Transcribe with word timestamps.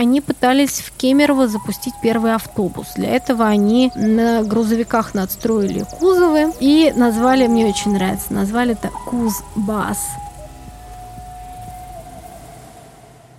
они 0.00 0.22
пытались 0.22 0.80
в 0.80 0.96
Кемерово 0.96 1.46
запустить 1.46 1.92
первый 2.02 2.34
автобус. 2.34 2.94
Для 2.96 3.10
этого 3.10 3.46
они 3.46 3.92
на 3.94 4.42
грузовиках 4.42 5.12
надстроили 5.12 5.84
кузовы 5.98 6.54
и 6.58 6.90
назвали, 6.96 7.46
мне 7.46 7.66
очень 7.66 7.92
нравится, 7.92 8.32
назвали 8.32 8.72
это 8.72 8.88
Кузбас. 8.88 10.08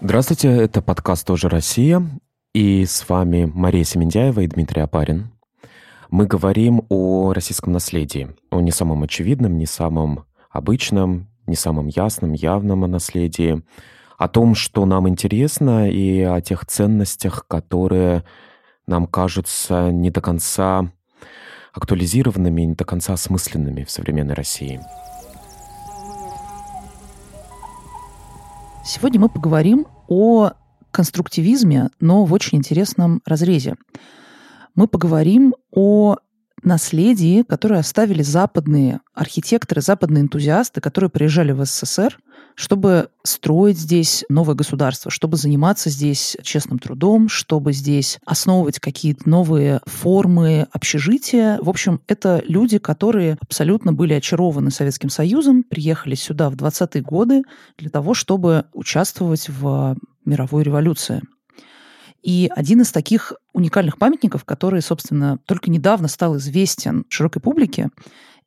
Здравствуйте, 0.02 0.50
это 0.50 0.84
подкаст 0.84 1.26
«Тоже 1.26 1.50
Россия», 1.50 2.08
и 2.54 2.86
с 2.86 3.10
вами 3.10 3.52
Мария 3.52 3.84
Семендяева 3.84 4.42
и 4.42 4.48
Дмитрий 4.48 4.82
Апарин. 4.84 5.32
Мы 6.12 6.28
говорим 6.28 6.84
о 6.90 7.34
российском 7.34 7.74
наследии, 7.74 8.36
о 8.52 8.62
не 8.62 8.72
самом 8.72 9.02
очевидном, 9.02 9.58
не 9.58 9.66
самом 9.66 10.26
обычном, 10.52 11.28
не 11.48 11.56
самом 11.56 11.88
ясном, 11.88 12.34
явном 12.34 12.82
наследии, 12.82 13.64
о 14.22 14.28
том, 14.28 14.54
что 14.54 14.86
нам 14.86 15.10
интересно, 15.10 15.90
и 15.90 16.22
о 16.22 16.42
тех 16.42 16.68
ценностях, 16.68 17.48
которые 17.48 18.24
нам 18.86 19.08
кажутся 19.08 19.90
не 19.90 20.12
до 20.12 20.22
конца 20.22 20.92
актуализированными, 21.74 22.62
не 22.62 22.76
до 22.76 22.86
конца 22.86 23.14
осмысленными 23.14 23.84
в 23.84 23.90
современной 23.90 24.36
России. 24.36 24.80
Сегодня 28.86 29.20
мы 29.20 29.30
поговорим 29.30 29.88
о 30.08 30.52
конструктивизме, 30.92 31.90
но 32.00 32.24
в 32.24 32.32
очень 32.32 32.60
интересном 32.60 33.24
разрезе. 33.26 33.74
Мы 34.76 34.88
поговорим 34.88 35.56
о 35.72 36.18
наследии, 36.62 37.42
которое 37.42 37.80
оставили 37.80 38.22
западные 38.22 39.00
архитекторы, 39.16 39.82
западные 39.82 40.22
энтузиасты, 40.22 40.80
которые 40.80 41.10
приезжали 41.10 41.54
в 41.54 41.66
СССР, 41.66 42.20
чтобы 42.56 43.10
строить 43.24 43.78
здесь 43.78 44.26
новое 44.30 44.56
государство, 44.56 45.12
чтобы 45.12 45.38
заниматься 45.38 45.90
здесь 45.90 46.38
честным 46.44 46.80
трудом, 46.80 47.30
чтобы 47.30 47.74
здесь 47.74 48.20
основывать 48.26 48.80
какие-то 48.80 49.30
новые 49.30 49.82
формы 49.86 50.68
общежития. 50.72 51.60
В 51.62 51.70
общем, 51.70 52.02
это 52.08 52.42
люди, 52.48 52.78
которые 52.78 53.38
абсолютно 53.42 53.94
были 53.94 54.14
очарованы 54.14 54.72
Советским 54.72 55.10
Союзом, 55.10 55.64
приехали 55.64 56.16
сюда 56.16 56.50
в 56.50 56.56
20-е 56.56 57.02
годы 57.02 57.44
для 57.78 57.90
того, 57.90 58.14
чтобы 58.14 58.66
участвовать 58.74 59.50
в 59.50 59.98
мировой 60.26 60.64
революции. 60.64 61.22
И 62.22 62.50
один 62.56 62.82
из 62.82 62.92
таких 62.92 63.34
уникальных 63.54 63.98
памятников, 63.98 64.46
который, 64.46 64.82
собственно, 64.82 65.40
только 65.46 65.72
недавно 65.72 66.08
стал 66.08 66.38
известен 66.38 67.06
широкой 67.10 67.42
публике, 67.42 67.90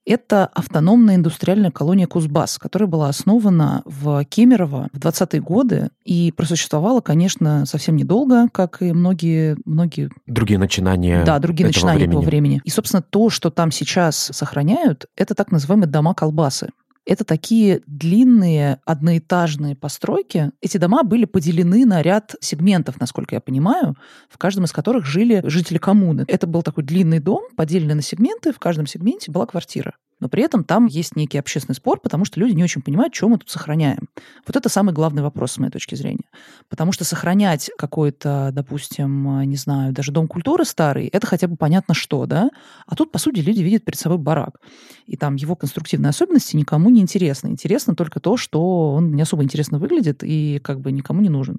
это 0.06 0.46
автономная 0.46 1.16
индустриальная 1.16 1.70
колония 1.70 2.06
Кузбасс, 2.06 2.58
которая 2.58 2.88
была 2.88 3.08
основана 3.08 3.82
в 3.84 4.24
Кемерово 4.24 4.88
в 4.92 4.98
20-е 4.98 5.40
годы 5.40 5.90
и 6.04 6.32
просуществовала, 6.32 7.00
конечно, 7.00 7.66
совсем 7.66 7.96
недолго, 7.96 8.48
как 8.52 8.82
и 8.82 8.92
многие... 8.92 9.56
многие 9.64 10.10
другие 10.26 10.58
начинания 10.58 11.24
Да, 11.24 11.38
другие 11.38 11.68
этого 11.68 11.76
начинания 11.76 11.98
времени. 11.98 12.16
этого 12.18 12.26
времени. 12.26 12.60
И, 12.64 12.70
собственно, 12.70 13.02
то, 13.02 13.30
что 13.30 13.50
там 13.50 13.70
сейчас 13.70 14.16
сохраняют, 14.16 15.06
это 15.16 15.34
так 15.34 15.50
называемые 15.50 15.88
дома-колбасы. 15.88 16.70
Это 17.06 17.24
такие 17.24 17.82
длинные 17.86 18.80
одноэтажные 18.84 19.76
постройки. 19.76 20.52
Эти 20.60 20.78
дома 20.78 21.02
были 21.02 21.26
поделены 21.26 21.84
на 21.84 22.02
ряд 22.02 22.34
сегментов, 22.40 22.98
насколько 23.00 23.34
я 23.34 23.40
понимаю, 23.40 23.96
в 24.28 24.38
каждом 24.38 24.64
из 24.64 24.72
которых 24.72 25.04
жили 25.04 25.42
жители 25.44 25.78
коммуны. 25.78 26.24
Это 26.28 26.46
был 26.46 26.62
такой 26.62 26.84
длинный 26.84 27.20
дом, 27.20 27.44
поделенный 27.56 27.94
на 27.94 28.02
сегменты. 28.02 28.52
В 28.52 28.58
каждом 28.58 28.86
сегменте 28.86 29.30
была 29.30 29.46
квартира. 29.46 29.94
Но 30.24 30.30
при 30.30 30.42
этом 30.42 30.64
там 30.64 30.86
есть 30.86 31.16
некий 31.16 31.36
общественный 31.36 31.74
спор, 31.74 32.00
потому 32.00 32.24
что 32.24 32.40
люди 32.40 32.54
не 32.54 32.64
очень 32.64 32.80
понимают, 32.80 33.14
что 33.14 33.28
мы 33.28 33.36
тут 33.36 33.50
сохраняем. 33.50 34.08
Вот 34.46 34.56
это 34.56 34.70
самый 34.70 34.94
главный 34.94 35.20
вопрос 35.20 35.52
с 35.52 35.58
моей 35.58 35.70
точки 35.70 35.96
зрения. 35.96 36.24
Потому 36.70 36.92
что 36.92 37.04
сохранять 37.04 37.70
какой-то, 37.76 38.48
допустим, 38.50 39.42
не 39.42 39.56
знаю, 39.56 39.92
даже 39.92 40.12
дом 40.12 40.26
культуры 40.26 40.64
старый, 40.64 41.08
это 41.08 41.26
хотя 41.26 41.46
бы 41.46 41.56
понятно 41.56 41.92
что, 41.92 42.24
да? 42.24 42.48
А 42.86 42.96
тут, 42.96 43.12
по 43.12 43.18
сути, 43.18 43.40
люди 43.40 43.60
видят 43.60 43.84
перед 43.84 43.98
собой 43.98 44.16
барак. 44.16 44.62
И 45.04 45.18
там 45.18 45.34
его 45.34 45.56
конструктивные 45.56 46.08
особенности 46.08 46.56
никому 46.56 46.88
не 46.88 47.02
интересны. 47.02 47.48
Интересно 47.48 47.94
только 47.94 48.18
то, 48.18 48.38
что 48.38 48.94
он 48.94 49.14
не 49.14 49.20
особо 49.20 49.42
интересно 49.42 49.78
выглядит 49.78 50.24
и 50.24 50.58
как 50.64 50.80
бы 50.80 50.90
никому 50.90 51.20
не 51.20 51.28
нужен. 51.28 51.58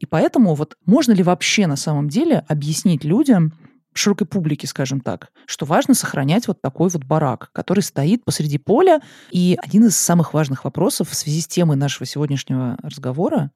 И 0.00 0.04
поэтому 0.04 0.54
вот 0.54 0.76
можно 0.84 1.12
ли 1.12 1.22
вообще 1.22 1.66
на 1.66 1.76
самом 1.76 2.10
деле 2.10 2.44
объяснить 2.46 3.04
людям, 3.04 3.54
широкой 3.98 4.26
публике, 4.26 4.66
скажем 4.66 5.00
так, 5.00 5.30
что 5.46 5.66
важно 5.66 5.94
сохранять 5.94 6.48
вот 6.48 6.60
такой 6.60 6.88
вот 6.88 7.04
барак, 7.04 7.50
который 7.52 7.80
стоит 7.80 8.24
посреди 8.24 8.58
поля. 8.58 9.00
И 9.30 9.56
один 9.62 9.86
из 9.86 9.96
самых 9.96 10.34
важных 10.34 10.64
вопросов 10.64 11.10
в 11.10 11.14
связи 11.14 11.40
с 11.40 11.46
темой 11.46 11.76
нашего 11.76 12.06
сегодняшнего 12.06 12.78
разговора 12.82 13.50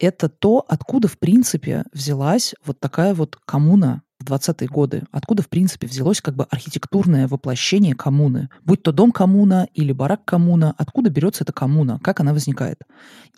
это 0.00 0.30
то, 0.30 0.64
откуда, 0.66 1.08
в 1.08 1.18
принципе, 1.18 1.84
взялась 1.92 2.54
вот 2.64 2.80
такая 2.80 3.14
вот 3.14 3.36
коммуна 3.44 4.02
в 4.20 4.24
20-е 4.24 4.68
годы. 4.68 5.02
Откуда, 5.10 5.42
в 5.42 5.48
принципе, 5.48 5.86
взялось 5.86 6.20
как 6.20 6.36
бы 6.36 6.44
архитектурное 6.44 7.26
воплощение 7.26 7.94
коммуны. 7.94 8.48
Будь 8.64 8.82
то 8.82 8.92
дом 8.92 9.12
коммуна 9.12 9.66
или 9.74 9.92
барак 9.92 10.24
коммуна, 10.24 10.74
откуда 10.76 11.10
берется 11.10 11.44
эта 11.44 11.52
коммуна, 11.52 11.98
как 12.02 12.20
она 12.20 12.32
возникает. 12.32 12.82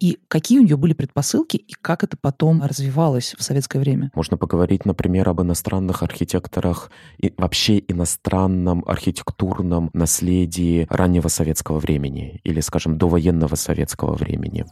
И 0.01 0.19
какие 0.29 0.59
у 0.59 0.63
нее 0.63 0.77
были 0.77 0.95
предпосылки, 0.95 1.57
и 1.57 1.75
как 1.81 2.03
это 2.03 2.17
потом 2.21 2.63
развивалось 2.63 3.35
в 3.39 3.43
советское 3.43 3.79
время. 3.79 4.11
Можно 4.15 4.37
поговорить, 4.37 4.85
например, 4.85 5.29
об 5.29 5.41
иностранных 5.43 6.03
архитекторах 6.03 6.91
и 7.19 7.33
вообще 7.37 7.79
иностранном 7.87 8.85
архитектурном 8.87 9.91
наследии 9.93 10.87
раннего 10.91 11.29
советского 11.29 11.79
времени 11.79 12.41
или, 12.43 12.61
скажем, 12.61 12.99
довоенного 12.99 13.55
советского 13.55 14.15
времени. 14.15 14.67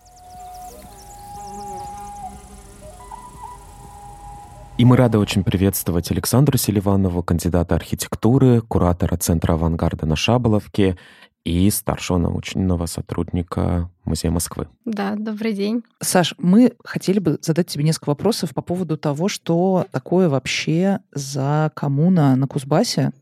И 4.81 4.85
мы 4.87 4.97
рады 4.97 5.19
очень 5.19 5.45
приветствовать 5.45 6.11
Александру 6.11 6.57
Селиванову, 6.57 7.23
кандидата 7.23 7.75
архитектуры, 7.75 8.63
куратора 8.63 9.19
Центра 9.19 9.53
авангарда 9.53 10.07
на 10.07 10.17
Шаболовке 10.17 10.97
и 11.45 11.69
старшего 11.69 12.17
научного 12.17 12.87
сотрудника 12.87 13.91
Музея 14.07 14.33
Москвы. 14.33 14.69
Да, 14.87 15.17
добрый 15.17 15.53
день. 15.53 15.83
Саш, 16.01 16.35
мы 16.39 16.73
хотели 16.83 17.19
бы 17.19 17.39
задать 17.43 17.67
тебе 17.67 17.85
несколько 17.85 18.09
вопросов 18.09 18.55
по 18.55 18.63
поводу 18.63 18.97
того, 18.97 19.29
что 19.29 19.85
такое 19.91 20.31
вообще 20.31 21.01
за 21.13 21.71
коммуна 21.75 22.35
на 22.35 22.47
Кузбассе 22.47 23.13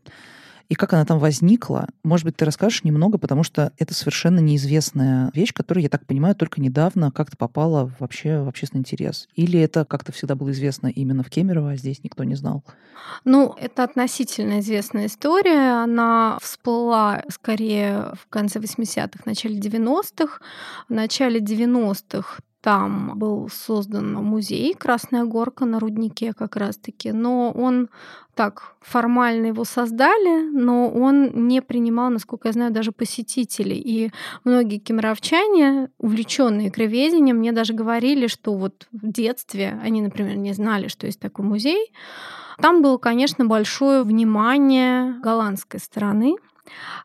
и 0.69 0.75
как 0.75 0.93
она 0.93 1.03
там 1.03 1.17
возникла. 1.19 1.87
Может 2.03 2.25
быть, 2.25 2.37
ты 2.37 2.45
расскажешь 2.45 2.83
немного, 2.83 3.17
потому 3.17 3.43
что 3.43 3.73
это 3.77 3.93
совершенно 3.93 4.39
неизвестная 4.39 5.31
вещь, 5.33 5.51
которая, 5.51 5.83
я 5.83 5.89
так 5.89 6.05
понимаю, 6.05 6.35
только 6.35 6.61
недавно 6.61 7.11
как-то 7.11 7.35
попала 7.35 7.91
вообще 7.99 8.41
в 8.41 8.47
общественный 8.47 8.81
интерес. 8.81 9.27
Или 9.35 9.59
это 9.59 9.83
как-то 9.83 10.11
всегда 10.11 10.35
было 10.35 10.51
известно 10.51 10.87
именно 10.87 11.23
в 11.23 11.29
Кемерово, 11.29 11.71
а 11.71 11.75
здесь 11.75 12.03
никто 12.03 12.23
не 12.23 12.35
знал? 12.35 12.63
Ну, 13.25 13.55
это 13.59 13.83
относительно 13.83 14.59
известная 14.59 15.07
история. 15.07 15.81
Она 15.81 16.37
всплыла 16.41 17.23
скорее 17.29 18.13
в 18.21 18.27
конце 18.29 18.59
80-х, 18.59 19.23
начале 19.25 19.59
90-х. 19.59 20.39
В 20.87 20.93
начале 20.93 21.39
90-х 21.39 22.41
там 22.61 23.17
был 23.17 23.49
создан 23.49 24.13
музей 24.13 24.73
«Красная 24.73 25.23
горка» 25.23 25.65
на 25.65 25.79
руднике 25.79 26.33
как 26.33 26.57
раз-таки, 26.57 27.13
но 27.13 27.51
он 27.51 27.89
так 28.35 28.75
формально 28.81 29.47
его 29.47 29.63
создали, 29.63 30.49
но 30.49 30.89
он 30.89 31.47
не 31.47 31.61
принимал, 31.61 32.09
насколько 32.09 32.49
я 32.49 32.53
знаю, 32.53 32.71
даже 32.71 32.91
посетителей. 32.91 33.77
И 33.77 34.11
многие 34.43 34.77
кемеровчане, 34.77 35.89
увлеченные 35.97 36.71
краеведением, 36.71 37.37
мне 37.37 37.51
даже 37.51 37.73
говорили, 37.73 38.27
что 38.27 38.53
вот 38.53 38.87
в 38.91 39.11
детстве 39.11 39.79
они, 39.83 40.01
например, 40.01 40.35
не 40.35 40.53
знали, 40.53 40.87
что 40.87 41.05
есть 41.05 41.19
такой 41.19 41.45
музей. 41.45 41.93
Там 42.61 42.81
было, 42.81 42.97
конечно, 42.97 43.45
большое 43.45 44.03
внимание 44.03 45.19
голландской 45.21 45.79
стороны, 45.79 46.35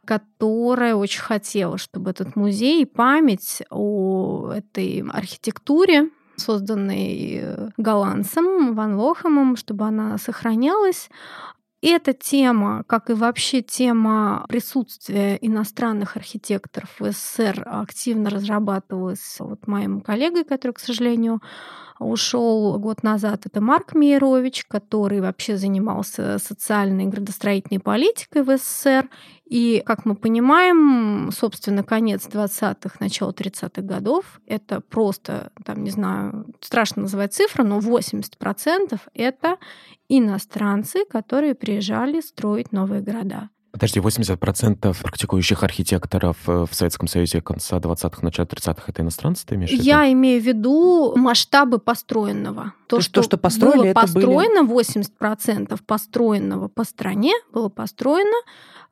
которая 0.05 0.95
очень 0.95 1.21
хотела, 1.21 1.79
чтобы 1.79 2.11
этот 2.11 2.37
музей 2.37 2.83
и 2.83 2.87
память 2.87 3.63
о 3.71 4.53
этой 4.53 5.03
архитектуре 5.09 6.11
созданной 6.37 7.39
э, 7.43 7.69
голландцем 7.77 8.75
Ван 8.75 8.97
Лохемом, 8.97 9.57
чтобы 9.57 9.87
она 9.87 10.19
сохранялась. 10.19 11.09
И 11.81 11.89
эта 11.89 12.15
тема, 12.15 12.83
как 12.87 13.11
и 13.11 13.13
вообще 13.13 13.61
тема 13.61 14.47
присутствия 14.49 15.37
иностранных 15.37 16.17
архитекторов 16.17 16.89
в 16.99 17.13
СССР, 17.13 17.63
активно 17.67 18.31
разрабатывалась 18.31 19.37
вот 19.39 19.67
моим 19.67 20.01
коллегой, 20.01 20.45
который, 20.45 20.73
к 20.73 20.79
сожалению, 20.79 21.43
ушел 21.99 22.79
год 22.79 23.03
назад. 23.03 23.47
Это 23.47 23.61
Марк 23.61 23.95
Мейрович, 23.95 24.65
который 24.67 25.21
вообще 25.21 25.57
занимался 25.57 26.39
социальной 26.39 27.05
и 27.05 27.09
градостроительной 27.09 27.81
политикой 27.81 28.43
в 28.43 28.57
СССР. 28.57 29.09
И, 29.45 29.83
как 29.85 30.07
мы 30.07 30.15
понимаем, 30.15 31.31
собственно, 31.31 31.83
конец 31.83 32.27
20-х, 32.27 32.97
начало 32.99 33.33
30-х 33.33 33.83
годов— 33.83 34.41
это 34.47 34.81
просто, 34.81 35.53
там, 35.65 35.85
не 35.85 35.91
знаю, 35.91 36.47
страшно 36.61 37.03
называть 37.03 37.35
цифры, 37.35 37.63
но 37.63 37.79
80%— 37.79 39.01
это 39.15 39.59
иностранцы, 40.09 41.05
которые 41.05 41.55
приезжали 41.55 42.21
строить 42.21 42.73
новые 42.73 43.03
города. 43.03 43.51
Подожди, 43.75 43.99
80% 43.99 45.03
практикующих 45.03 45.65
архитекторов 45.65 46.37
э, 46.47 46.65
в 46.71 46.73
Советском 46.73 47.09
Союзе 47.09 47.41
конца 47.41 47.79
20-х, 47.79 48.23
начала 48.23 48.47
30-х 48.47 48.85
это 48.87 49.03
иностранцы, 49.03 49.45
ты 49.45 49.57
имеешь 49.57 49.71
в 49.71 49.73
виду? 49.73 49.83
Я 49.83 50.13
имею 50.13 50.41
в 50.41 50.45
виду 50.45 51.17
масштабы 51.17 51.81
построенного. 51.81 52.73
То, 52.87 53.01
что, 53.01 53.25
что 53.25 53.37
построили, 53.37 53.79
было 53.79 53.85
это 53.87 54.01
построено, 54.01 54.63
были... 54.63 54.85
80% 54.85 55.81
построенного 55.85 56.69
по 56.69 56.85
стране 56.85 57.33
было 57.53 57.69
построено 57.69 58.37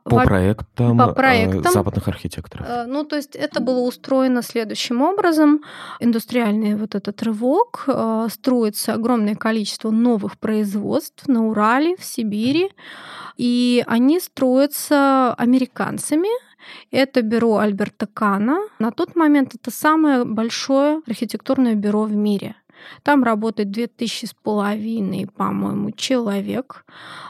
по 0.04 0.24
проектам, 0.24 0.98
по 0.98 1.12
проектам 1.12 1.72
западных 1.72 2.08
архитекторов. 2.08 2.66
Э, 2.68 2.86
ну, 2.86 3.04
то 3.04 3.16
есть 3.16 3.36
это 3.36 3.60
было 3.60 3.80
устроено 3.80 4.42
следующим 4.42 5.00
образом. 5.00 5.62
Индустриальный 6.00 6.74
вот 6.74 6.94
этот 6.94 7.22
рывок, 7.22 7.84
э, 7.86 8.26
строится 8.30 8.94
огромное 8.94 9.36
количество 9.36 9.90
новых 9.90 10.38
производств 10.38 11.28
на 11.28 11.46
Урале, 11.46 11.96
в 11.96 12.04
Сибири, 12.04 12.70
и 13.36 13.84
они 13.86 14.18
строятся 14.72 15.34
американцами, 15.34 16.28
это 16.90 17.22
бюро 17.22 17.58
Альберта 17.58 18.06
Кана. 18.06 18.58
На 18.78 18.90
тот 18.90 19.16
момент 19.16 19.54
это 19.54 19.70
самое 19.70 20.24
большое 20.24 21.02
архитектурное 21.06 21.74
бюро 21.74 22.04
в 22.04 22.14
мире. 22.14 22.54
Там 23.02 23.24
работает 23.24 23.70
две 23.70 23.86
тысячи 23.86 24.26
с 24.26 24.34
половиной, 24.34 25.26
по-моему, 25.26 25.90
человек. 25.90 26.84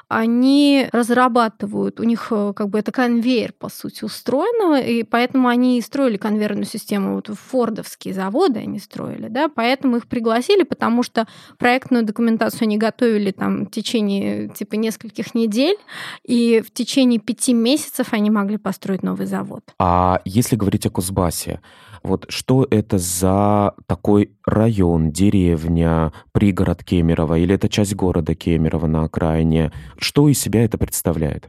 Они 0.08 0.88
разрабатывают, 0.92 2.00
у 2.00 2.04
них 2.04 2.28
э, 2.30 2.52
как 2.54 2.68
бы 2.68 2.78
это 2.78 2.92
конвейер, 2.92 3.52
по 3.52 3.68
сути, 3.70 4.04
устроено, 4.04 4.80
и 4.80 5.02
поэтому 5.04 5.48
они 5.48 5.80
строили 5.80 6.18
конвейерную 6.18 6.66
систему, 6.66 7.14
вот 7.14 7.28
фордовские 7.28 8.12
заводы 8.12 8.60
они 8.60 8.78
строили, 8.78 9.28
да, 9.28 9.48
поэтому 9.48 9.96
их 9.96 10.06
пригласили, 10.06 10.64
потому 10.64 11.02
что 11.02 11.26
проектную 11.58 12.04
документацию 12.04 12.64
они 12.64 12.76
готовили 12.76 13.30
там 13.30 13.64
в 13.66 13.70
течение 13.70 14.48
типа 14.48 14.74
нескольких 14.74 15.34
недель, 15.34 15.76
и 16.24 16.62
в 16.66 16.70
течение 16.72 17.18
пяти 17.18 17.54
месяцев 17.54 18.08
они 18.12 18.30
могли 18.30 18.58
построить 18.58 19.02
новый 19.02 19.26
завод. 19.26 19.62
А 19.78 20.20
если 20.24 20.56
говорить 20.56 20.86
о 20.86 20.90
Кузбассе, 20.90 21.60
вот 22.02 22.26
что 22.28 22.66
это 22.70 22.98
за 22.98 23.74
такой 23.86 24.32
район, 24.44 25.10
деревня, 25.10 26.12
пригород 26.32 26.84
Кемерово, 26.84 27.38
или 27.38 27.54
это 27.54 27.68
часть 27.68 27.94
города 27.94 28.34
Кемерово 28.34 28.86
на 28.86 29.04
окраине? 29.04 29.72
Что 29.98 30.28
из 30.28 30.40
себя 30.40 30.64
это 30.64 30.78
представляет? 30.78 31.48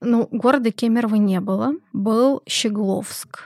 Ну, 0.00 0.28
города 0.30 0.70
Кемерово 0.70 1.16
не 1.16 1.40
было. 1.40 1.72
Был 1.92 2.42
Щегловск. 2.46 3.40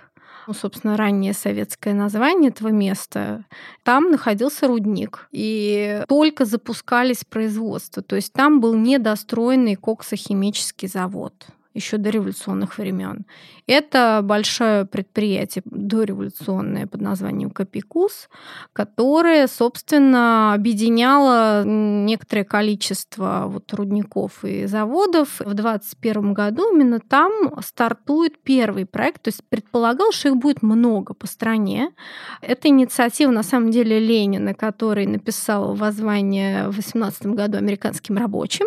Ну, 0.47 0.55
собственно, 0.55 0.97
раннее 0.97 1.35
советское 1.35 1.95
название 1.95 2.51
этого 2.51 2.69
места. 2.69 3.45
Там 3.85 4.11
находился 4.11 4.67
рудник. 4.67 5.29
И 5.31 6.03
только 6.09 6.45
запускались 6.45 7.25
производства. 7.25 8.03
То 8.03 8.17
есть 8.17 8.33
там 8.33 8.61
был 8.61 8.75
недостроенный 8.75 9.77
коксохимический 9.77 10.89
завод 10.89 11.47
еще 11.75 11.97
до 11.97 12.11
революционных 12.11 12.79
времен. 12.79 13.25
Это 13.67 14.21
большое 14.23 14.85
предприятие 14.85 15.63
дореволюционное 15.65 16.87
под 16.87 17.01
названием 17.01 17.51
Капикус, 17.51 18.29
которое, 18.73 19.47
собственно, 19.47 20.53
объединяло 20.55 21.65
некоторое 21.65 22.45
количество 22.45 23.45
вот 23.47 23.73
рудников 23.73 24.45
и 24.45 24.67
заводов. 24.67 25.41
В 25.41 25.55
2021 25.55 26.33
году 26.35 26.75
именно 26.75 27.01
там 27.01 27.33
стартует 27.63 28.43
первый 28.43 28.85
проект, 28.85 29.23
то 29.23 29.29
есть 29.29 29.43
предполагал, 29.49 30.13
что 30.13 30.29
их 30.29 30.37
будет 30.37 30.63
много 30.63 31.15
по 31.15 31.27
стране. 31.27 31.93
Это 32.41 32.69
инициатива, 32.69 33.31
на 33.31 33.43
самом 33.43 33.71
деле, 33.71 33.99
Ленина, 33.99 34.55
который 34.55 35.07
написал 35.07 35.75
воззвание 35.75 36.69
в 36.69 36.77
18 36.77 37.27
году 37.27 37.59
американским 37.59 38.17
рабочим. 38.19 38.67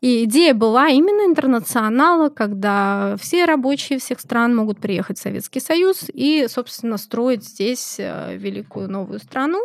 И 0.00 0.24
идея 0.24 0.52
была 0.52 0.88
именно 0.88 1.24
интернационала, 1.24 2.28
когда 2.28 3.16
все 3.18 3.46
рабочие 3.46 3.98
всех 3.98 4.20
стран 4.20 4.54
могут 4.54 4.78
приехать 4.78 5.18
в 5.18 5.22
Советский 5.22 5.60
Союз 5.60 6.10
и, 6.12 6.46
собственно, 6.48 6.98
строить 6.98 7.44
здесь 7.44 7.96
э, 7.98 8.36
великую 8.36 8.90
новую 8.90 9.18
страну. 9.18 9.64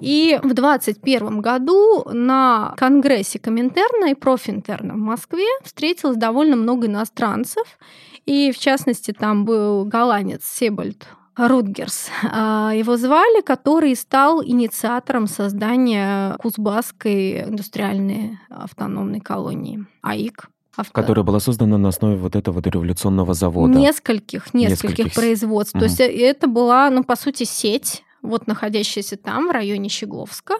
И 0.00 0.38
в 0.42 0.54
2021 0.54 1.40
году 1.40 2.04
на 2.12 2.74
Конгрессе 2.76 3.38
Коминтерна 3.38 4.10
и 4.10 4.14
Профинтерна 4.14 4.94
в 4.94 4.98
Москве 4.98 5.46
встретилось 5.64 6.16
довольно 6.16 6.56
много 6.56 6.86
иностранцев. 6.86 7.66
И, 8.24 8.52
в 8.52 8.58
частности, 8.58 9.12
там 9.12 9.44
был 9.44 9.84
голландец 9.84 10.44
Себальд 10.44 11.08
Рутгерс. 11.36 12.08
А, 12.30 12.72
его 12.74 12.96
звали, 12.96 13.42
который 13.42 13.96
стал 13.96 14.42
инициатором 14.44 15.26
создания 15.26 16.36
Кузбасской 16.38 17.44
индустриальной 17.44 18.38
автономной 18.50 19.20
колонии 19.20 19.84
АИК. 20.02 20.48
Авто... 20.76 20.92
Которая 20.92 21.24
была 21.24 21.40
создана 21.40 21.76
на 21.76 21.88
основе 21.88 22.16
вот 22.16 22.34
этого 22.34 22.62
дореволюционного 22.62 23.34
завода. 23.34 23.78
Нескольких, 23.78 24.54
нескольких, 24.54 24.98
нескольких. 24.98 25.14
производств. 25.14 25.74
Угу. 25.74 25.80
То 25.80 25.84
есть 25.84 26.00
э, 26.00 26.06
это 26.06 26.46
была, 26.46 26.88
ну, 26.90 27.04
по 27.04 27.14
сути, 27.16 27.44
сеть 27.44 28.02
вот 28.22 28.46
находящаяся 28.46 29.16
там, 29.16 29.48
в 29.48 29.50
районе 29.50 29.88
Щегловска. 29.88 30.54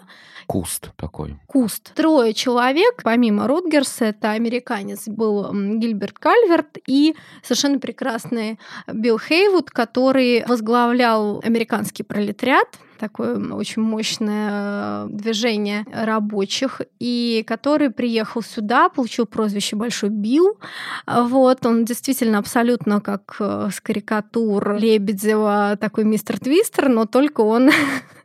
Куст 0.47 0.91
такой. 0.97 1.37
Куст. 1.47 1.93
Трое 1.95 2.33
человек, 2.33 3.01
помимо 3.03 3.47
Рутгерса, 3.47 4.05
это 4.05 4.31
американец 4.31 5.07
был 5.07 5.51
Гильберт 5.53 6.19
Кальверт 6.19 6.77
и 6.87 7.15
совершенно 7.41 7.79
прекрасный 7.79 8.59
Билл 8.91 9.17
Хейвуд, 9.17 9.71
который 9.71 10.43
возглавлял 10.45 11.41
американский 11.43 12.03
пролетариат, 12.03 12.67
такое 13.03 13.37
очень 13.53 13.81
мощное 13.81 14.49
э, 14.51 15.07
движение 15.09 15.85
рабочих, 15.91 16.81
и 17.01 17.43
который 17.45 17.89
приехал 17.89 18.41
сюда, 18.41 18.87
получил 18.87 19.25
прозвище 19.25 19.75
Большой 19.75 20.09
Билл. 20.09 20.57
Вот, 21.05 21.65
он 21.65 21.83
действительно 21.83 22.37
абсолютно 22.37 23.01
как 23.01 23.35
э, 23.41 23.69
с 23.73 23.81
карикатур 23.81 24.77
Лебедева 24.77 25.77
такой 25.81 26.05
мистер 26.05 26.39
Твистер, 26.39 26.87
но 26.87 27.05
только 27.05 27.41
он 27.41 27.71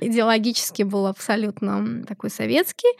идеологически 0.00 0.82
был 0.82 1.06
абсолютно 1.06 2.04
такой 2.06 2.30
советский, 2.30 2.92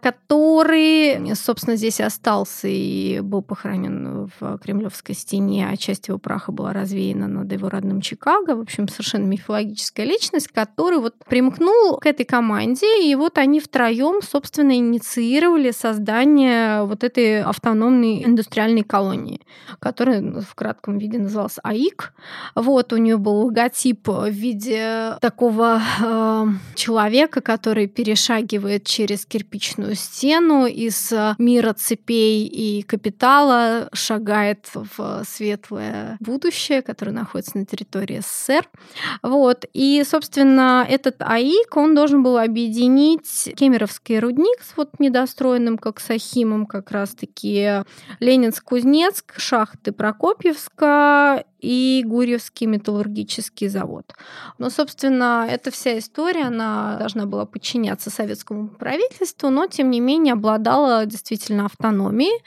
который, 0.00 1.34
собственно, 1.34 1.76
здесь 1.76 2.00
остался 2.00 2.68
и 2.68 3.20
был 3.20 3.42
похоронен 3.42 4.30
в 4.38 4.58
Кремлевской 4.58 5.14
стене, 5.14 5.68
а 5.70 5.76
часть 5.76 6.08
его 6.08 6.18
праха 6.18 6.52
была 6.52 6.72
развеяна 6.72 7.28
над 7.28 7.52
его 7.52 7.68
родным 7.68 8.00
Чикаго. 8.00 8.56
В 8.56 8.60
общем, 8.60 8.88
совершенно 8.88 9.24
мифологическая 9.24 10.06
личность, 10.06 10.48
который 10.48 10.98
вот 10.98 11.14
примкнул 11.28 11.98
к 11.98 12.06
этой 12.06 12.24
команде, 12.24 13.08
и 13.08 13.14
вот 13.14 13.38
они 13.38 13.60
втроем, 13.60 14.22
собственно, 14.22 14.76
инициировали 14.76 15.70
создание 15.70 16.84
вот 16.84 17.04
этой 17.04 17.42
автономной 17.42 18.24
индустриальной 18.24 18.82
колонии, 18.82 19.40
которая 19.78 20.22
в 20.40 20.54
кратком 20.54 20.98
виде 20.98 21.18
называлась 21.18 21.58
АИК. 21.62 22.12
Вот 22.54 22.92
у 22.92 22.96
нее 22.96 23.16
был 23.16 23.46
логотип 23.46 24.08
в 24.08 24.28
виде 24.28 25.16
такого 25.20 25.80
э, 26.00 26.46
человека, 26.74 27.40
который 27.40 27.86
перешагивает 27.86 28.84
через 28.84 29.26
кирпичную 29.26 29.94
стену 29.94 30.66
из 30.66 31.12
э, 31.12 31.34
мира 31.38 31.72
цепей 31.72 32.46
и 32.46 32.82
капитала, 32.82 33.88
шагает 33.92 34.68
в 34.72 35.24
светлое 35.26 36.16
будущее, 36.20 36.82
которое 36.82 37.12
находится 37.12 37.58
на 37.58 37.66
территории 37.66 38.20
СССР. 38.20 38.68
Вот. 39.22 39.64
И, 39.72 40.02
собственно, 40.08 40.86
этот 40.88 41.16
АИК, 41.20 41.76
он 41.76 41.94
должен 41.94 42.22
был 42.22 42.38
объединить 42.38 43.50
Кемеровский 43.56 44.18
рудник 44.18 44.62
с 44.62 44.76
вот 44.76 44.98
недостроенным 44.98 45.78
как 45.78 46.00
Сахимом 46.00 46.66
как 46.66 46.90
раз-таки 46.90 47.84
Ленинск-Кузнецк, 48.20 49.38
шахты 49.38 49.92
Прокопьевска 49.92 51.44
и 51.66 52.04
Гурьевский 52.04 52.66
металлургический 52.66 53.66
завод. 53.68 54.14
Но, 54.58 54.70
собственно, 54.70 55.46
эта 55.50 55.72
вся 55.72 55.98
история, 55.98 56.44
она 56.44 56.96
должна 56.98 57.26
была 57.26 57.44
подчиняться 57.44 58.08
советскому 58.08 58.68
правительству, 58.68 59.50
но, 59.50 59.66
тем 59.66 59.90
не 59.90 59.98
менее, 60.00 60.34
обладала 60.34 61.04
действительно 61.06 61.66
автономией. 61.66 62.40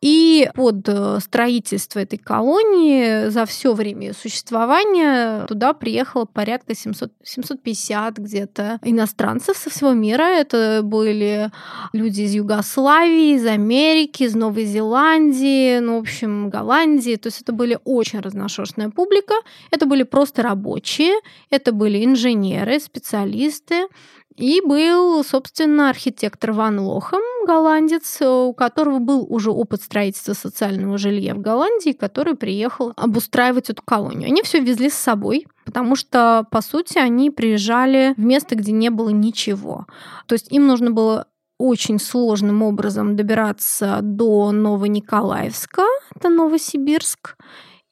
И 0.00 0.48
под 0.54 0.88
э, 0.88 1.18
строительство 1.20 1.98
этой 1.98 2.18
колонии 2.18 3.28
за 3.30 3.46
все 3.46 3.74
время 3.74 4.14
существования 4.14 5.44
туда 5.46 5.72
приехало 5.72 6.24
порядка 6.24 6.76
700, 6.76 7.10
750 7.24 8.18
где-то 8.18 8.78
иностранцев 8.84 9.56
со 9.56 9.70
всего 9.70 9.92
мира. 9.94 10.22
Это 10.22 10.82
были 10.84 11.50
люди 11.92 12.22
из 12.22 12.34
Югославии, 12.34 13.34
из 13.34 13.46
Америки, 13.46 14.22
из 14.22 14.36
Новой 14.36 14.66
Зеландии, 14.66 15.80
ну, 15.80 15.96
в 15.96 16.02
общем, 16.02 16.48
Голландии. 16.48 17.16
То 17.16 17.26
есть 17.26 17.42
это 17.42 17.52
были 17.52 17.78
очень 17.84 18.20
разношерстная 18.20 18.90
публика. 18.90 19.34
Это 19.72 19.86
были 19.86 20.04
просто 20.04 20.42
рабочие, 20.42 21.14
это 21.50 21.72
были 21.72 22.04
инженеры, 22.04 22.78
специалисты. 22.78 23.88
И 24.36 24.60
был, 24.60 25.24
собственно, 25.24 25.90
архитектор 25.90 26.52
Ван 26.52 26.78
Лохом, 26.78 27.20
голландец, 27.48 28.20
у 28.20 28.52
которого 28.52 28.98
был 28.98 29.26
уже 29.28 29.50
опыт 29.50 29.82
строительства 29.82 30.34
социального 30.34 30.98
жилья 30.98 31.34
в 31.34 31.40
Голландии, 31.40 31.92
который 31.92 32.34
приехал 32.34 32.92
обустраивать 32.96 33.70
эту 33.70 33.82
колонию. 33.82 34.28
Они 34.28 34.42
все 34.42 34.60
везли 34.60 34.90
с 34.90 34.94
собой, 34.94 35.46
потому 35.64 35.96
что, 35.96 36.44
по 36.50 36.60
сути, 36.60 36.98
они 36.98 37.30
приезжали 37.30 38.12
в 38.18 38.20
место, 38.20 38.54
где 38.54 38.72
не 38.72 38.90
было 38.90 39.08
ничего. 39.08 39.86
То 40.26 40.34
есть 40.34 40.52
им 40.52 40.66
нужно 40.66 40.90
было 40.90 41.26
очень 41.58 41.98
сложным 41.98 42.62
образом 42.62 43.16
добираться 43.16 44.00
до 44.02 44.52
Новониколаевска, 44.52 45.82
это 46.14 46.28
Новосибирск, 46.28 47.36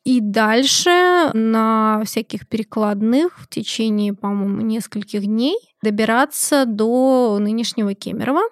и 0.04 0.20
дальше 0.20 1.30
на 1.32 2.02
всяких 2.04 2.46
перекладных 2.46 3.40
в 3.40 3.48
течение, 3.48 4.12
по-моему, 4.12 4.60
нескольких 4.60 5.24
дней 5.24 5.56
добираться 5.82 6.64
до 6.64 7.38
нынешнего 7.40 7.94
Кемерово 7.94 8.42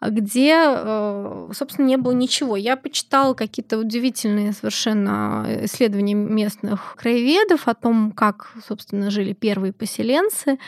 где, 0.00 0.54
э, 0.56 1.48
собственно, 1.52 1.86
не 1.86 1.96
было 1.96 2.12
ничего. 2.12 2.56
Я 2.56 2.76
почитала 2.76 3.34
какие-то 3.34 3.78
удивительные 3.78 4.52
совершенно 4.52 5.46
исследования 5.62 6.14
местных 6.14 6.96
краеведов 6.96 7.68
о 7.68 7.74
том, 7.74 8.12
как, 8.12 8.52
собственно, 8.66 9.10
жили 9.10 9.32
первые 9.32 9.72
поселенцы. 9.72 10.58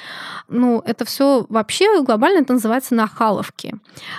Ну, 0.49 0.83
это 0.85 1.05
все 1.05 1.47
вообще 1.49 2.03
глобально 2.03 2.41
это 2.41 2.55
называется 2.55 2.95
нахаловки. 2.95 3.75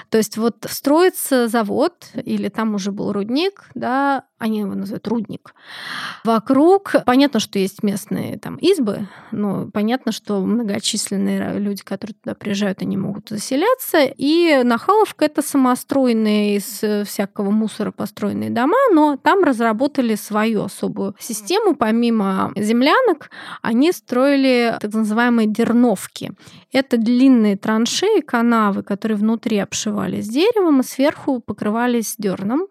То 0.10 0.17
есть 0.17 0.38
вот 0.38 0.65
строится 0.69 1.48
завод, 1.48 1.93
или 2.13 2.50
там 2.50 2.75
уже 2.75 2.91
был 2.91 3.12
рудник, 3.12 3.69
да, 3.75 4.24
они 4.39 4.60
его 4.60 4.75
называют 4.75 5.08
рудник. 5.08 5.56
Вокруг, 6.24 6.94
понятно, 7.06 7.39
что 7.39 7.58
есть 7.60 7.84
местные 7.84 8.38
там 8.38 8.58
избы, 8.58 9.08
но 9.32 9.70
понятно, 9.72 10.12
что 10.12 10.41
многочисленные 10.41 11.60
люди, 11.60 11.84
которые 11.84 12.15
туда 12.22 12.36
приезжают, 12.36 12.82
они 12.82 12.98
могут 12.98 13.29
заселяться. 13.29 14.03
И 14.03 14.62
Нахаловка— 14.63 15.25
это 15.27 15.41
самостроенные 15.41 16.58
из 16.58 17.08
всякого 17.08 17.50
мусора 17.50 17.91
построенные 17.91 18.50
дома, 18.50 18.77
но 18.94 19.17
там 19.17 19.44
разработали 19.44 20.15
свою 20.15 20.63
особую 20.65 21.15
систему. 21.20 21.75
Помимо 21.75 22.51
землянок, 22.56 23.32
они 23.62 23.91
строили 23.91 24.75
так 24.79 24.94
называемые 24.94 25.48
дерновки. 25.48 26.32
Это 26.72 26.98
длинные 26.98 27.58
траншеи, 27.58 28.22
канавы, 28.22 28.84
которые 28.84 29.17
внутри 29.17 29.58
обшивались 29.58 30.27
деревом, 30.27 30.82
и 30.82 30.84
сверху 30.84 31.39
покрывались 31.39 32.15
дерном. 32.17 32.67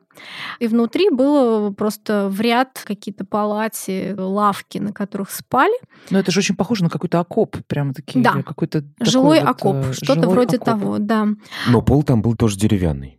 И 0.59 0.67
внутри 0.67 1.11
было 1.11 1.71
просто 1.71 2.29
в 2.29 2.41
ряд 2.41 2.83
какие-то 2.85 3.25
палати, 3.25 4.15
лавки, 4.17 4.79
на 4.79 4.93
которых 4.93 5.31
спали. 5.31 5.77
Но 6.11 6.19
это 6.19 6.31
же 6.31 6.41
очень 6.41 6.57
похоже 6.57 6.85
на 6.85 6.91
какой-то 6.91 7.21
окоп, 7.21 7.57
прямо 7.67 7.95
такие. 7.95 8.23
Да, 8.23 8.43
какой-то 8.43 8.85
жилой 9.01 9.41
вот, 9.41 9.49
окоп, 9.49 9.77
э, 9.77 9.93
что-то 9.93 10.15
жилой 10.23 10.35
вроде 10.35 10.57
окоп. 10.57 10.67
того, 10.67 10.99
да. 10.99 11.29
Но 11.69 11.83
пол 11.83 12.03
там 12.03 12.23
был 12.23 12.35
тоже 12.37 12.57
деревянный, 12.59 13.19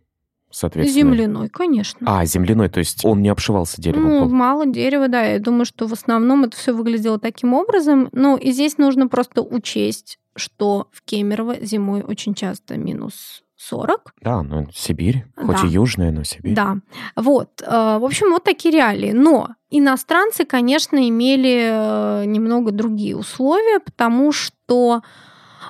соответственно. 0.50 1.12
Земляной, 1.12 1.48
конечно. 1.48 2.06
А, 2.06 2.24
земляной, 2.24 2.68
то 2.68 2.78
есть 2.78 3.04
он 3.04 3.22
не 3.22 3.28
обшивался 3.28 3.80
деревом. 3.80 4.10
Ну, 4.10 4.20
пол. 4.20 4.28
мало 4.30 4.66
дерева, 4.66 5.08
да. 5.08 5.22
Я 5.22 5.38
думаю, 5.38 5.64
что 5.64 5.86
в 5.86 5.92
основном 5.92 6.44
это 6.44 6.56
все 6.56 6.72
выглядело 6.72 7.18
таким 7.18 7.54
образом. 7.54 8.08
Ну, 8.12 8.36
и 8.36 8.52
здесь 8.52 8.78
нужно 8.78 9.08
просто 9.08 9.42
учесть, 9.42 10.18
что 10.36 10.88
в 10.92 11.02
Кемерово 11.02 11.56
зимой 11.60 12.02
очень 12.02 12.34
часто 12.34 12.76
минус 12.76 13.42
40. 13.58 14.14
Да, 14.22 14.42
ну 14.42 14.68
Сибирь, 14.72 15.24
хоть 15.36 15.60
Да. 15.60 15.66
и 15.66 15.70
южная, 15.70 16.12
но 16.12 16.22
Сибирь. 16.24 16.54
Да, 16.54 16.76
вот. 17.16 17.60
э, 17.60 17.98
В 18.00 18.04
общем, 18.04 18.30
вот 18.30 18.44
такие 18.44 18.72
реалии. 18.74 19.10
Но 19.12 19.48
иностранцы, 19.70 20.44
конечно, 20.44 20.96
имели 21.08 21.68
э, 21.70 22.24
немного 22.26 22.70
другие 22.70 23.16
условия, 23.16 23.80
потому 23.80 24.30
что 24.32 25.02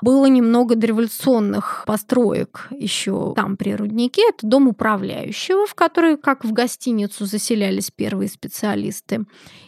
было 0.02 0.26
немного 0.26 0.74
дореволюционных 0.74 1.84
построек 1.86 2.68
еще 2.70 3.32
там 3.34 3.56
при 3.56 3.74
руднике. 3.74 4.22
Это 4.28 4.46
дом 4.46 4.68
управляющего, 4.68 5.66
в 5.66 5.74
который, 5.74 6.16
как 6.16 6.44
в 6.44 6.52
гостиницу, 6.52 7.26
заселялись 7.26 7.90
первые 7.90 8.28
специалисты. 8.28 9.24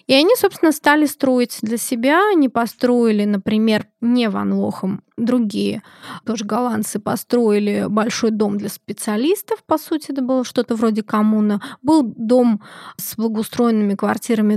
И 0.07 0.15
они, 0.15 0.35
собственно, 0.37 0.73
стали 0.73 1.07
строить 1.07 1.59
для 1.63 1.77
себя. 1.77 2.31
Они 2.33 2.49
построили, 2.49 3.25
например, 3.25 3.87
не 4.01 4.29
Ван 4.29 4.53
Лохом, 4.53 5.03
другие 5.17 5.83
тоже 6.25 6.45
голландцы 6.45 6.99
построили 6.99 7.87
большой 7.89 8.31
дом 8.31 8.59
для 8.59 8.69
специалистов, 8.69 9.63
по 9.65 9.79
сути, 9.79 10.13
это 10.13 10.23
было 10.23 10.45
что-то 10.45 10.75
вроде 10.75 11.03
коммуна. 11.03 11.61
Был 11.83 12.03
дом 12.03 12.63
с 12.97 13.17
благоустроенными 13.17 13.95
квартирами 13.95 14.57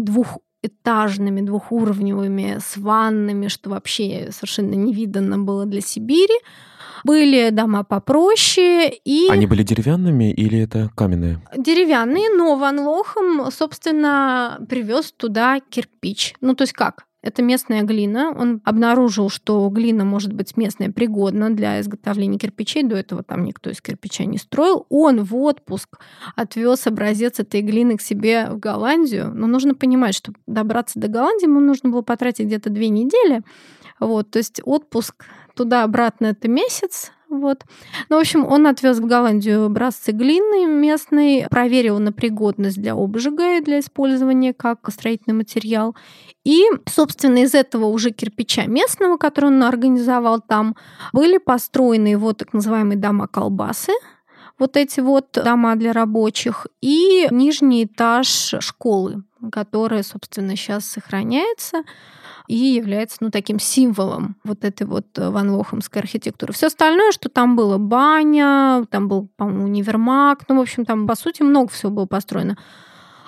двухэтажными, 0.63 1.41
двухуровневыми, 1.41 2.59
с 2.59 2.77
ваннами, 2.77 3.47
что 3.47 3.69
вообще 3.69 4.29
совершенно 4.31 4.73
невиданно 4.73 5.37
было 5.37 5.65
для 5.65 5.81
Сибири. 5.81 6.33
Были 7.03 7.49
дома 7.49 7.83
попроще 7.83 8.89
и 9.03 9.27
Они 9.29 9.45
были 9.45 9.63
деревянными 9.63 10.31
или 10.31 10.59
это 10.59 10.89
каменные? 10.95 11.41
деревянные, 11.57 12.29
но 12.29 12.55
Ван 12.55 12.79
Лохом, 12.79 13.51
собственно, 13.51 14.57
привез 14.69 15.11
туда 15.11 15.59
кирпич. 15.69 16.35
Ну, 16.39 16.55
то 16.55 16.63
есть 16.63 16.73
как? 16.73 17.05
Это 17.23 17.41
местная 17.41 17.83
глина. 17.83 18.35
Он 18.37 18.61
обнаружил, 18.65 19.29
что 19.29 19.67
глина 19.69 20.03
может 20.03 20.33
быть 20.33 20.57
местная 20.57 20.91
пригодна 20.91 21.49
для 21.49 21.79
изготовления 21.79 22.37
кирпичей. 22.37 22.83
До 22.83 22.97
этого 22.97 23.23
там 23.23 23.45
никто 23.45 23.69
из 23.69 23.81
кирпича 23.81 24.25
не 24.25 24.37
строил. 24.37 24.85
Он 24.89 25.23
в 25.23 25.33
отпуск 25.37 25.99
отвез 26.35 26.85
образец 26.85 27.39
этой 27.39 27.61
глины 27.61 27.95
к 27.95 28.01
себе 28.01 28.49
в 28.49 28.59
Голландию. 28.59 29.31
Но 29.33 29.47
нужно 29.47 29.73
понимать, 29.73 30.15
что 30.15 30.33
добраться 30.47 30.99
до 30.99 31.07
Голландии 31.07 31.45
ему 31.45 31.61
нужно 31.61 31.89
было 31.89 32.01
потратить 32.01 32.47
где-то 32.47 32.69
две 32.69 32.89
недели. 32.89 33.41
Вот, 34.01 34.29
то 34.31 34.39
есть 34.39 34.59
отпуск 34.65 35.23
туда-обратно 35.55 36.27
это 36.27 36.49
месяц. 36.49 37.13
Вот. 37.33 37.65
Ну, 38.09 38.17
в 38.17 38.19
общем, 38.19 38.45
он 38.45 38.67
отвез 38.67 38.99
в 38.99 39.07
Голландию 39.07 39.65
образцы 39.65 40.11
глины 40.11 40.67
местной, 40.67 41.47
проверил 41.49 41.97
на 41.97 42.11
пригодность 42.11 42.79
для 42.79 42.93
обжига 42.93 43.57
и 43.57 43.61
для 43.61 43.79
использования 43.79 44.53
как 44.53 44.87
строительный 44.91 45.35
материал. 45.35 45.95
И, 46.43 46.63
собственно, 46.87 47.39
из 47.39 47.55
этого 47.55 47.85
уже 47.87 48.11
кирпича 48.11 48.67
местного, 48.67 49.17
который 49.17 49.45
он 49.45 49.63
организовал 49.63 50.41
там, 50.41 50.75
были 51.11 51.39
построены 51.39 52.09
его 52.09 52.33
так 52.33 52.53
называемые 52.53 52.99
дома-колбасы, 52.99 53.93
вот 54.59 54.77
эти 54.77 54.99
вот 54.99 55.31
дома 55.31 55.75
для 55.75 55.91
рабочих, 55.91 56.67
и 56.81 57.27
нижний 57.31 57.85
этаж 57.85 58.53
школы, 58.59 59.23
которая, 59.51 60.03
собственно, 60.03 60.55
сейчас 60.55 60.85
сохраняется 60.85 61.83
и 62.47 62.55
является 62.55 63.17
ну, 63.21 63.31
таким 63.31 63.59
символом 63.59 64.35
вот 64.43 64.63
этой 64.63 64.85
вот 64.85 65.05
Ван 65.15 65.51
Лохомской 65.51 66.01
архитектуры. 66.01 66.53
Все 66.53 66.67
остальное, 66.67 67.11
что 67.11 67.29
там 67.29 67.55
было 67.55 67.77
баня, 67.77 68.85
там 68.89 69.07
был, 69.07 69.29
по-моему, 69.37 69.63
универмаг, 69.65 70.43
ну, 70.47 70.57
в 70.57 70.61
общем, 70.61 70.85
там, 70.85 71.07
по 71.07 71.15
сути, 71.15 71.41
много 71.41 71.69
всего 71.71 71.91
было 71.91 72.05
построено. 72.05 72.57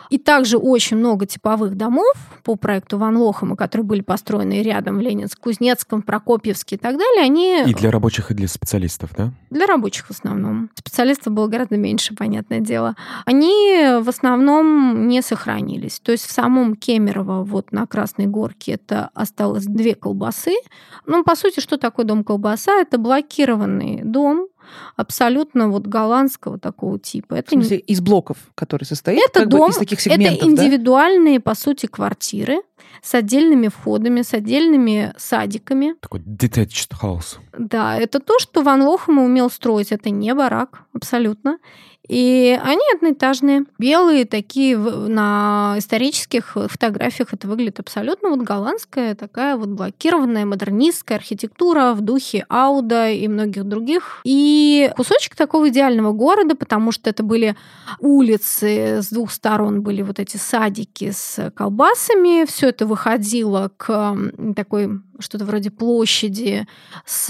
И 0.10 0.18
также 0.18 0.58
очень 0.58 0.98
много 0.98 1.26
типовых 1.26 1.76
домов 1.76 2.14
по 2.44 2.56
проекту 2.56 2.98
Ван 2.98 3.18
Лохома, 3.18 3.56
которые 3.56 3.86
были 3.86 4.02
построены 4.02 4.62
рядом 4.62 4.98
в 4.98 5.02
Ленинск, 5.02 5.40
Кузнецком, 5.40 6.02
Прокопьевске 6.02 6.76
и 6.76 6.80
так 6.80 6.98
далее, 6.98 7.24
они 7.24 7.64
И 7.66 7.74
для 7.74 7.92
рабочих, 7.92 8.32
и 8.32 8.34
для 8.34 8.48
специалистов, 8.48 9.12
да? 9.18 9.32
для 9.56 9.66
рабочих 9.68 10.08
в 10.08 10.12
основном. 10.12 10.70
Специалистов 10.76 11.34
было 11.34 11.48
гораздо 11.48 11.78
меньше, 11.78 12.14
понятное 12.14 12.60
дело. 12.60 12.96
Они 13.26 14.00
в 14.02 14.10
основном 14.10 15.08
не 15.08 15.22
сохранились. 15.22 16.00
То 16.00 16.12
есть 16.12 16.26
в 16.26 16.32
самом 16.32 16.76
Кемерово, 16.76 17.44
вот 17.44 17.72
на 17.72 17.88
Красной 17.88 18.28
Горке, 18.28 18.74
это 18.74 19.10
осталось 19.14 19.66
две 19.66 19.96
колбасы. 19.96 20.56
Ну, 21.06 21.24
по 21.24 21.36
сути, 21.36 21.60
что 21.60 21.78
такое 21.78 22.06
дом 22.06 22.24
колбаса? 22.24 22.82
Это 22.82 22.98
блокированный 22.98 24.02
дом, 24.04 24.48
абсолютно 24.96 25.70
вот 25.70 25.88
голландского 25.88 26.60
такого 26.60 27.00
типа. 27.00 27.36
В 27.36 27.40
Это 27.40 27.56
не- 27.56 27.62
смысле, 27.64 27.78
из 27.80 28.02
блоков, 28.02 28.38
который 28.56 28.84
состоит 28.84 29.20
это 29.30 29.42
как 29.42 29.50
бы 29.50 29.58
дом, 29.58 29.70
из 29.72 29.78
таких 29.78 30.00
это 30.00 30.10
сегментов, 30.16 30.42
да? 30.56 30.64
индивидуальные, 30.66 31.40
по 31.40 31.56
сути, 31.56 31.86
квартиры 31.86 32.62
с 33.02 33.14
отдельными 33.14 33.68
входами, 33.68 34.22
с 34.22 34.34
отдельными 34.34 35.14
садиками. 35.18 35.96
Такой 36.00 36.22
detached 36.22 36.92
house. 37.02 37.38
Да, 37.58 37.98
это 37.98 38.20
то, 38.20 38.40
что 38.40 38.62
Ван 38.64 38.82
Лохема 38.82 39.24
умел 39.24 39.50
строить. 39.50 39.92
Это 39.92 40.10
не 40.10 40.34
барак, 40.34 40.84
абсолютно. 40.94 41.58
И 42.08 42.60
они 42.64 42.82
одноэтажные, 42.96 43.66
белые, 43.78 44.26
такие 44.26 44.78
на 44.78 45.76
исторических 45.78 46.56
фотографиях 46.68 47.34
это 47.34 47.48
выглядит 47.48 47.80
абсолютно 47.80 48.30
вот 48.30 48.40
голландская 48.40 49.16
такая 49.16 49.58
вот 49.58 49.70
блокированная 49.70 50.46
модернистская 50.46 51.18
архитектура 51.18 51.94
в 51.94 52.02
духе 52.02 52.46
Ауда 52.50 53.10
и 53.10 53.28
многих 53.28 53.64
других. 53.64 54.22
И 54.24 54.92
кусочек 54.96 55.36
такого 55.36 55.70
идеального 55.70 56.12
города, 56.12 56.56
потому 56.56 56.92
что 56.92 57.10
это 57.10 57.24
были 57.24 57.56
улицы, 58.00 59.02
с 59.02 59.10
двух 59.10 59.32
сторон 59.32 59.82
были 59.82 60.02
вот 60.02 60.20
эти 60.20 60.38
садики 60.38 61.12
с 61.12 61.52
колбасами, 61.56 62.46
все 62.46 62.70
это 62.70 62.86
выходило 62.86 63.72
к 63.78 64.16
такой 64.56 65.02
что-то 65.20 65.46
вроде 65.46 65.72
площади 65.72 66.68
с 67.06 67.26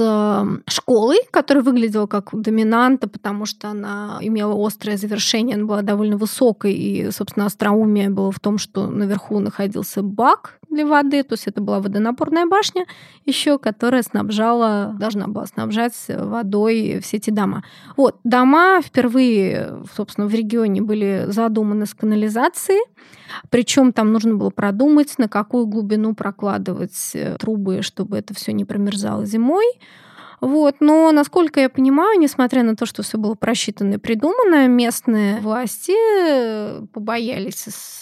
школой, 0.68 1.18
которая 1.32 1.64
выглядела 1.64 2.08
как 2.08 2.30
доминанта, 2.34 3.08
потому 3.08 3.46
что 3.46 3.70
она 3.70 4.18
имела 4.22 4.56
острое 4.66 4.98
завершение, 4.98 5.56
она 5.56 5.66
была 5.66 5.82
довольно 5.82 6.18
высокой, 6.18 6.74
и, 6.74 7.12
собственно, 7.12 7.46
остроумие 7.46 8.10
было 8.10 8.32
в 8.32 8.40
том, 8.40 8.58
что 8.58 8.88
наверху 8.88 9.40
находился 9.40 10.02
бак 10.02 10.60
для 10.70 10.86
воды, 10.86 11.24
то 11.24 11.34
есть 11.34 11.48
это 11.48 11.62
была 11.62 11.80
водонапорная 11.80 12.46
башня 12.46 12.86
еще, 13.26 13.58
которая 13.58 14.04
снабжала, 14.04 14.96
должна 15.00 15.28
была 15.28 15.46
снабжать 15.46 15.94
водой 16.08 17.00
все 17.02 17.18
эти 17.18 17.30
дома. 17.30 17.64
Вот, 17.96 18.20
дома 18.24 18.82
впервые, 18.82 19.84
собственно, 19.96 20.28
в 20.28 20.34
регионе 20.34 20.82
были 20.82 21.26
задуманы 21.28 21.86
с 21.86 21.94
канализацией, 21.94 22.82
причем 23.50 23.94
там 23.94 24.12
нужно 24.12 24.36
было 24.36 24.50
продумать, 24.50 25.18
на 25.18 25.28
какую 25.28 25.66
глубину 25.66 26.14
прокладывать 26.14 27.12
э, 27.14 27.38
трубы, 27.82 27.84
чтобы 27.84 28.18
это 28.18 28.34
все 28.34 28.54
не 28.54 28.66
промерзало 28.66 29.26
зимой. 29.26 29.66
Вот. 30.42 30.76
Но, 30.82 31.12
насколько 31.12 31.60
я 31.62 31.70
понимаю, 31.70 32.20
несмотря 32.20 32.62
на 32.64 32.76
то, 32.76 32.86
что 32.86 33.04
все 33.04 33.18
было 33.18 33.36
просчитано 33.36 33.94
и 33.94 33.98
придумано, 33.98 34.68
местные 34.68 35.40
власти 35.40 35.94
э, 35.96 36.86
побоялись 36.94 37.56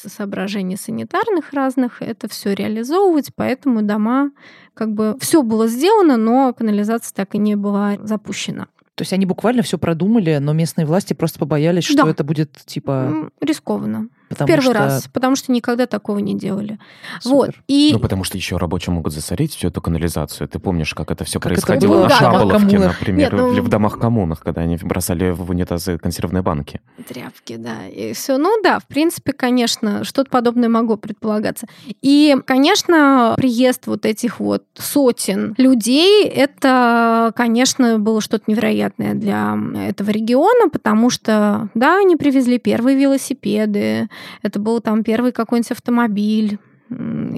соображений 0.07 0.75
санитарных 0.75 1.53
разных 1.53 2.01
это 2.01 2.27
все 2.27 2.53
реализовывать, 2.53 3.29
поэтому 3.35 3.81
дома 3.83 4.31
как 4.73 4.93
бы 4.93 5.15
все 5.19 5.43
было 5.43 5.67
сделано, 5.67 6.17
но 6.17 6.53
канализация 6.53 7.13
так 7.15 7.35
и 7.35 7.37
не 7.37 7.55
была 7.55 7.97
запущена. 8.01 8.67
То 8.95 9.03
есть 9.03 9.13
они 9.13 9.25
буквально 9.25 9.61
все 9.63 9.77
продумали, 9.77 10.37
но 10.37 10.53
местные 10.53 10.85
власти 10.85 11.13
просто 11.13 11.39
побоялись, 11.39 11.83
что 11.83 12.03
Да. 12.03 12.09
это 12.09 12.23
будет 12.23 12.51
типа 12.65 13.29
Рискованно. 13.41 14.09
Потому 14.33 14.47
Первый 14.47 14.63
что... 14.63 14.73
раз, 14.73 15.07
потому 15.11 15.35
что 15.35 15.51
никогда 15.51 15.85
такого 15.85 16.19
не 16.19 16.35
делали. 16.37 16.79
Супер. 17.21 17.35
Вот. 17.35 17.49
И 17.67 17.91
Ну, 17.93 17.99
потому 17.99 18.23
что 18.23 18.37
еще 18.37 18.57
рабочие 18.57 18.93
могут 18.93 19.13
засорить 19.13 19.55
всю 19.55 19.67
эту 19.69 19.81
канализацию. 19.81 20.47
Ты 20.47 20.59
помнишь, 20.59 20.93
как 20.93 21.11
это 21.11 21.23
все 21.23 21.39
Как 21.39 21.51
это 21.51 21.61
происходило 21.61 21.93
было 21.93 22.03
на 22.03 22.09
в 22.09 22.19
домах 22.19 22.33
Шаболовке, 22.33 22.67
коммунах. 22.69 22.99
например, 22.99 23.33
Нет, 23.33 23.41
ну- 23.41 23.51
или 23.53 23.59
в 23.59 23.67
домах-коммунах, 23.69 24.41
когда 24.41 24.61
они 24.61 24.77
бросали 24.81 25.31
в 25.31 25.49
унитазы 25.49 25.97
консервные 25.97 26.41
банки. 26.43 26.81
тряпки, 27.07 27.55
да, 27.55 27.87
и 27.87 28.13
все. 28.13 28.37
Ну 28.37 28.61
да, 28.63 28.79
в 28.79 28.87
принципе, 28.87 29.33
конечно, 29.33 30.03
что-то 30.03 30.29
подобное 30.29 30.69
могло 30.69 30.97
предполагаться. 30.97 31.67
И, 32.01 32.35
конечно, 32.45 33.33
приезд 33.37 33.87
вот 33.87 34.05
этих 34.05 34.39
вот 34.39 34.63
сотен 34.75 35.53
людей, 35.57 36.27
это, 36.27 37.31
конечно, 37.35 37.99
было 37.99 38.21
что-то 38.21 38.45
невероятное 38.47 39.13
для 39.13 39.57
этого 39.87 40.09
региона, 40.09 40.69
потому 40.69 41.09
что, 41.09 41.69
да, 41.73 41.99
они 41.99 42.15
привезли 42.15 42.57
первые 42.57 42.97
велосипеды, 42.97 44.07
это 44.41 44.59
был 44.59 44.79
там 44.81 45.03
первый 45.03 45.31
какой-нибудь 45.31 45.71
автомобиль. 45.71 46.59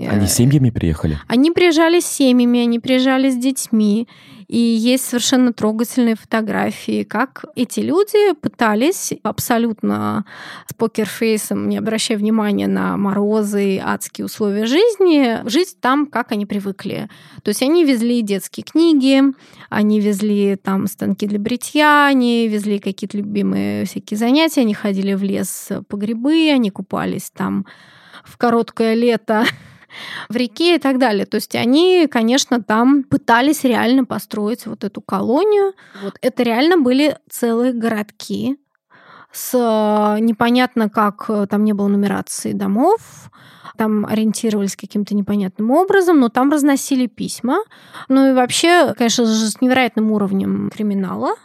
Они 0.09 0.27
семьями 0.27 0.69
приехали? 0.69 1.19
Они 1.27 1.51
приезжали 1.51 1.99
с 1.99 2.05
семьями, 2.05 2.59
они 2.59 2.79
приезжали 2.79 3.29
с 3.29 3.35
детьми. 3.35 4.07
И 4.47 4.59
есть 4.59 5.05
совершенно 5.05 5.53
трогательные 5.53 6.15
фотографии, 6.15 7.03
как 7.03 7.45
эти 7.55 7.79
люди 7.79 8.33
пытались 8.39 9.11
абсолютно 9.23 10.25
с 10.67 10.73
покерфейсом, 10.75 11.67
не 11.67 11.77
обращая 11.77 12.17
внимания 12.17 12.67
на 12.67 12.95
морозы 12.95 13.75
и 13.75 13.81
адские 13.83 14.25
условия 14.25 14.67
жизни, 14.67 15.47
жить 15.49 15.77
там, 15.81 16.05
как 16.05 16.31
они 16.31 16.45
привыкли. 16.45 17.09
То 17.41 17.49
есть 17.49 17.63
они 17.63 17.85
везли 17.85 18.21
детские 18.21 18.63
книги, 18.63 19.21
они 19.69 19.99
везли 19.99 20.57
там 20.57 20.85
станки 20.85 21.25
для 21.25 21.39
бритья, 21.39 22.05
они 22.05 22.47
везли 22.47 22.77
какие-то 22.77 23.17
любимые 23.17 23.85
всякие 23.85 24.17
занятия, 24.17 24.61
они 24.61 24.75
ходили 24.75 25.15
в 25.15 25.23
лес 25.23 25.69
по 25.87 25.97
грибы, 25.97 26.51
они 26.53 26.69
купались 26.69 27.31
там 27.31 27.65
в 28.25 28.37
короткое 28.37 28.93
лето 28.95 29.45
в 30.29 30.35
реке 30.35 30.75
и 30.75 30.79
так 30.79 30.99
далее. 30.99 31.25
То 31.25 31.35
есть 31.35 31.55
они, 31.55 32.07
конечно, 32.09 32.61
там 32.61 33.03
пытались 33.03 33.63
реально 33.63 34.05
построить 34.05 34.65
вот 34.65 34.83
эту 34.83 35.01
колонию. 35.01 35.73
Вот 36.01 36.17
это 36.21 36.43
реально 36.43 36.77
были 36.77 37.17
целые 37.29 37.73
городки 37.73 38.57
с 39.31 39.53
э, 39.53 40.19
непонятно 40.21 40.89
как 40.89 41.25
э, 41.27 41.45
там 41.49 41.65
не 41.65 41.73
было 41.73 41.89
нумерации 41.89 42.53
домов, 42.53 43.29
там 43.77 44.05
ориентировались 44.05 44.77
каким-то 44.77 45.13
непонятным 45.13 45.71
образом, 45.71 46.19
но 46.21 46.29
там 46.29 46.51
разносили 46.51 47.07
письма. 47.07 47.57
Ну 48.07 48.29
и 48.29 48.33
вообще, 48.33 48.93
конечно 48.93 49.25
с 49.25 49.59
невероятным 49.59 50.11
уровнем 50.11 50.69
криминала, 50.73 51.35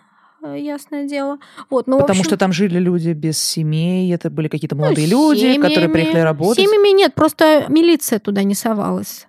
ясное 0.43 1.07
дело. 1.07 1.39
Вот, 1.69 1.87
ну, 1.87 1.97
в 1.97 2.01
Потому 2.01 2.21
общем, 2.21 2.25
что 2.25 2.37
там 2.37 2.53
жили 2.53 2.79
люди 2.79 3.11
без 3.11 3.39
семей, 3.39 4.13
это 4.15 4.31
были 4.31 4.49
какие-то 4.49 4.77
ну, 4.77 4.83
молодые 4.83 5.07
люди, 5.07 5.55
которые 5.55 5.75
семьями. 5.75 5.93
приехали 5.93 6.21
работать. 6.21 6.65
Семьями 6.65 6.95
нет, 6.97 7.15
просто 7.15 7.65
милиция 7.69 8.19
туда 8.19 8.43
не 8.43 8.55
совалась. 8.55 9.27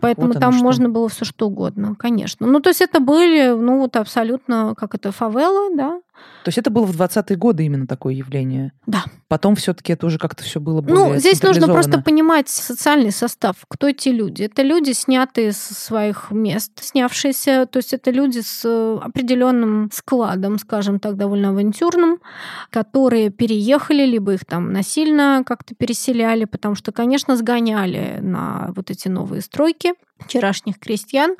Поэтому 0.00 0.28
Вот 0.28 0.40
там 0.40 0.52
что. 0.52 0.62
можно 0.62 0.88
было 0.90 1.08
все 1.08 1.24
что 1.24 1.46
угодно, 1.46 1.94
конечно. 1.98 2.46
Ну, 2.46 2.60
то 2.60 2.68
есть 2.68 2.82
это 2.82 3.00
были, 3.00 3.48
ну, 3.54 3.78
вот 3.78 3.96
абсолютно, 3.96 4.74
как 4.76 4.94
это, 4.94 5.12
фавела, 5.12 5.74
да? 5.74 6.00
То 6.44 6.48
есть 6.48 6.58
это 6.58 6.70
было 6.70 6.84
в 6.84 7.00
20-е 7.00 7.36
годы 7.36 7.64
именно 7.64 7.86
такое 7.86 8.14
явление. 8.14 8.72
Да. 8.86 9.04
Потом 9.28 9.56
все-таки 9.56 9.92
это 9.92 10.06
уже 10.06 10.18
как-то 10.18 10.44
все 10.44 10.60
было 10.60 10.80
более 10.80 11.14
Ну, 11.14 11.16
здесь 11.16 11.42
нужно 11.42 11.66
просто 11.66 12.00
понимать 12.00 12.48
социальный 12.48 13.12
состав. 13.12 13.56
Кто 13.68 13.88
эти 13.88 14.10
люди? 14.10 14.42
Это 14.42 14.62
люди, 14.62 14.92
снятые 14.92 15.52
со 15.52 15.74
своих 15.74 16.30
мест, 16.30 16.72
снявшиеся, 16.82 17.66
то 17.66 17.78
есть 17.78 17.92
это 17.94 18.10
люди 18.10 18.40
с 18.40 18.62
э, 18.64 18.98
определенным 19.02 19.90
складом, 19.92 20.58
скажем 20.58 21.00
так, 21.00 21.16
довольно 21.16 21.48
авантюрным, 21.50 22.18
которые 22.70 23.30
переехали, 23.30 24.04
либо 24.04 24.34
их 24.34 24.44
там 24.44 24.72
насильно 24.72 25.42
как-то 25.46 25.74
переселяли, 25.74 26.44
потому 26.44 26.74
что, 26.74 26.92
конечно, 26.92 27.36
сгоняли 27.36 28.18
на 28.20 28.72
вот 28.76 28.90
эти 28.90 29.08
новые 29.08 29.40
стройки 29.40 29.94
вчерашних 30.24 30.78
крестьян. 30.78 31.36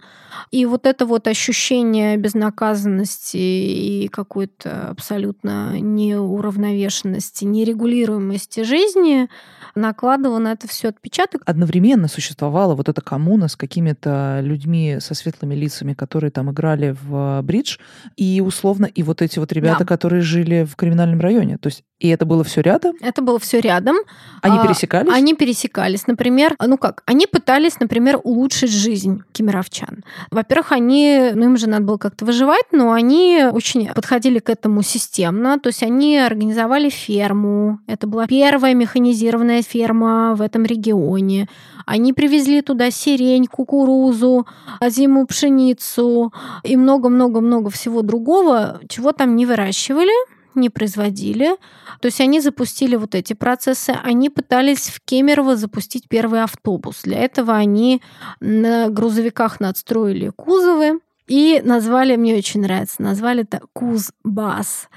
И 0.51 0.67
вот 0.67 0.87
это 0.87 1.07
вот 1.07 1.29
ощущение 1.29 2.17
безнаказанности 2.17 3.37
и 3.37 4.09
какой-то 4.09 4.89
абсолютно 4.89 5.79
неуравновешенности, 5.79 7.45
нерегулируемости 7.45 8.63
жизни 8.65 9.29
накладывало 9.75 10.39
на 10.39 10.53
это 10.53 10.69
все 10.69 10.89
отпечаток. 10.89 11.43
Одновременно 11.47 12.09
существовала 12.09 12.75
вот 12.75 12.89
эта 12.89 13.01
коммуна 13.01 13.49
с 13.49 13.57
какими-то 13.57 14.41
людьми 14.43 14.99
со 15.01 15.15
светлыми 15.15 15.55
лицами, 15.55 15.95
которые 15.95 16.31
там 16.31 16.51
играли 16.51 16.97
в 17.03 17.43
бридж, 17.43 17.79
и 18.17 18.41
условно 18.41 18.87
и 18.87 19.03
вот 19.03 19.23
эти 19.23 19.39
вот 19.39 19.53
ребята, 19.53 19.81
Да. 19.81 19.85
которые 19.85 20.23
жили 20.23 20.65
в 20.65 20.77
криминальном 20.77 21.21
районе. 21.21 21.59
То 21.59 21.69
есть 21.69 21.83
и 22.05 22.09
это 22.09 22.27
было 22.27 22.45
все 22.45 22.61
рядом, 22.61 22.95
Это 23.01 23.23
было 23.23 23.39
все 23.39 23.61
рядом. 23.61 23.97
они 24.43 24.59
А, 24.59 24.67
пересекались. 24.67 25.11
Они 25.11 25.33
пересекались. 25.35 26.07
Например, 26.07 26.55
ну 26.61 26.77
как, 26.77 27.03
они 27.07 27.27
пытались, 27.27 27.81
например, 27.81 28.21
улучшить 28.23 28.71
жизнь 28.71 29.23
кемеровчан. 29.33 30.05
Во-первых, 30.31 30.73
они, 30.73 31.31
ну 31.35 31.47
им 31.47 31.57
же 31.57 31.67
надо 31.67 31.85
было 31.85 31.97
как-то 31.97 32.27
выживать, 32.27 32.67
но 32.73 32.93
они 32.93 33.47
очень 33.51 33.89
подходили 33.95 34.39
к 34.39 34.51
этому 34.51 34.83
системно. 34.83 35.59
То 35.59 35.69
есть 35.69 35.83
они 35.83 36.19
организовали 36.19 36.91
ферму. 36.91 37.81
Это 37.87 38.07
была 38.07 38.27
первая 38.27 38.75
механизированная 38.75 39.63
ферма 39.63 40.35
в 40.35 40.43
этом 40.43 40.65
регионе. 40.65 41.49
Они 41.87 42.13
привезли 42.13 42.61
туда 42.61 42.91
сирень, 42.91 43.47
кукурузу, 43.47 44.47
зиму 44.89 45.27
пшеницу 45.27 46.35
и 46.65 46.77
много-много-много 46.77 47.71
всего 47.71 48.03
другого, 48.03 48.81
чего 48.89 49.13
там 49.13 49.37
не 49.37 49.47
выращивали 49.47 50.13
не 50.57 50.71
производили. 50.71 51.57
То 52.01 52.07
есть 52.07 52.21
они 52.21 52.41
запустили 52.41 52.97
вот 52.97 53.15
эти 53.15 53.33
процессы. 53.33 53.91
Они 54.03 54.31
пытались 54.31 54.89
в 54.89 55.01
Кемерово 55.05 55.57
запустить 55.57 56.09
первый 56.09 56.43
автобус. 56.43 57.03
Для 57.03 57.19
этого 57.19 57.55
они 57.55 58.03
на 58.41 58.89
грузовиках 58.89 59.61
надстроили 59.61 60.31
кузовы 60.35 61.01
и 61.27 61.63
назвали, 61.65 62.17
мне 62.17 62.37
очень 62.37 62.61
нравится, 62.61 63.03
назвали 63.03 63.43
это 63.43 63.61
Кузбасс. 63.73 64.89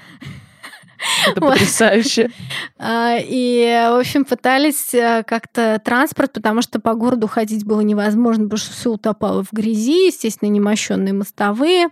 Это 1.26 1.40
потрясающе. 1.40 2.30
А, 2.80 3.16
И, 3.20 3.64
в 3.90 3.98
общем, 3.98 4.24
пытались 4.24 4.94
э, 4.94 5.24
как-то 5.26 5.80
транспорт, 5.84 6.32
потому 6.32 6.62
что 6.62 6.80
по 6.80 6.94
городу 6.94 7.26
ходить 7.26 7.64
было 7.64 7.80
невозможно, 7.80 8.44
потому 8.44 8.58
что 8.58 8.72
все 8.72 8.90
утопало 8.90 9.42
в 9.42 9.52
грязи, 9.52 10.06
естественно, 10.06 10.48
немощенные 10.48 11.12
мостовые, 11.12 11.88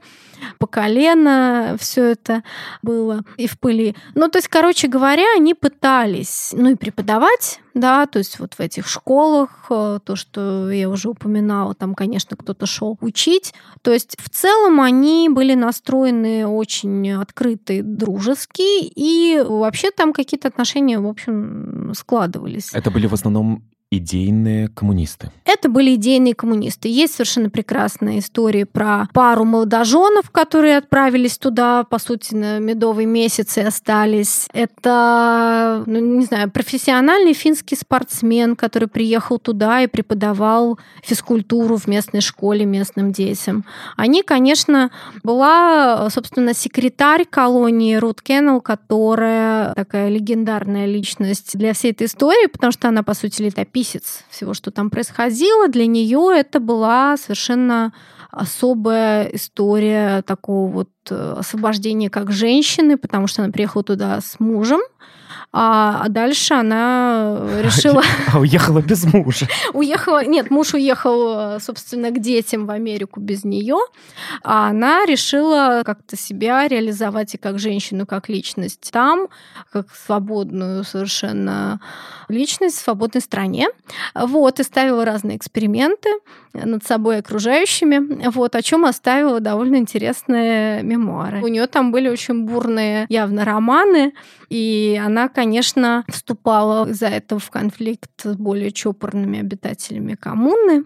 по 0.58 0.66
колено 0.66 1.76
все 1.78 2.04
это 2.04 2.42
было 2.82 3.22
и 3.36 3.46
в 3.46 3.58
пыли. 3.58 3.94
Ну, 4.14 4.28
то 4.28 4.38
есть, 4.38 4.48
короче 4.48 4.88
говоря, 4.88 5.24
они 5.36 5.54
пытались, 5.54 6.54
ну, 6.56 6.70
и 6.70 6.74
преподавать, 6.74 7.60
да, 7.74 8.06
то 8.06 8.18
есть 8.18 8.38
вот 8.38 8.54
в 8.54 8.60
этих 8.60 8.86
школах, 8.88 9.66
э, 9.70 9.98
то, 10.02 10.16
что 10.16 10.70
я 10.70 10.88
уже 10.88 11.10
упоминала, 11.10 11.74
там, 11.74 11.94
конечно, 11.94 12.36
кто-то 12.36 12.64
шел 12.64 12.96
учить. 13.00 13.52
То 13.82 13.92
есть 13.92 14.16
в 14.18 14.30
целом 14.30 14.80
они 14.80 15.28
были 15.28 15.54
настроены 15.54 16.46
очень 16.46 17.12
открытые, 17.12 17.82
дружеские, 17.82 18.90
и 18.94 19.42
вообще 19.46 19.90
там 19.90 20.12
какие-то 20.12 20.48
отношения, 20.48 20.98
в 20.98 21.06
общем, 21.06 21.92
складывались. 21.94 22.72
Это 22.72 22.90
были 22.90 23.06
в 23.06 23.12
основном 23.12 23.62
идейные 23.90 24.68
коммунисты. 24.68 25.30
Это 25.44 25.68
были 25.68 25.94
идейные 25.94 26.34
коммунисты. 26.34 26.88
Есть 26.88 27.14
совершенно 27.14 27.50
прекрасная 27.50 28.18
история 28.18 28.66
про 28.66 29.08
пару 29.14 29.44
молодоженов, 29.44 30.30
которые 30.30 30.78
отправились 30.78 31.38
туда, 31.38 31.84
по 31.84 32.00
сути, 32.00 32.34
на 32.34 32.58
медовый 32.58 33.06
месяц 33.06 33.56
и 33.58 33.60
остались. 33.60 34.48
Это, 34.52 35.84
ну, 35.86 36.00
не 36.00 36.24
знаю, 36.24 36.50
профессиональный 36.50 37.32
финский 37.32 37.76
спортсмен, 37.76 38.56
который 38.56 38.88
приехал 38.88 39.38
туда 39.38 39.82
и 39.82 39.86
преподавал 39.86 40.80
физкультуру 41.02 41.76
в 41.76 41.86
местной 41.86 42.22
школе 42.22 42.64
местным 42.64 43.12
детям. 43.12 43.64
Они, 43.96 44.22
конечно, 44.22 44.90
была, 45.22 46.10
собственно, 46.10 46.54
секретарь 46.54 47.24
колонии 47.24 47.94
Рут 47.94 48.20
Кеннелл, 48.20 48.60
которая 48.60 49.74
такая 49.74 50.08
легендарная 50.08 50.86
личность 50.86 51.56
для 51.56 51.72
всей 51.72 51.92
этой 51.92 52.08
истории, 52.08 52.48
потому 52.48 52.72
что 52.72 52.88
она, 52.88 53.04
по 53.04 53.14
сути, 53.14 53.42
летописец 53.42 53.75
всего, 54.30 54.54
что 54.54 54.70
там 54.70 54.90
происходило. 54.90 55.68
Для 55.68 55.86
нее 55.86 56.30
это 56.34 56.60
была 56.60 57.16
совершенно 57.16 57.92
особая 58.30 59.28
история 59.28 60.22
такого 60.22 60.70
вот 60.70 60.90
э, 61.10 61.34
освобождения 61.38 62.10
как 62.10 62.30
женщины, 62.32 62.98
потому 62.98 63.26
что 63.26 63.42
она 63.42 63.52
приехала 63.52 63.82
туда 63.82 64.20
с 64.20 64.38
мужем, 64.40 64.80
А 65.52 66.08
дальше 66.08 66.54
она 66.54 67.38
решила... 67.62 68.02
А 68.32 68.38
уехала 68.38 68.80
без 68.80 69.04
мужа. 69.04 69.46
Уехала... 69.72 70.24
Нет, 70.24 70.50
муж 70.50 70.74
уехал, 70.74 71.60
собственно, 71.60 72.10
к 72.10 72.20
детям 72.20 72.66
в 72.66 72.70
Америку 72.70 73.20
без 73.20 73.44
нее. 73.44 73.78
А 74.42 74.68
она 74.68 75.04
решила 75.06 75.82
как-то 75.84 76.16
себя 76.16 76.68
реализовать 76.68 77.34
и 77.34 77.38
как 77.38 77.58
женщину, 77.58 78.06
как 78.06 78.28
личность 78.28 78.90
там, 78.92 79.28
как 79.72 79.86
свободную 79.94 80.84
совершенно 80.84 81.80
личность 82.28 82.76
в 82.76 82.84
свободной 82.84 83.20
стране. 83.20 83.68
Вот, 84.14 84.60
и 84.60 84.62
ставила 84.62 85.04
разные 85.04 85.36
эксперименты 85.36 86.10
над 86.64 86.84
собой 86.84 87.18
окружающими, 87.18 88.28
вот, 88.30 88.54
о 88.54 88.62
чем 88.62 88.84
оставила 88.84 89.40
довольно 89.40 89.76
интересные 89.76 90.82
мемуары. 90.82 91.42
У 91.42 91.48
нее 91.48 91.66
там 91.66 91.92
были 91.92 92.08
очень 92.08 92.44
бурные 92.44 93.06
явно 93.08 93.44
романы, 93.44 94.12
и 94.48 95.00
она, 95.04 95.28
конечно, 95.28 96.04
вступала 96.08 96.88
из-за 96.88 97.08
этого 97.08 97.40
в 97.40 97.50
конфликт 97.50 98.10
с 98.22 98.34
более 98.36 98.70
чопорными 98.70 99.40
обитателями 99.40 100.14
коммуны. 100.14 100.84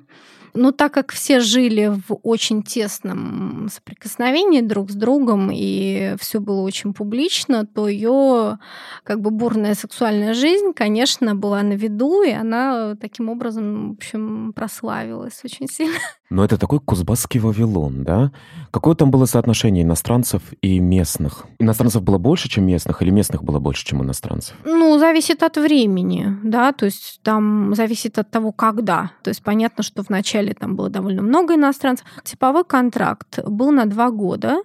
Но 0.55 0.73
так 0.73 0.93
как 0.93 1.13
все 1.13 1.41
жили 1.41 1.93
в 2.09 2.19
очень 2.23 2.63
тесном 2.63 3.69
соприкосновении 3.73 4.61
друг 4.61 4.91
с 4.91 4.95
другом, 4.95 5.51
и 5.53 6.17
все 6.19 6.41
было 6.41 6.61
очень 6.63 6.93
публично, 6.93 7.67
то 7.67 7.89
ее 7.89 8.59
как 9.05 9.21
бы 9.21 9.31
бурная 9.31 9.75
сексуальная 9.75 10.35
жизнь, 10.35 10.73
конечно, 10.75 11.35
была 11.35 11.63
на 11.63 11.75
виду, 11.75 12.23
и 12.23 12.31
она 12.31 12.97
таким 13.01 13.29
образом, 13.29 13.93
в 13.93 13.97
общем, 13.97 14.53
прославилась 14.55 15.41
очень 15.45 15.69
сильно. 15.69 15.99
Но 16.31 16.45
это 16.45 16.57
такой 16.57 16.79
кузбасский 16.79 17.41
Вавилон, 17.41 18.05
да? 18.05 18.31
Какое 18.71 18.95
там 18.95 19.11
было 19.11 19.25
соотношение 19.25 19.83
иностранцев 19.83 20.43
и 20.63 20.79
местных? 20.79 21.47
Иностранцев 21.59 22.03
было 22.03 22.19
больше, 22.19 22.49
чем 22.49 22.67
местных, 22.67 23.03
или 23.03 23.11
местных 23.11 23.43
было 23.43 23.59
больше, 23.59 23.85
чем 23.85 24.03
иностранцев? 24.05 24.57
Ну, 24.65 24.97
зависит 25.01 25.43
от 25.43 25.57
времени, 25.57 26.37
да, 26.45 26.73
то 26.73 26.85
есть 26.85 27.21
там 27.25 27.75
зависит 27.75 28.17
от 28.19 28.31
того, 28.31 28.53
когда. 28.53 29.11
То 29.23 29.31
есть 29.31 29.43
понятно, 29.43 29.83
что 29.83 30.03
вначале 30.03 30.55
там 30.55 30.77
было 30.77 30.89
довольно 30.89 31.23
много 31.23 31.55
иностранцев. 31.55 32.07
Типовой 32.23 32.65
контракт 32.65 33.41
был 33.45 33.73
на 33.73 33.87
два 33.87 34.13
года, 34.13 34.63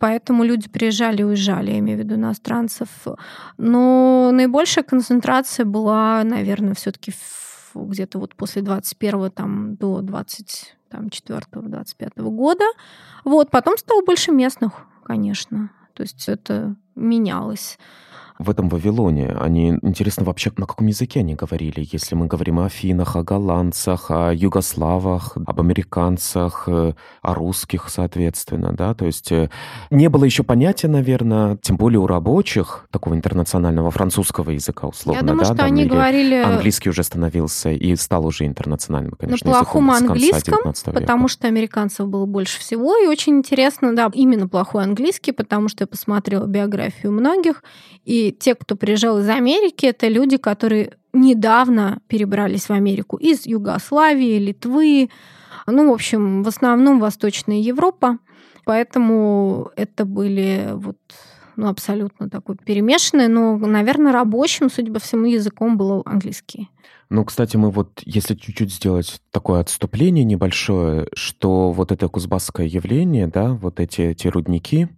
поэтому 0.00 0.42
люди 0.42 0.68
приезжали 0.68 1.20
и 1.20 1.24
уезжали, 1.24 1.70
я 1.70 1.78
имею 1.78 1.98
в 1.98 2.02
виду 2.02 2.16
иностранцев. 2.16 2.88
Но 3.56 4.30
наибольшая 4.32 4.82
концентрация 4.82 5.64
была, 5.64 6.24
наверное, 6.24 6.74
все 6.74 6.90
таки 6.90 7.12
где-то 7.74 8.18
вот 8.18 8.34
после 8.34 8.62
21 8.62 9.30
там, 9.30 9.76
до 9.76 10.00
20 10.00 10.76
там, 10.88 11.06
4-25 11.06 12.22
года. 12.30 12.64
Вот, 13.24 13.50
потом 13.50 13.76
стало 13.76 14.02
больше 14.02 14.32
местных, 14.32 14.72
конечно. 15.04 15.70
То 15.94 16.02
есть 16.02 16.28
это 16.28 16.76
менялось 16.94 17.78
в 18.38 18.50
этом 18.50 18.68
Вавилоне, 18.68 19.36
они, 19.40 19.78
интересно, 19.82 20.24
вообще 20.24 20.52
на 20.56 20.66
каком 20.66 20.86
языке 20.86 21.20
они 21.20 21.34
говорили? 21.34 21.86
Если 21.90 22.14
мы 22.14 22.26
говорим 22.26 22.60
о 22.60 22.66
афинах, 22.66 23.16
о 23.16 23.22
голландцах, 23.22 24.10
о 24.10 24.32
югославах, 24.32 25.36
об 25.44 25.60
американцах, 25.60 26.64
э, 26.68 26.92
о 27.22 27.34
русских, 27.34 27.88
соответственно, 27.88 28.72
да, 28.72 28.94
то 28.94 29.06
есть 29.06 29.32
э, 29.32 29.50
не 29.90 30.08
было 30.08 30.24
еще 30.24 30.44
понятия, 30.44 30.88
наверное, 30.88 31.56
тем 31.56 31.76
более 31.76 31.98
у 31.98 32.06
рабочих 32.06 32.86
такого 32.90 33.14
интернационального 33.14 33.90
французского 33.90 34.50
языка, 34.50 34.86
условно, 34.86 35.18
Я 35.18 35.26
думаю, 35.26 35.40
да, 35.40 35.44
что 35.44 35.54
там, 35.54 35.66
они 35.66 35.86
говорили... 35.86 36.36
Английский 36.36 36.90
уже 36.90 37.02
становился 37.02 37.70
и 37.70 37.96
стал 37.96 38.24
уже 38.24 38.46
интернациональным, 38.46 39.14
конечно, 39.18 39.50
на 39.50 39.56
плохом 39.56 39.90
английском, 39.90 40.72
потому 40.84 41.28
что 41.28 41.48
американцев 41.48 42.06
было 42.06 42.26
больше 42.26 42.60
всего, 42.60 42.96
и 42.96 43.06
очень 43.08 43.38
интересно, 43.38 43.96
да, 43.96 44.10
именно 44.12 44.46
плохой 44.46 44.84
английский, 44.84 45.32
потому 45.32 45.68
что 45.68 45.82
я 45.82 45.86
посмотрела 45.88 46.46
биографию 46.46 47.12
многих, 47.12 47.64
и 48.04 48.27
те, 48.30 48.54
кто 48.54 48.76
приезжал 48.76 49.18
из 49.18 49.28
Америки, 49.28 49.86
это 49.86 50.08
люди, 50.08 50.36
которые 50.36 50.96
недавно 51.12 52.00
перебрались 52.08 52.68
в 52.68 52.72
Америку 52.72 53.16
из 53.16 53.46
Югославии, 53.46 54.38
Литвы, 54.38 55.10
ну, 55.66 55.90
в 55.90 55.92
общем, 55.92 56.42
в 56.42 56.48
основном 56.48 57.00
Восточная 57.00 57.58
Европа. 57.60 58.18
Поэтому 58.64 59.70
это 59.76 60.04
были 60.04 60.70
вот 60.74 60.98
ну, 61.56 61.68
абсолютно 61.68 62.30
такой 62.30 62.56
перемешанный, 62.56 63.28
но, 63.28 63.56
наверное, 63.56 64.12
рабочим, 64.12 64.70
судя 64.70 64.92
по 64.92 65.00
всему, 65.00 65.26
языком 65.26 65.76
был 65.76 66.02
английский. 66.04 66.68
Ну, 67.10 67.24
кстати, 67.24 67.56
мы 67.56 67.70
вот, 67.70 68.00
если 68.04 68.34
чуть-чуть 68.34 68.72
сделать 68.72 69.20
такое 69.30 69.60
отступление 69.60 70.24
небольшое, 70.24 71.08
что 71.14 71.72
вот 71.72 71.90
это 71.90 72.08
кузбасское 72.08 72.66
явление, 72.66 73.26
да, 73.26 73.54
вот 73.54 73.80
эти, 73.80 74.02
эти 74.02 74.28
рудники, 74.28 74.88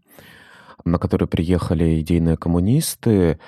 на 0.84 0.98
которые 0.98 1.28
приехали 1.28 2.00
идейные 2.00 2.36
коммунисты, 2.36 3.38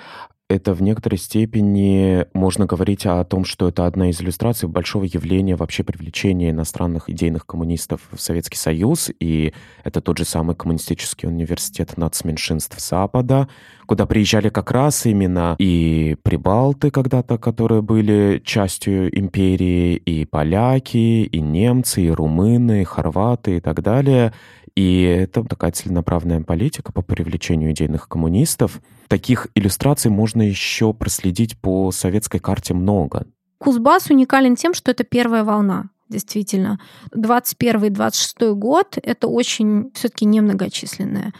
это 0.49 0.73
в 0.73 0.81
некоторой 0.81 1.17
степени 1.17 2.25
можно 2.33 2.65
говорить 2.65 3.05
о 3.05 3.23
том, 3.23 3.43
что 3.45 3.69
это 3.69 3.85
одна 3.85 4.09
из 4.09 4.21
иллюстраций 4.21 4.69
большого 4.69 5.05
явления 5.05 5.55
вообще 5.55 5.83
привлечения 5.83 6.51
иностранных 6.51 7.09
идейных 7.09 7.45
коммунистов 7.45 8.01
в 8.11 8.19
Советский 8.21 8.57
Союз, 8.57 9.09
и 9.19 9.53
это 9.83 10.01
тот 10.01 10.17
же 10.17 10.25
самый 10.25 10.55
коммунистический 10.55 11.27
университет 11.27 11.97
нацменьшинств 11.97 12.79
Запада, 12.79 13.47
куда 13.87 14.05
приезжали 14.05 14.49
как 14.49 14.71
раз 14.71 15.05
именно 15.05 15.55
и 15.59 16.17
прибалты 16.23 16.91
когда-то, 16.91 17.37
которые 17.37 17.81
были 17.81 18.41
частью 18.45 19.17
империи, 19.17 19.95
и 19.95 20.25
поляки, 20.25 21.23
и 21.23 21.39
немцы, 21.39 22.03
и 22.03 22.11
румыны, 22.11 22.81
и 22.81 22.85
хорваты 22.85 23.57
и 23.57 23.59
так 23.59 23.81
далее. 23.81 24.33
И 24.75 25.01
это 25.03 25.43
такая 25.43 25.71
целенаправленная 25.71 26.41
политика 26.41 26.91
по 26.91 27.01
привлечению 27.01 27.71
идейных 27.71 28.07
коммунистов. 28.07 28.81
Таких 29.07 29.47
иллюстраций 29.53 30.09
можно 30.09 30.41
еще 30.41 30.93
проследить 30.93 31.57
по 31.59 31.91
советской 31.91 32.39
карте 32.39 32.73
много. 32.73 33.27
Кузбасс 33.59 34.09
уникален 34.09 34.55
тем, 34.55 34.73
что 34.73 34.91
это 34.91 35.03
первая 35.03 35.43
волна 35.43 35.89
действительно. 36.09 36.79
21-26 37.15 38.53
год— 38.53 38.97
это 39.03 39.27
очень 39.27 39.91
все 39.93 40.09
таки 40.09 40.25
немногочисленная. 40.25 41.33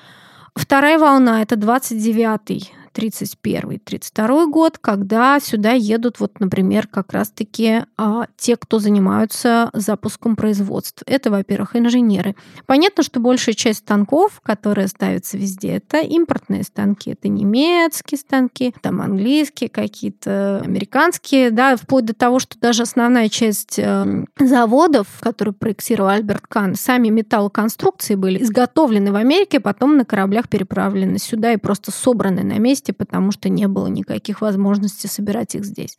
Вторая 0.55 0.99
волна— 0.99 1.41
это 1.43 1.55
29 1.55 2.73
31-32 2.93 4.49
год, 4.49 4.77
когда 4.77 5.39
сюда 5.39 5.71
едут, 5.71 6.19
вот, 6.19 6.39
например, 6.39 6.87
как 6.87 7.13
раз-таки 7.13 7.83
а, 7.97 8.27
те, 8.37 8.57
кто 8.57 8.79
занимаются 8.79 9.69
запуском 9.73 10.35
производства. 10.35 11.03
Это, 11.07 11.31
во-первых, 11.31 11.75
инженеры. 11.75 12.35
Понятно, 12.65 13.03
что 13.03 13.19
большая 13.19 13.55
часть 13.55 13.79
станков, 13.79 14.41
которые 14.41 14.87
ставятся 14.87 15.37
везде, 15.37 15.77
это 15.77 15.99
импортные 15.99 16.63
станки. 16.63 17.11
Это 17.11 17.27
немецкие 17.27 18.17
станки, 18.17 18.73
там 18.81 19.01
английские 19.01 19.69
какие-то, 19.69 20.61
американские, 20.63 21.51
да, 21.51 21.75
вплоть 21.75 22.05
до 22.05 22.13
того, 22.13 22.39
что 22.39 22.59
даже 22.59 22.83
основная 22.83 23.29
часть 23.29 23.79
э, 23.79 24.25
заводов, 24.39 25.07
которые 25.19 25.53
проектировал 25.53 26.09
Альберт 26.09 26.45
Кан, 26.47 26.75
сами 26.75 27.09
металлоконструкции 27.09 28.15
были 28.15 28.43
изготовлены 28.43 29.11
в 29.11 29.15
Америке, 29.15 29.59
потом 29.59 29.97
на 29.97 30.05
кораблях 30.05 30.49
переправлены 30.49 31.17
сюда 31.17 31.53
и 31.53 31.57
просто 31.57 31.91
собраны 31.91 32.43
на 32.43 32.59
месте 32.59 32.82
месте, 32.83 32.93
потому 32.93 33.31
что 33.31 33.49
не 33.49 33.67
было 33.67 33.87
никаких 33.87 34.41
возможностей 34.41 35.07
собирать 35.07 35.55
их 35.55 35.65
здесь. 35.65 35.97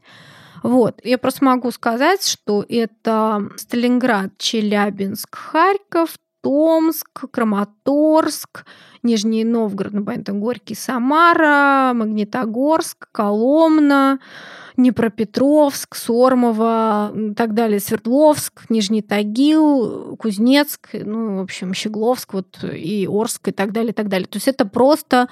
Вот. 0.62 1.00
Я 1.04 1.18
просто 1.18 1.44
могу 1.44 1.70
сказать, 1.70 2.26
что 2.26 2.64
это 2.68 3.48
Сталинград, 3.56 4.32
Челябинск, 4.38 5.34
Харьков, 5.34 6.16
Томск, 6.42 7.30
Краматорск, 7.30 8.66
Нижний 9.02 9.44
Новгород, 9.44 9.94
ну, 9.94 10.04
понятно, 10.04 10.34
Горький, 10.34 10.74
Самара, 10.74 11.92
Магнитогорск, 11.94 13.08
Коломна, 13.12 14.18
Днепропетровск, 14.76 15.94
Сормово, 15.94 17.12
и 17.14 17.34
так 17.34 17.54
далее, 17.54 17.80
Свердловск, 17.80 18.64
Нижний 18.68 19.02
Тагил, 19.02 20.16
Кузнецк, 20.16 20.90
ну, 20.92 21.38
в 21.38 21.42
общем, 21.42 21.72
Щегловск, 21.72 22.34
вот, 22.34 22.62
и 22.62 23.06
Орск, 23.10 23.48
и 23.48 23.52
так 23.52 23.72
далее, 23.72 23.92
и 23.92 23.94
так 23.94 24.08
далее. 24.08 24.26
То 24.26 24.36
есть 24.36 24.48
это 24.48 24.66
просто 24.66 25.28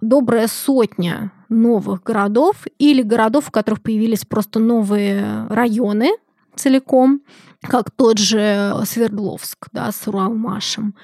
добрая 0.00 0.48
сотня 0.48 1.32
новых 1.48 2.02
городов 2.02 2.66
или 2.78 3.02
городов, 3.02 3.46
в 3.46 3.50
которых 3.50 3.82
появились 3.82 4.24
просто 4.24 4.58
новые 4.58 5.46
районы 5.48 6.10
целиком, 6.54 7.22
как 7.62 7.90
тот 7.90 8.18
же 8.18 8.74
Свердловск 8.84 9.68
да, 9.72 9.90
с 9.92 10.06
Уралмашем. 10.06 10.94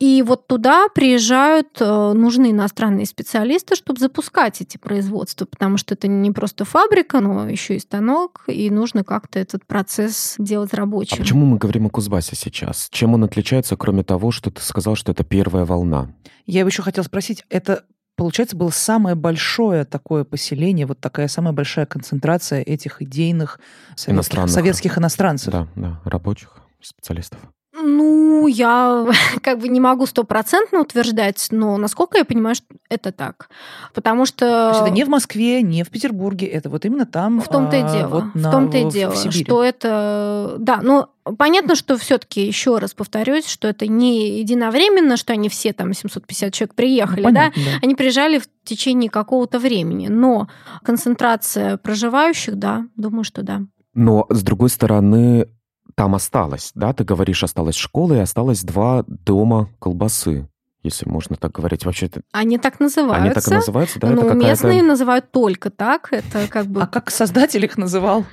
И 0.00 0.22
вот 0.26 0.46
туда 0.46 0.88
приезжают 0.88 1.76
э, 1.78 2.12
нужные 2.14 2.52
иностранные 2.52 3.04
специалисты, 3.04 3.74
чтобы 3.74 4.00
запускать 4.00 4.62
эти 4.62 4.78
производства, 4.78 5.44
потому 5.44 5.76
что 5.76 5.92
это 5.92 6.08
не 6.08 6.30
просто 6.30 6.64
фабрика, 6.64 7.20
но 7.20 7.46
еще 7.46 7.76
и 7.76 7.78
станок, 7.78 8.44
и 8.46 8.70
нужно 8.70 9.04
как-то 9.04 9.38
этот 9.38 9.66
процесс 9.66 10.36
делать 10.38 10.72
рабочим. 10.72 11.16
А 11.18 11.20
почему 11.20 11.44
мы 11.44 11.58
говорим 11.58 11.84
о 11.84 11.90
Кузбассе 11.90 12.34
сейчас? 12.34 12.88
Чем 12.90 13.12
он 13.12 13.24
отличается, 13.24 13.76
кроме 13.76 14.02
того, 14.02 14.30
что 14.30 14.50
ты 14.50 14.62
сказал, 14.62 14.96
что 14.96 15.12
это 15.12 15.22
первая 15.22 15.66
волна? 15.66 16.14
Я 16.46 16.62
еще 16.62 16.80
хотела 16.80 17.04
спросить, 17.04 17.44
это 17.50 17.84
получается, 18.20 18.54
было 18.54 18.68
самое 18.68 19.14
большое 19.14 19.86
такое 19.86 20.24
поселение, 20.24 20.84
вот 20.84 21.00
такая 21.00 21.26
самая 21.26 21.54
большая 21.54 21.86
концентрация 21.86 22.60
этих 22.60 23.00
идейных 23.00 23.58
советских, 23.96 24.46
советских 24.50 24.98
иностранцев. 24.98 25.50
Да, 25.50 25.66
да, 25.74 26.02
рабочих, 26.04 26.58
специалистов. 26.82 27.38
Ну, 27.72 28.19
Ну, 28.30 28.46
я 28.46 29.06
как 29.42 29.58
бы 29.58 29.68
не 29.68 29.80
могу 29.80 30.06
стопроцентно 30.06 30.80
утверждать, 30.80 31.48
но 31.50 31.76
насколько 31.76 32.16
я 32.18 32.24
понимаю, 32.24 32.54
что 32.54 32.66
это 32.88 33.10
так. 33.10 33.48
Потому 33.92 34.24
что... 34.24 34.46
То 34.46 34.68
есть 34.70 34.82
это 34.82 34.90
не 34.90 35.04
в 35.04 35.08
Москве, 35.08 35.62
не 35.62 35.82
в 35.82 35.90
Петербурге, 35.90 36.46
это 36.46 36.70
вот 36.70 36.84
именно 36.84 37.06
там... 37.06 37.40
В 37.40 37.48
том-то 37.48 37.76
и 37.76 37.80
а, 37.82 37.92
дело. 37.92 38.08
вот 38.08 38.24
в 38.34 38.36
на- 38.36 38.50
том-то 38.52 38.78
и 38.78 38.84
в- 38.84 38.88
в 38.88 38.92
дело, 38.92 39.16
Сибири. 39.16 39.44
что 39.44 39.64
это... 39.64 40.54
Да, 40.58 40.78
но 40.82 41.10
понятно, 41.38 41.74
что 41.74 41.96
все 41.98 42.18
таки 42.18 42.46
еще 42.46 42.78
раз 42.78 42.94
повторюсь, 42.94 43.46
что 43.46 43.66
это 43.68 43.86
не 43.88 44.38
единовременно, 44.38 45.16
что 45.16 45.32
они 45.32 45.48
все 45.48 45.72
там 45.72 45.92
750 45.92 46.52
человек 46.54 46.74
приехали, 46.74 47.22
Ну, 47.22 47.32
да? 47.32 47.40
понятно, 47.50 47.62
да. 47.64 47.70
Они 47.82 47.94
приезжали 47.96 48.38
в 48.38 48.44
течение 48.64 49.10
какого-то 49.10 49.58
времени, 49.58 50.06
но 50.08 50.46
концентрация 50.84 51.76
проживающих, 51.78 52.56
да, 52.56 52.84
думаю, 52.96 53.24
что 53.24 53.42
да. 53.42 53.62
Но, 53.94 54.26
с 54.28 54.42
другой 54.42 54.68
стороны, 54.70 55.46
там 55.94 56.14
осталось, 56.14 56.72
да, 56.74 56.92
ты 56.92 57.04
говоришь, 57.04 57.42
осталась 57.42 57.76
школа 57.76 58.14
и 58.14 58.18
осталось 58.18 58.62
два 58.62 59.04
дома 59.06 59.68
колбасы, 59.78 60.48
если 60.82 61.08
можно 61.08 61.36
так 61.36 61.52
говорить. 61.52 61.84
Вообще, 61.84 62.10
Они 62.32 62.58
так 62.58 62.80
называются. 62.80 63.24
они 63.24 63.34
так 63.34 63.48
и 63.48 63.54
называются, 63.54 63.98
да? 64.00 64.08
это 64.08 64.16
какая-то... 64.22 64.38
местные 64.38 64.82
называют 64.82 65.30
только 65.30 65.70
так. 65.70 66.12
Это 66.12 66.48
как 66.48 66.66
бы... 66.66 66.82
А 66.82 66.86
как 66.86 67.10
создатель 67.10 67.64
их 67.64 67.76
называл? 67.76 68.24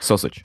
Сосыч. 0.00 0.44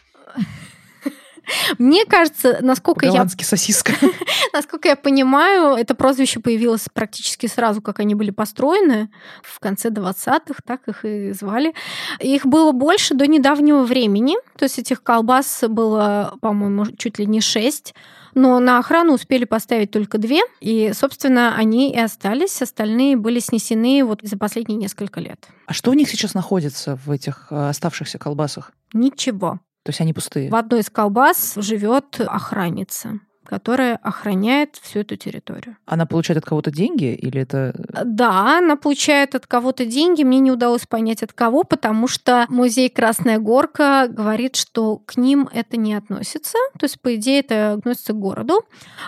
Мне 1.78 2.06
кажется, 2.06 2.60
насколько 2.62 3.06
я 3.06 3.12
Голландский 3.12 3.46
сосиска. 3.46 3.94
Насколько 4.54 4.90
я 4.90 4.96
понимаю, 4.96 5.76
это 5.76 5.96
прозвище 5.96 6.40
появилось 6.40 6.88
практически 6.94 7.48
сразу, 7.48 7.82
как 7.82 8.00
они 8.00 8.16
были 8.16 8.32
построены, 8.32 9.10
в 9.44 9.60
конце 9.60 9.90
20-х, 9.90 10.62
так 10.66 10.88
их 10.88 11.06
и 11.06 11.32
звали. 11.32 11.74
Их 12.20 12.46
было 12.46 12.72
больше 12.72 13.14
до 13.14 13.28
недавнего 13.28 13.84
времени, 13.84 14.36
то 14.58 14.64
есть 14.64 14.80
этих 14.80 15.04
колбас 15.04 15.64
было, 15.68 16.36
по-моему, 16.42 16.86
чуть 16.98 17.20
ли 17.20 17.26
не 17.26 17.42
шесть, 17.42 17.94
но 18.34 18.60
на 18.60 18.80
охрану 18.80 19.14
успели 19.14 19.46
поставить 19.46 19.92
только 19.92 20.18
две, 20.18 20.42
и, 20.60 20.92
собственно, 20.94 21.56
они 21.56 21.92
и 21.92 22.00
остались, 22.00 22.62
остальные 22.62 23.18
были 23.18 23.40
снесены 23.40 24.04
вот 24.04 24.22
за 24.24 24.38
последние 24.38 24.78
несколько 24.78 25.20
лет. 25.20 25.48
А 25.66 25.74
что 25.74 25.92
у 25.92 25.94
них 25.94 26.10
сейчас 26.10 26.34
находится 26.34 26.98
в 27.06 27.12
этих 27.12 27.48
э, 27.52 27.70
оставшихся 27.70 28.18
колбасах? 28.18 28.72
Ничего. 28.94 29.60
То 29.84 29.90
есть 29.90 30.02
они 30.02 30.14
пустые? 30.14 30.50
В 30.50 30.56
одной 30.56 30.82
из 30.82 30.90
колбас 30.90 31.54
живет 31.56 32.20
охранница, 32.22 33.20
которая 33.50 33.96
охраняет 34.04 34.76
всю 34.76 35.00
эту 35.00 35.16
территорию. 35.16 35.76
Она 35.88 36.06
получает 36.06 36.38
от 36.38 36.46
кого-то 36.46 36.70
деньги 36.70 37.16
или 37.16 37.42
это... 37.42 37.74
Да, 38.06 38.60
она 38.60 38.76
получает 38.76 39.34
от 39.34 39.48
кого-то 39.48 39.86
деньги. 39.86 40.22
Мне 40.22 40.40
не 40.40 40.52
удалось 40.52 40.86
понять 40.86 41.24
от 41.24 41.34
кого, 41.34 41.64
потому 41.64 42.08
что 42.08 42.46
музей 42.50 42.92
Красная 42.92 43.40
Горка 43.40 44.08
говорит, 44.08 44.56
что 44.56 44.98
к 44.98 45.18
ним 45.18 45.50
это 45.52 45.78
не 45.78 45.96
относится. 45.96 46.60
То 46.78 46.84
есть, 46.84 47.02
по 47.02 47.16
идее, 47.16 47.40
это 47.40 47.74
относится 47.74 48.14
к 48.14 48.20
городу. 48.20 48.62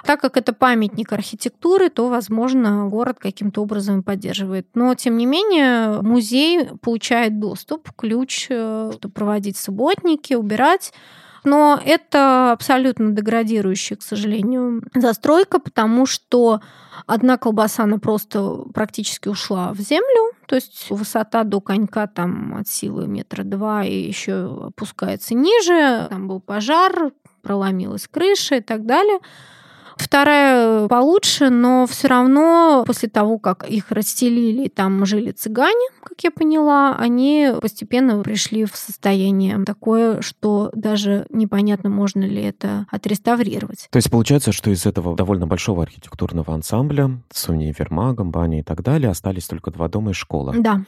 Так 0.06 0.22
как 0.22 0.38
это 0.38 0.54
памятник 0.54 1.14
архитектуры, 1.14 1.90
то, 1.90 2.08
возможно, 2.10 2.88
город 2.88 3.18
каким-то 3.20 3.62
образом 3.62 4.02
поддерживает. 4.02 4.68
Но, 4.74 4.96
тем 4.96 5.18
не 5.18 5.28
менее, 5.28 6.02
музей 6.02 6.68
получает 6.82 7.40
доступ, 7.40 7.92
ключ, 7.96 8.48
э, 8.50 8.92
чтобы 8.96 9.14
проводить 9.14 9.58
субботники, 9.58 10.34
убирать. 10.34 10.94
Но 11.44 11.80
это 11.84 12.52
абсолютно 12.52 13.12
деградирующая, 13.12 13.98
к 13.98 14.04
сожалению, 14.04 14.84
застройка, 14.94 15.60
потому 15.60 16.06
что 16.06 16.62
одна 17.08 17.38
колбаса, 17.38 17.84
она 17.84 17.98
просто 17.98 18.64
практически 18.74 19.28
ушла 19.28 19.74
в 19.74 19.80
землю, 19.80 20.34
то 20.46 20.56
есть 20.56 20.90
высота 20.90 21.44
до 21.44 21.60
конька 21.60 22.08
там 22.08 22.56
от 22.56 22.68
силы 22.68 23.08
метра 23.08 23.44
два 23.44 23.84
и 23.84 23.96
еще 23.96 24.68
опускается 24.68 25.34
ниже, 25.34 26.08
там 26.10 26.28
был 26.28 26.40
пожар, 26.40 27.12
проломилась 27.42 28.08
крыша 28.08 28.56
и 28.56 28.62
так 28.62 28.86
далее. 28.86 29.20
Вторая 30.02 30.88
получше, 30.88 31.50
но 31.50 31.86
все 31.86 32.08
равно 32.08 32.84
после 32.88 33.08
того, 33.08 33.38
как 33.38 33.70
их 33.70 33.92
расстелили, 33.92 34.68
там 34.68 35.06
жили 35.06 35.32
цыгане, 35.32 35.90
как 36.04 36.24
я 36.24 36.32
поняла, 36.32 36.96
они 36.98 37.52
постепенно 37.62 38.22
пришли 38.24 38.66
в 38.66 38.76
состояние 38.76 39.64
такое, 39.64 40.22
что 40.22 40.72
даже 40.74 41.28
непонятно, 41.30 41.90
можно 41.90 42.24
ли 42.24 42.42
это 42.42 42.88
отреставрировать. 42.90 43.88
То 43.92 43.98
есть 43.98 44.10
получается, 44.10 44.52
что 44.52 44.72
из 44.72 44.88
этого 44.88 45.16
довольно 45.16 45.46
большого 45.46 45.84
архитектурного 45.84 46.54
ансамбля 46.54 47.12
с 47.32 47.48
универмагом, 47.50 48.32
баней 48.32 48.62
и 48.62 48.64
так 48.64 48.82
далее 48.82 49.12
остались 49.12 49.46
только 49.46 49.70
два 49.70 49.88
дома 49.88 50.12
и 50.12 50.14
школа. 50.14 50.54
Да, 50.58 50.82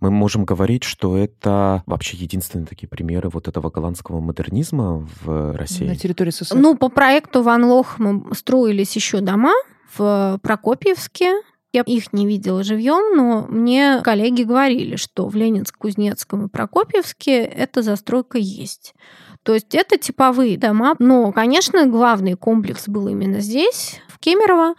Мы 0.00 0.10
можем 0.10 0.44
говорить, 0.44 0.84
что 0.84 1.16
это 1.16 1.82
вообще 1.86 2.16
единственные 2.16 2.66
такие 2.66 2.88
примеры 2.88 3.28
вот 3.28 3.48
этого 3.48 3.70
голландского 3.70 4.20
модернизма 4.20 5.06
в 5.22 5.56
России. 5.56 5.86
На 5.86 5.96
территории 5.96 6.30
СССР? 6.30 6.56
Ну, 6.56 6.76
по 6.76 6.88
проекту 6.88 7.42
Ван 7.42 7.64
Лохма 7.64 8.34
строились 8.34 8.96
еще 8.96 9.20
дома 9.20 9.52
в 9.94 10.38
Прокопьевске. 10.42 11.42
Я 11.72 11.82
их 11.82 12.12
не 12.12 12.26
видела 12.26 12.64
живьем, 12.64 13.16
но 13.16 13.46
мне 13.48 14.00
коллеги 14.02 14.42
говорили, 14.42 14.96
что 14.96 15.28
в 15.28 15.36
Ленинск-Кузнецком 15.36 16.46
и 16.46 16.48
Прокопьевске 16.48 17.42
эта 17.42 17.82
застройка 17.82 18.38
есть. 18.38 18.94
То 19.42 19.54
есть 19.54 19.74
это 19.74 19.96
типовые 19.96 20.58
дома. 20.58 20.96
Но, 20.98 21.30
конечно, 21.30 21.86
главный 21.86 22.34
комплекс 22.34 22.88
был 22.88 23.06
именно 23.08 23.40
здесь, 23.40 24.00
в 24.08 24.18
Кемерово. 24.18 24.74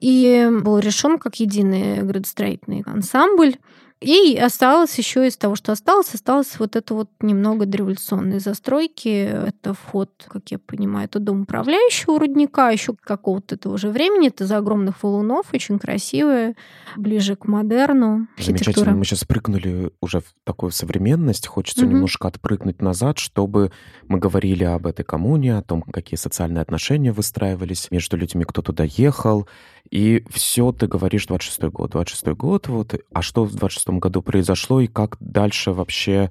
И 0.00 0.50
был 0.62 0.78
решен 0.78 1.18
как 1.18 1.36
единый 1.36 2.02
градостроительный 2.02 2.82
ансамбль. 2.86 3.56
И 4.00 4.36
осталось 4.36 4.96
еще 4.98 5.26
из 5.26 5.38
того, 5.38 5.54
что 5.56 5.72
осталось, 5.72 6.12
осталось 6.12 6.58
вот 6.58 6.76
это 6.76 6.92
вот 6.92 7.08
немного 7.22 7.64
дореволюционной 7.64 8.40
застройки. 8.40 9.08
Это 9.08 9.72
вход, 9.72 10.10
как 10.28 10.50
я 10.50 10.58
понимаю, 10.58 11.06
это 11.06 11.18
дом 11.18 11.42
управляющего 11.42 12.18
рудника, 12.20 12.68
еще 12.70 12.94
какого-то 12.94 13.54
этого 13.54 13.78
же 13.78 13.88
времени. 13.88 14.28
Это 14.28 14.44
за 14.44 14.58
огромных 14.58 15.02
валунов, 15.02 15.46
очень 15.54 15.78
красивые, 15.78 16.56
ближе 16.96 17.36
к 17.36 17.46
модерну. 17.46 18.26
Замечательно. 18.38 18.94
Мы 18.94 19.04
сейчас 19.06 19.24
прыгнули 19.24 19.90
уже 20.02 20.20
в 20.20 20.34
такую 20.44 20.72
современность. 20.72 21.46
Хочется 21.46 21.86
Мгм. 21.86 21.94
немножко 21.94 22.28
отпрыгнуть 22.28 22.82
назад, 22.82 23.16
чтобы 23.18 23.72
мы 24.08 24.18
говорили 24.18 24.64
об 24.64 24.86
этой 24.86 25.04
коммуне, 25.06 25.56
о 25.56 25.62
том, 25.62 25.80
какие 25.80 26.18
социальные 26.18 26.60
отношения 26.60 27.12
выстраивались 27.12 27.90
между 27.90 28.18
людьми, 28.18 28.44
кто 28.44 28.60
туда 28.60 28.84
ехал. 28.84 29.48
И 29.90 30.24
все 30.30 30.72
ты 30.72 30.86
говоришь 30.86 31.26
26-й 31.28 31.70
год. 31.70 31.94
26-й 31.94 32.34
год, 32.34 32.68
вот. 32.68 32.94
А 33.12 33.22
что 33.22 33.44
в 33.44 33.54
26-м 33.54 33.98
году 33.98 34.22
произошло 34.22 34.80
и 34.80 34.86
как 34.86 35.16
дальше 35.20 35.72
вообще 35.72 36.30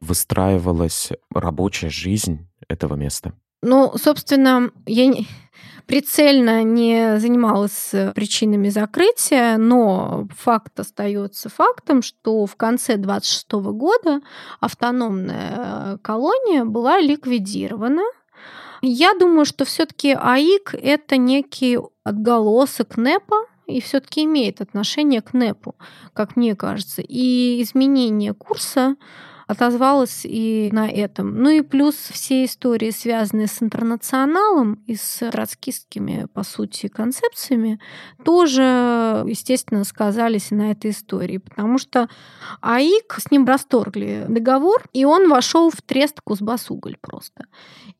выстраивалась 0.00 1.12
рабочая 1.32 1.88
жизнь 1.88 2.48
этого 2.68 2.94
места? 2.94 3.32
Ну, 3.62 3.92
собственно, 3.96 4.70
я 4.86 5.12
прицельно 5.86 6.62
не 6.62 7.18
занималась 7.18 7.90
э, 7.92 8.12
причинами 8.12 8.68
закрытия, 8.68 9.56
но 9.56 10.28
факт 10.36 10.78
остается 10.78 11.48
фактом, 11.48 12.02
что 12.02 12.46
в 12.46 12.56
конце 12.56 12.96
26 12.96 13.52
года 13.52 14.20
автономная 14.60 15.54
э, 15.56 15.98
колония 16.02 16.64
была 16.64 16.98
ликвидирована. 16.98 18.02
Я 18.82 19.14
думаю, 19.14 19.46
что 19.46 19.64
все-таки 19.64 20.12
АИК 20.12 20.74
это 20.74 21.16
некий 21.16 21.78
отголосок 22.06 22.96
НЭПа, 22.96 23.36
и 23.66 23.80
все-таки 23.80 24.24
имеет 24.24 24.60
отношение 24.60 25.20
к 25.20 25.32
НЭПу, 25.32 25.74
как 26.12 26.36
мне 26.36 26.54
кажется. 26.54 27.02
И 27.02 27.60
изменение 27.62 28.32
курса 28.32 28.94
отозвалась 29.46 30.22
и 30.24 30.70
на 30.72 30.88
этом. 30.88 31.40
Ну 31.40 31.50
и 31.50 31.60
плюс 31.60 31.94
все 31.94 32.44
истории, 32.44 32.90
связанные 32.90 33.46
с 33.46 33.62
интернационалом 33.62 34.82
и 34.86 34.96
с 34.96 35.30
троцкистскими, 35.30 36.26
по 36.32 36.42
сути, 36.42 36.88
концепциями, 36.88 37.78
тоже, 38.24 39.24
естественно, 39.26 39.84
сказались 39.84 40.50
на 40.50 40.72
этой 40.72 40.90
истории, 40.90 41.38
потому 41.38 41.78
что 41.78 42.08
АИК, 42.60 43.18
с 43.18 43.30
ним 43.30 43.46
расторгли 43.46 44.26
договор, 44.28 44.82
и 44.92 45.04
он 45.04 45.28
вошел 45.28 45.70
в 45.70 45.80
трест 45.80 46.20
Кузбассуголь 46.22 46.96
просто. 47.00 47.46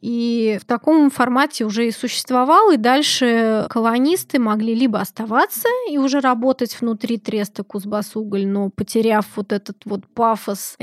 И 0.00 0.59
в 0.61 0.64
таком 0.64 1.11
формате 1.11 1.64
уже 1.64 1.87
и 1.87 1.92
существовал, 1.92 2.72
и 2.72 2.76
дальше 2.76 3.66
колонисты 3.70 4.38
могли 4.38 4.74
либо 4.74 5.00
оставаться 5.00 5.68
и 5.90 5.98
уже 5.98 6.20
работать 6.20 6.80
внутри 6.80 7.18
треста 7.18 7.62
Кузбассуголь, 7.62 8.46
но 8.46 8.68
потеряв 8.70 9.26
вот 9.37 9.52
этот 9.52 9.78
вот 9.85 10.06
пафос 10.06 10.74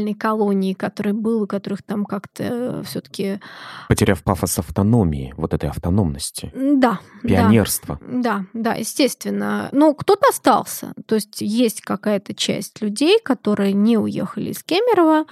индустриальной 0.00 0.14
колонии, 0.14 0.72
который 0.74 1.12
был, 1.12 1.44
и 1.44 1.46
которых 1.46 1.82
там 1.82 2.04
как-то 2.04 2.82
все 2.84 3.00
таки 3.00 3.40
Потеряв 3.88 4.22
пафос 4.22 4.58
автономии, 4.58 5.34
вот 5.36 5.54
этой 5.54 5.68
автономности, 5.68 6.52
Да, 6.54 7.00
да. 7.22 7.28
пионерства. 7.28 7.98
Да, 8.00 8.44
да, 8.52 8.74
естественно. 8.74 9.68
Но 9.72 9.94
кто-то 9.94 10.28
остался. 10.30 10.92
То 11.06 11.14
есть 11.16 11.40
есть 11.40 11.80
какая-то 11.82 12.34
часть 12.34 12.80
людей, 12.82 13.18
которые 13.22 13.72
не 13.72 13.98
уехали 13.98 14.50
из 14.50 14.62
Кемерово 14.62 15.26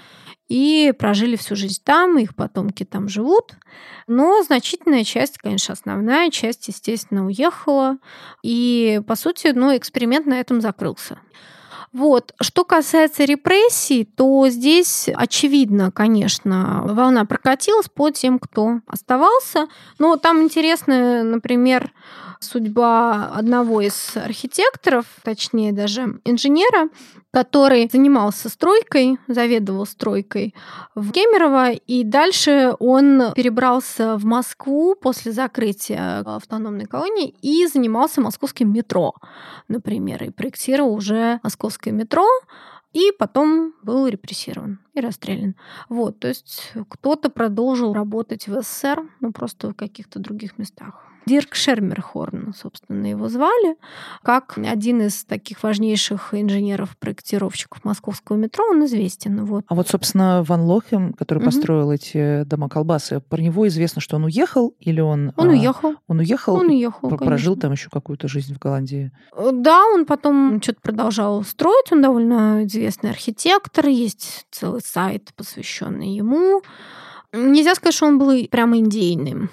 и 0.48 0.92
прожили 0.98 1.36
всю 1.36 1.56
жизнь 1.56 1.80
там, 1.84 2.18
их 2.18 2.34
потомки 2.34 2.84
там 2.84 3.08
живут. 3.08 3.54
Но 4.06 4.42
значительная 4.42 5.04
часть, 5.04 5.38
конечно, 5.38 5.74
основная 5.74 6.30
часть, 6.30 6.68
естественно, 6.68 7.26
уехала. 7.26 7.98
И, 8.42 9.02
по 9.06 9.14
сути, 9.14 9.52
ну, 9.54 9.76
эксперимент 9.76 10.26
на 10.26 10.40
этом 10.40 10.60
закрылся. 10.60 11.18
Вот. 11.92 12.34
Что 12.40 12.64
касается 12.64 13.24
репрессий, 13.24 14.04
то 14.04 14.48
здесь 14.48 15.08
очевидно, 15.14 15.90
конечно, 15.90 16.82
волна 16.84 17.24
прокатилась 17.24 17.88
по 17.88 18.10
тем, 18.10 18.38
кто 18.38 18.80
оставался. 18.86 19.68
Но 19.98 20.16
там 20.16 20.42
интересно, 20.42 21.22
например, 21.22 21.92
судьба 22.40 23.30
одного 23.34 23.80
из 23.80 24.16
архитекторов, 24.16 25.06
точнее 25.22 25.72
даже 25.72 26.20
инженера, 26.24 26.88
который 27.30 27.88
занимался 27.92 28.48
стройкой, 28.48 29.18
заведовал 29.28 29.86
стройкой 29.86 30.54
в 30.94 31.12
Кемерово, 31.12 31.72
и 31.72 32.04
дальше 32.04 32.74
он 32.78 33.32
перебрался 33.34 34.16
в 34.16 34.24
Москву 34.24 34.94
после 34.94 35.32
закрытия 35.32 36.20
автономной 36.20 36.86
колонии 36.86 37.34
и 37.42 37.66
занимался 37.66 38.20
московским 38.20 38.72
метро, 38.72 39.14
например, 39.68 40.24
и 40.24 40.30
проектировал 40.30 40.94
уже 40.94 41.40
московское 41.42 41.92
метро, 41.92 42.26
и 42.92 43.12
потом 43.18 43.74
был 43.82 44.06
репрессирован 44.06 44.80
и 44.94 45.00
расстрелян. 45.00 45.54
Вот, 45.88 46.18
то 46.20 46.28
есть 46.28 46.72
кто-то 46.88 47.28
продолжил 47.28 47.92
работать 47.92 48.48
в 48.48 48.62
СССР, 48.62 49.02
ну 49.20 49.32
просто 49.32 49.70
в 49.70 49.74
каких-то 49.74 50.18
других 50.18 50.58
местах. 50.58 51.04
Дирк 51.28 51.54
Шермерхорн, 51.54 52.54
собственно, 52.56 53.06
его 53.06 53.28
звали, 53.28 53.76
как 54.22 54.56
один 54.56 55.02
из 55.02 55.24
таких 55.24 55.62
важнейших 55.62 56.32
инженеров-проектировщиков 56.32 57.84
московского 57.84 58.36
метро, 58.36 58.64
он 58.70 58.84
известен. 58.86 59.44
Вот. 59.44 59.64
А 59.68 59.74
вот, 59.74 59.88
собственно, 59.88 60.42
Ван 60.42 60.62
Лохем, 60.62 61.12
который 61.12 61.38
угу. 61.38 61.46
построил 61.46 61.92
эти 61.92 62.44
дома 62.44 62.68
колбасы, 62.68 63.20
про 63.20 63.40
него 63.40 63.68
известно, 63.68 64.00
что 64.00 64.16
он 64.16 64.24
уехал 64.24 64.74
или 64.80 65.00
он... 65.00 65.32
Он 65.36 65.48
а, 65.48 65.52
уехал. 65.52 65.94
Он 66.06 66.18
уехал? 66.20 66.54
Он 66.54 66.68
уехал, 66.68 67.08
Прожил 67.10 67.54
конечно. 67.54 67.56
там 67.56 67.72
еще 67.72 67.90
какую-то 67.90 68.26
жизнь 68.26 68.54
в 68.54 68.58
Голландии? 68.58 69.12
Э, 69.36 69.50
да, 69.52 69.84
он 69.84 70.06
потом 70.06 70.62
что-то 70.62 70.80
продолжал 70.80 71.44
строить, 71.44 71.92
он 71.92 72.00
довольно 72.00 72.64
известный 72.64 73.10
архитектор, 73.10 73.86
есть 73.86 74.46
целый 74.50 74.80
сайт, 74.82 75.32
посвященный 75.36 76.08
ему. 76.08 76.62
Нельзя 77.32 77.74
сказать, 77.74 77.94
что 77.94 78.06
он 78.06 78.18
был 78.18 78.46
прямо 78.50 78.78
индейным. 78.78 79.50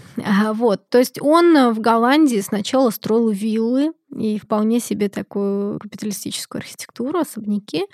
Вот. 0.54 0.90
То 0.90 0.98
есть 0.98 1.22
он 1.22 1.74
в 1.74 1.82
Голландии 1.82 2.40
сначала 2.40 2.90
строил 2.90 3.30
виллы 3.30 3.92
и 4.16 4.40
вполне 4.40 4.80
себе 4.80 5.10
такую 5.10 5.78
капиталистическую 5.80 6.60
архитектуру, 6.60 7.20
особняки. 7.20 7.86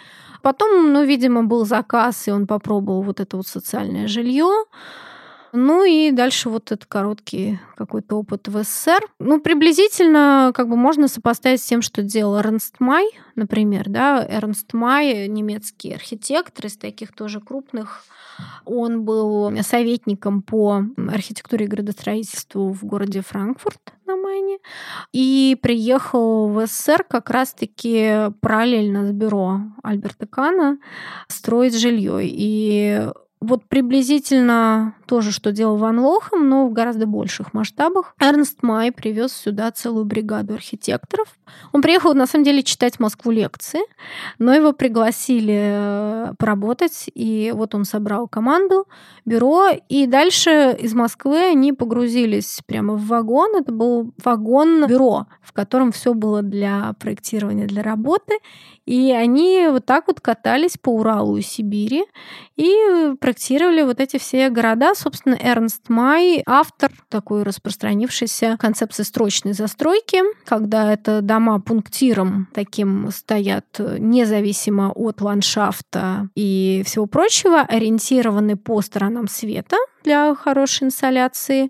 Потом, 0.43 0.93
ну, 0.93 1.03
видимо, 1.03 1.43
был 1.43 1.65
заказ, 1.65 2.27
и 2.27 2.31
он 2.31 2.45
попробовал 2.45 3.01
вот 3.01 3.19
это 3.19 3.37
вот 3.37 3.47
социальное 3.47 4.07
жилье. 4.07 4.65
Ну 5.53 5.83
и 5.83 6.11
дальше 6.11 6.49
вот 6.49 6.71
этот 6.71 6.85
короткий 6.85 7.59
какой-то 7.75 8.15
опыт 8.15 8.47
в 8.47 8.63
СССР. 8.63 9.01
Ну, 9.19 9.41
приблизительно 9.41 10.51
как 10.53 10.69
бы 10.69 10.77
можно 10.77 11.09
сопоставить 11.09 11.61
с 11.61 11.65
тем, 11.65 11.81
что 11.81 12.03
делал 12.03 12.37
Эрнст 12.37 12.75
Май, 12.79 13.09
например, 13.35 13.89
да, 13.89 14.25
Эрнст 14.25 14.73
Май, 14.73 15.27
немецкий 15.27 15.93
архитектор 15.93 16.67
из 16.67 16.77
таких 16.77 17.13
тоже 17.13 17.41
крупных 17.41 18.05
он 18.65 19.03
был 19.03 19.51
советником 19.63 20.41
по 20.41 20.83
архитектуре 20.97 21.65
и 21.65 21.69
градостроительству 21.69 22.71
в 22.71 22.83
городе 22.83 23.21
Франкфурт 23.21 23.93
на 24.05 24.15
Майне 24.15 24.57
и 25.13 25.57
приехал 25.61 26.49
в 26.49 26.65
СССР 26.65 27.05
как 27.07 27.29
раз-таки 27.29 28.31
параллельно 28.41 29.07
с 29.07 29.11
бюро 29.11 29.61
Альберта 29.83 30.27
Кана 30.27 30.77
строить 31.27 31.79
жилье. 31.79 32.19
И 32.21 33.07
вот 33.41 33.65
приблизительно 33.65 34.93
то 35.07 35.19
же, 35.21 35.31
что 35.31 35.51
делал 35.51 35.75
Ван 35.75 35.99
Лохом, 35.99 36.47
но 36.47 36.67
в 36.67 36.73
гораздо 36.73 37.07
больших 37.07 37.53
масштабах. 37.53 38.15
Эрнст 38.21 38.61
Май 38.61 38.91
привез 38.91 39.33
сюда 39.33 39.71
целую 39.71 40.05
бригаду 40.05 40.53
архитекторов. 40.53 41.27
Он 41.73 41.81
приехал, 41.81 42.13
на 42.13 42.27
самом 42.27 42.45
деле, 42.45 42.61
читать 42.61 42.97
в 42.97 42.99
Москву 42.99 43.31
лекции, 43.31 43.81
но 44.37 44.53
его 44.53 44.73
пригласили 44.73 45.59
э, 45.59 46.33
поработать, 46.37 47.09
и 47.15 47.51
вот 47.53 47.73
он 47.73 47.83
собрал 47.83 48.27
команду, 48.27 48.87
бюро, 49.25 49.69
и 49.89 50.05
дальше 50.05 50.77
из 50.79 50.93
Москвы 50.93 51.39
они 51.39 51.73
погрузились 51.73 52.59
прямо 52.67 52.93
в 52.93 53.07
вагон. 53.07 53.55
Это 53.55 53.71
был 53.71 54.13
вагон-бюро, 54.23 55.25
в 55.41 55.51
котором 55.51 55.91
все 55.91 56.13
было 56.13 56.43
для 56.43 56.93
проектирования, 56.99 57.65
для 57.65 57.81
работы. 57.81 58.37
И 58.85 59.11
они 59.11 59.67
вот 59.69 59.85
так 59.85 60.07
вот 60.07 60.21
катались 60.21 60.77
по 60.77 60.89
Уралу 60.89 61.37
и 61.37 61.41
Сибири 61.41 62.05
и 62.55 63.13
проектировали 63.31 63.81
вот 63.83 64.01
эти 64.01 64.17
все 64.17 64.49
города. 64.49 64.93
Собственно, 64.93 65.37
Эрнст 65.41 65.87
Май, 65.87 66.43
автор 66.45 66.91
такой 67.07 67.43
распространившейся 67.43 68.57
концепции 68.59 69.03
строчной 69.03 69.53
застройки, 69.53 70.19
когда 70.43 70.91
это 70.91 71.21
дома 71.21 71.61
пунктиром 71.61 72.49
таким 72.53 73.09
стоят 73.11 73.79
независимо 73.79 74.91
от 74.91 75.21
ландшафта 75.21 76.27
и 76.35 76.83
всего 76.85 77.05
прочего, 77.05 77.61
ориентированы 77.61 78.57
по 78.57 78.81
сторонам 78.81 79.29
света 79.29 79.77
для 80.03 80.35
хорошей 80.35 80.87
инсоляции 80.87 81.69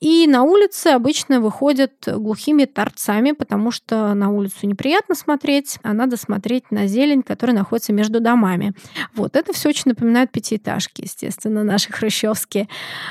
и 0.00 0.26
на 0.26 0.42
улице 0.42 0.88
обычно 0.88 1.40
выходят 1.40 1.92
глухими 2.06 2.66
торцами, 2.66 3.32
потому 3.32 3.70
что 3.70 4.12
на 4.14 4.30
улицу 4.30 4.66
неприятно 4.66 5.14
смотреть, 5.14 5.78
а 5.82 5.94
надо 5.94 6.16
смотреть 6.16 6.70
на 6.70 6.86
зелень, 6.86 7.22
которая 7.22 7.56
находится 7.56 7.92
между 7.92 8.20
домами. 8.20 8.74
Вот, 9.14 9.36
это 9.36 9.52
все 9.52 9.70
очень 9.70 9.84
напоминает 9.86 10.30
пятиэтажки, 10.32 11.02
естественно, 11.02 11.64
наши 11.64 11.92
хрущевские. 11.92 12.68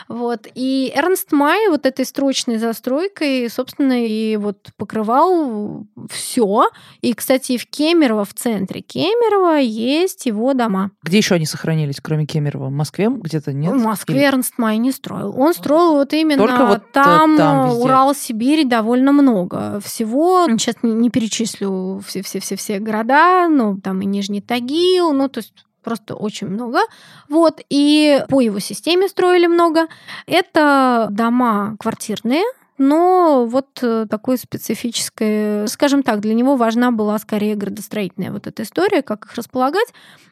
Вот. 0.08 0.48
И 0.54 0.92
Эрнст 0.96 1.32
Май 1.32 1.70
вот 1.70 1.86
этой 1.86 2.06
строчной 2.06 2.58
застройкой, 2.58 3.50
собственно, 3.50 4.06
и 4.06 4.38
вот 4.38 4.70
покрывал 4.78 5.88
все. 6.10 6.70
И, 7.02 7.14
кстати, 7.14 7.58
в 7.58 7.66
Кемерово, 7.66 8.26
в 8.26 8.34
центре 8.34 8.82
Кемерово 8.82 9.58
есть 9.58 10.28
его 10.28 10.54
дома. 10.54 10.92
Где 11.02 11.18
еще 11.18 11.36
они 11.36 11.46
сохранились, 11.46 12.00
кроме 12.02 12.26
Кемерово? 12.26 12.68
В 12.68 12.72
Москве 12.72 13.10
где-то 13.10 13.54
нет? 13.54 13.74
В 13.74 13.84
Москве 13.84 14.16
Или... 14.16 14.26
Эрнст 14.26 14.54
Май 14.58 14.78
не 14.78 14.92
строил. 14.92 15.34
Он 15.36 15.54
строил 15.54 15.94
вот 15.94 16.14
именно 16.14 16.46
Только 16.46 16.66
вот 16.66 16.75
там, 16.80 17.38
там 17.38 17.70
везде. 17.70 17.84
Урал, 17.84 18.16
Сибирь 18.16 18.66
довольно 18.66 19.12
много 19.12 19.80
всего. 19.82 20.46
Сейчас 20.48 20.76
не, 20.82 20.94
не 20.94 21.10
перечислю 21.10 22.02
все-все-все-все 22.06 22.80
города, 22.80 23.48
ну, 23.48 23.78
там 23.80 24.02
и 24.02 24.06
Нижний 24.06 24.42
Тагил, 24.42 25.14
ну, 25.14 25.30
то 25.30 25.40
есть 25.40 25.54
просто 25.84 26.16
очень 26.16 26.48
много. 26.48 26.80
Вот, 27.30 27.62
и 27.70 28.24
по 28.30 28.42
его 28.42 28.60
системе 28.60 29.08
строили 29.08 29.48
много. 29.48 29.88
Это 30.26 31.08
дома 31.12 31.76
квартирные, 31.80 32.44
но 32.78 33.46
вот 33.46 33.80
э, 33.82 34.06
такое 34.10 34.38
специфическое, 34.38 35.68
скажем 35.68 36.04
так, 36.04 36.20
для 36.20 36.34
него 36.34 36.56
важна 36.56 36.92
была 36.92 37.18
скорее 37.20 37.56
градостроительная 37.56 38.32
вот 38.32 38.48
эта 38.48 38.64
история, 38.64 39.02
как 39.02 39.26
их 39.26 39.34
располагать. 39.36 39.88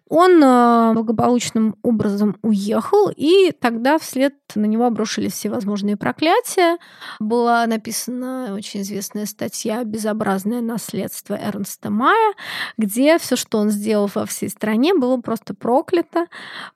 Он 0.10 0.43
э, 0.43 0.93
благополучным 0.93 1.75
образом 1.82 2.36
уехал, 2.41 3.10
и 3.15 3.51
тогда 3.51 3.97
вслед 3.97 4.36
на 4.53 4.65
него 4.65 4.86
обрушились 4.86 5.32
все 5.32 5.49
возможные 5.49 5.95
проклятия. 5.97 6.77
Была 7.19 7.65
написана 7.65 8.53
очень 8.53 8.82
известная 8.82 9.25
статья 9.25 9.84
«Безобразное 9.84 10.62
наследство 10.62 11.36
Эрнста 11.36 11.89
Мая», 11.89 12.34
где 12.77 13.17
все, 13.17 13.36
что 13.36 13.58
он 13.58 13.69
сделал 13.69 14.10
во 14.13 14.25
всей 14.25 14.49
стране, 14.49 14.93
было 14.93 15.17
просто 15.17 15.56
проклято, 15.56 16.27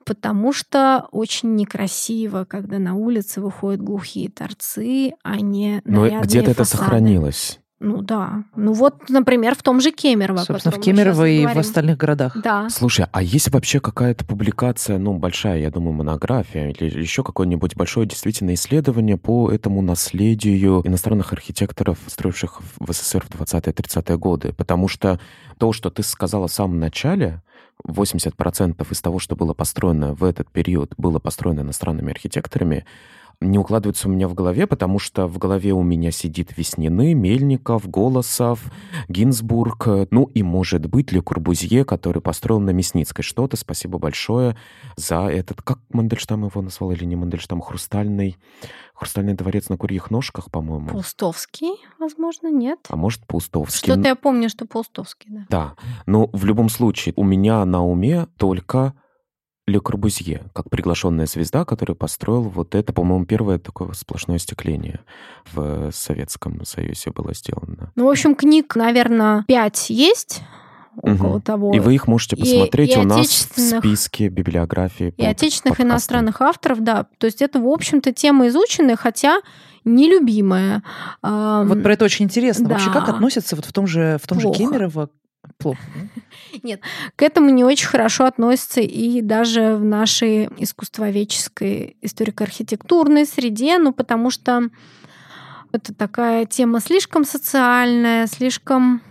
потому 0.04 0.52
что 0.52 1.06
очень 1.12 1.54
некрасиво, 1.54 2.44
когда 2.44 2.78
на 2.78 2.94
улице 2.94 3.40
выходят 3.40 3.82
глухие 3.82 4.30
торцы, 4.30 5.12
а 5.22 5.40
не 5.58 5.82
Но 5.84 6.08
где-то 6.20 6.50
это 6.50 6.64
сохранилось. 6.64 7.60
Ну 7.80 8.02
да. 8.02 8.44
Ну 8.56 8.72
вот, 8.72 9.08
например, 9.08 9.54
в 9.54 9.62
том 9.62 9.80
же 9.80 9.92
Кемерово. 9.92 10.38
Собственно, 10.38 10.74
в 10.74 10.80
Кемерово 10.80 11.28
и 11.28 11.46
в 11.46 11.56
остальных 11.56 11.96
городах. 11.96 12.36
Да. 12.42 12.68
Слушай, 12.70 13.06
а 13.12 13.22
есть 13.22 13.50
вообще 13.52 13.78
какая-то 13.78 14.24
публикация, 14.24 14.98
ну, 14.98 15.14
большая, 15.14 15.60
я 15.60 15.70
думаю, 15.70 15.92
монография 15.92 16.70
или 16.70 17.00
еще 17.00 17.22
какое-нибудь 17.22 17.76
большое 17.76 18.06
действительно 18.06 18.54
исследование 18.54 19.16
по 19.16 19.52
этому 19.52 19.80
наследию 19.80 20.82
иностранных 20.84 21.32
архитекторов, 21.32 21.98
строивших 22.08 22.60
в 22.80 22.92
СССР 22.92 23.24
в 23.28 23.40
20-30-е 23.40 24.18
годы? 24.18 24.52
Потому 24.52 24.88
что 24.88 25.20
то, 25.58 25.72
что 25.72 25.90
ты 25.90 26.02
сказала 26.02 26.48
в 26.48 26.52
самом 26.52 26.80
начале, 26.80 27.42
80% 27.86 28.86
из 28.90 29.00
того, 29.00 29.20
что 29.20 29.36
было 29.36 29.54
построено 29.54 30.14
в 30.14 30.24
этот 30.24 30.50
период, 30.50 30.94
было 30.96 31.20
построено 31.20 31.60
иностранными 31.60 32.10
архитекторами, 32.10 32.84
не 33.40 33.58
укладывается 33.58 34.08
у 34.08 34.10
меня 34.10 34.26
в 34.26 34.34
голове, 34.34 34.66
потому 34.66 34.98
что 34.98 35.28
в 35.28 35.38
голове 35.38 35.72
у 35.72 35.82
меня 35.82 36.10
сидит 36.10 36.56
Веснины, 36.56 37.14
Мельников, 37.14 37.88
Голосов, 37.88 38.64
Гинзбург, 39.08 39.86
ну 40.10 40.24
и, 40.34 40.42
может 40.42 40.86
быть, 40.86 41.12
Ле 41.12 41.22
Курбузье, 41.22 41.84
который 41.84 42.20
построил 42.20 42.60
на 42.60 42.70
Мясницкой 42.70 43.22
что-то. 43.22 43.56
Спасибо 43.56 43.98
большое 43.98 44.56
за 44.96 45.26
этот... 45.26 45.62
Как 45.62 45.78
Мандельштам 45.90 46.46
его 46.46 46.62
назвал 46.62 46.90
или 46.90 47.04
не 47.04 47.16
Мандельштам? 47.16 47.60
Хрустальный... 47.60 48.36
Хрустальный 48.94 49.34
дворец 49.34 49.68
на 49.68 49.76
курьих 49.76 50.10
ножках, 50.10 50.50
по-моему. 50.50 50.88
Паустовский, 50.88 51.74
возможно, 52.00 52.50
нет. 52.50 52.80
А 52.88 52.96
может, 52.96 53.24
Паустовский. 53.28 53.92
Что-то 53.92 54.08
я 54.08 54.16
помню, 54.16 54.48
что 54.48 54.66
Паустовский, 54.66 55.30
да. 55.30 55.46
Да. 55.48 55.74
Но 56.06 56.28
в 56.32 56.44
любом 56.44 56.68
случае, 56.68 57.12
у 57.14 57.22
меня 57.22 57.64
на 57.64 57.86
уме 57.86 58.26
только 58.36 58.94
Ле 59.68 59.80
Корбузье, 59.80 60.44
как 60.54 60.70
приглашенная 60.70 61.26
звезда, 61.26 61.64
который 61.64 61.94
построил 61.94 62.42
вот 62.42 62.74
это, 62.74 62.92
по-моему, 62.92 63.26
первое 63.26 63.58
такое 63.58 63.92
сплошное 63.92 64.36
остекление 64.36 65.00
в 65.52 65.90
Советском 65.92 66.64
Союзе 66.64 67.10
было 67.10 67.34
сделано. 67.34 67.92
Ну, 67.94 68.06
в 68.06 68.08
общем, 68.08 68.34
книг, 68.34 68.74
наверное, 68.76 69.44
пять 69.46 69.90
есть 69.90 70.40
около 71.00 71.36
угу. 71.36 71.40
того. 71.40 71.72
И 71.74 71.78
вы 71.78 71.94
их 71.94 72.08
можете 72.08 72.36
посмотреть 72.36 72.90
и, 72.90 72.94
и 72.94 72.98
у 72.98 73.04
нас 73.04 73.26
в 73.28 73.60
списке 73.60 74.28
библиографии. 74.28 75.14
И 75.16 75.24
отечественных 75.24 75.76
подкастам. 75.76 75.90
иностранных 75.90 76.40
авторов, 76.40 76.82
да. 76.82 77.06
То 77.18 77.26
есть 77.26 77.42
это, 77.42 77.60
в 77.60 77.68
общем-то, 77.68 78.12
тема 78.12 78.48
изученная, 78.48 78.96
хотя 78.96 79.40
нелюбимая. 79.84 80.82
Вот 81.22 81.82
про 81.82 81.92
это 81.92 82.04
очень 82.04 82.24
интересно. 82.24 82.66
Да. 82.66 82.74
Вообще, 82.74 82.90
как 82.90 83.08
относятся 83.08 83.54
вот 83.54 83.64
в 83.64 83.72
том 83.72 83.86
же, 83.86 84.18
в 84.22 84.26
том 84.26 84.40
же 84.40 84.50
Кемерово 84.50 85.10
плохо. 85.56 85.80
Нет, 86.62 86.80
к 87.16 87.22
этому 87.22 87.50
не 87.50 87.64
очень 87.64 87.88
хорошо 87.88 88.24
относятся 88.24 88.80
и 88.80 89.22
даже 89.22 89.76
в 89.76 89.84
нашей 89.84 90.48
искусствоведческой 90.58 91.96
историко-архитектурной 92.02 93.26
среде, 93.26 93.78
ну 93.78 93.92
потому 93.92 94.30
что 94.30 94.68
это 95.72 95.94
такая 95.94 96.46
тема 96.46 96.80
слишком 96.80 97.24
социальная, 97.24 98.26
слишком 98.26 99.02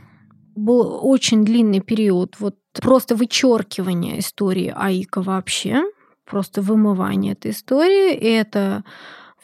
был 0.55 0.99
очень 1.03 1.45
длинный 1.45 1.81
период 1.81 2.35
вот 2.39 2.55
просто 2.73 3.15
вычеркивания 3.15 4.19
истории 4.19 4.73
АИКа 4.75 5.21
вообще, 5.21 5.83
просто 6.25 6.61
вымывание 6.61 7.33
этой 7.33 7.51
истории, 7.51 8.15
и 8.15 8.27
это 8.27 8.83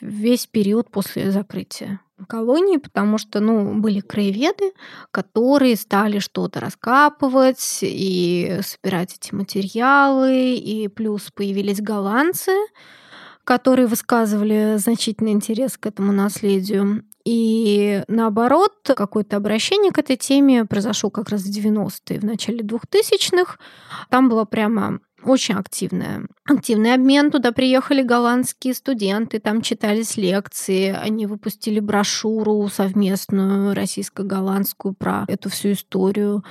весь 0.01 0.47
период 0.47 0.89
после 0.89 1.31
закрытия 1.31 2.01
колонии, 2.26 2.78
потому 2.78 3.17
что, 3.17 3.39
ну, 3.39 3.80
были 3.80 3.99
краеведы, 3.99 4.71
которые 5.11 5.76
стали 5.76 6.19
что-то 6.19 6.59
раскапывать 6.59 7.80
и 7.82 8.59
собирать 8.61 9.17
эти 9.19 9.34
материалы, 9.34 10.55
и 10.55 10.88
плюс 10.88 11.30
появились 11.34 11.82
голландцы, 11.82 12.51
которые 13.43 13.88
высказывали 13.88 14.76
значительный 14.78 15.32
интерес 15.32 15.78
к 15.78 15.86
этому 15.86 16.11
наследию. 16.11 17.03
И 17.26 18.03
наоборот, 18.07 18.74
какое-то 18.84 19.38
обращение 19.38 19.91
к 19.91 19.97
этой 19.97 20.17
теме 20.17 20.65
произошло 20.65 21.09
как 21.09 21.30
раз 21.30 21.43
в 21.43 21.49
90-е, 21.49 22.19
в 22.19 22.24
начале 22.24 22.59
2000-х. 22.59 23.57
Там 24.09 24.30
было 24.30 24.45
прямо 24.45 24.99
очень 25.26 25.55
активная. 25.55 26.28
Активный 26.45 26.93
обмен. 26.93 27.32
Туда 27.32 27.51
приехали 27.51 28.01
голландские 28.01 28.74
студенты, 28.74 29.39
там 29.39 29.61
читались 29.61 30.17
лекции, 30.17 30.89
они 30.89 31.26
выпустили 31.26 31.80
брошюру 31.80 32.67
совместную 32.69 33.74
российско-голландскую 33.74 34.93
про 34.93 35.26
эту 35.28 35.49
всю 35.49 35.74
историю. 35.74 36.43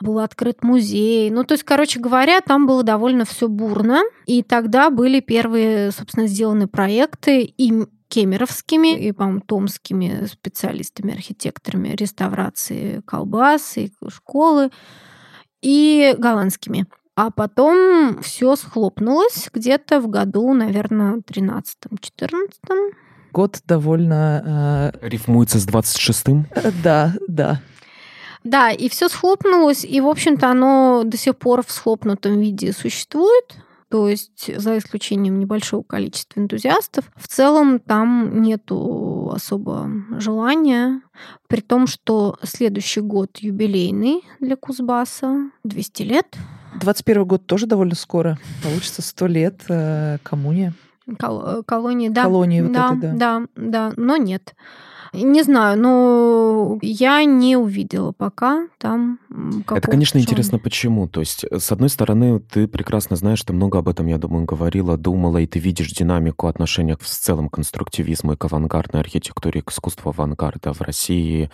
Был 0.00 0.20
открыт 0.20 0.62
музей. 0.62 1.30
Ну, 1.30 1.44
то 1.44 1.54
есть, 1.54 1.64
короче 1.64 2.00
говоря, 2.00 2.40
там 2.40 2.66
было 2.66 2.82
довольно 2.82 3.24
все 3.24 3.48
бурно. 3.48 4.02
И 4.26 4.42
тогда 4.42 4.90
были 4.90 5.20
первые, 5.20 5.90
собственно, 5.92 6.26
сделаны 6.26 6.66
проекты 6.66 7.42
и 7.42 7.84
кемеровскими 8.08 8.98
и, 8.98 9.12
по-моему, 9.12 9.40
томскими 9.40 10.26
специалистами, 10.26 11.14
архитекторами 11.14 11.90
реставрации 11.90 13.02
колбас 13.06 13.76
и 13.78 13.92
школы, 14.08 14.70
и 15.62 16.14
голландскими. 16.18 16.86
А 17.22 17.30
потом 17.30 18.22
все 18.22 18.56
схлопнулось 18.56 19.50
где-то 19.52 20.00
в 20.00 20.08
году, 20.08 20.54
наверное, 20.54 21.16
13-14. 21.18 22.30
Год 23.30 23.60
довольно... 23.66 24.92
Э... 24.94 25.06
Рифмуется 25.06 25.58
с 25.58 25.68
26-м? 25.68 26.46
Э, 26.50 26.70
да, 26.82 27.12
да. 27.28 27.60
Да, 28.42 28.70
и 28.70 28.88
все 28.88 29.10
схлопнулось, 29.10 29.84
и, 29.84 30.00
в 30.00 30.06
общем-то, 30.06 30.48
оно 30.48 31.02
до 31.04 31.18
сих 31.18 31.36
пор 31.36 31.62
в 31.62 31.70
схлопнутом 31.70 32.40
виде 32.40 32.72
существует. 32.72 33.54
То 33.90 34.08
есть, 34.08 34.50
за 34.58 34.78
исключением 34.78 35.38
небольшого 35.38 35.82
количества 35.82 36.40
энтузиастов, 36.40 37.04
в 37.16 37.28
целом 37.28 37.80
там 37.80 38.40
нету 38.40 39.30
особо 39.34 39.90
желания, 40.16 41.02
при 41.48 41.60
том, 41.60 41.86
что 41.86 42.38
следующий 42.42 43.02
год 43.02 43.36
юбилейный 43.40 44.22
для 44.38 44.56
Кузбасса, 44.56 45.50
200 45.64 46.02
лет, 46.04 46.38
21 46.78 47.24
год 47.24 47.46
тоже 47.46 47.66
довольно 47.66 47.94
скоро. 47.94 48.38
Получится 48.62 49.02
100 49.02 49.26
лет 49.26 49.60
э, 49.68 50.18
коммуне. 50.22 50.72
Кол- 51.18 51.42
э, 51.46 51.62
колонии, 51.64 52.08
да. 52.08 52.24
Колонии 52.24 52.60
вот 52.60 52.72
да, 52.72 52.86
этой, 52.88 53.00
да. 53.00 53.14
Да, 53.14 53.46
да, 53.56 53.92
но 53.96 54.16
нет. 54.16 54.54
Не 55.12 55.42
знаю, 55.42 55.76
но 55.76 56.78
я 56.82 57.24
не 57.24 57.56
увидела 57.56 58.12
пока 58.12 58.68
там 58.78 59.18
Это, 59.68 59.90
конечно, 59.90 60.18
интересно, 60.18 60.60
почему. 60.60 61.08
То 61.08 61.18
есть, 61.18 61.44
с 61.50 61.72
одной 61.72 61.88
стороны, 61.88 62.38
ты 62.38 62.68
прекрасно 62.68 63.16
знаешь, 63.16 63.42
ты 63.42 63.52
много 63.52 63.80
об 63.80 63.88
этом, 63.88 64.06
я 64.06 64.18
думаю, 64.18 64.44
говорила, 64.44 64.96
думала, 64.96 65.38
и 65.38 65.48
ты 65.48 65.58
видишь 65.58 65.90
динамику 65.90 66.46
отношения 66.46 66.96
в 66.96 67.04
целом 67.04 67.48
к 67.48 67.54
конструктивизму 67.54 68.34
и 68.34 68.36
к 68.36 68.44
авангардной 68.44 69.00
архитектуре, 69.00 69.62
к 69.62 69.72
искусству 69.72 70.10
авангарда 70.10 70.72
в 70.72 70.80
России, 70.80 71.50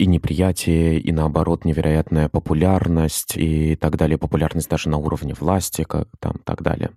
и 0.00 0.06
неприятие, 0.06 0.98
и 0.98 1.12
наоборот 1.12 1.66
невероятная 1.66 2.30
популярность 2.30 3.34
и 3.36 3.76
так 3.76 3.96
далее, 3.96 4.16
популярность 4.16 4.70
даже 4.70 4.88
на 4.88 4.96
уровне 4.96 5.34
власти, 5.38 5.84
как 5.86 6.08
там 6.18 6.36
так 6.44 6.62
далее. 6.62 6.90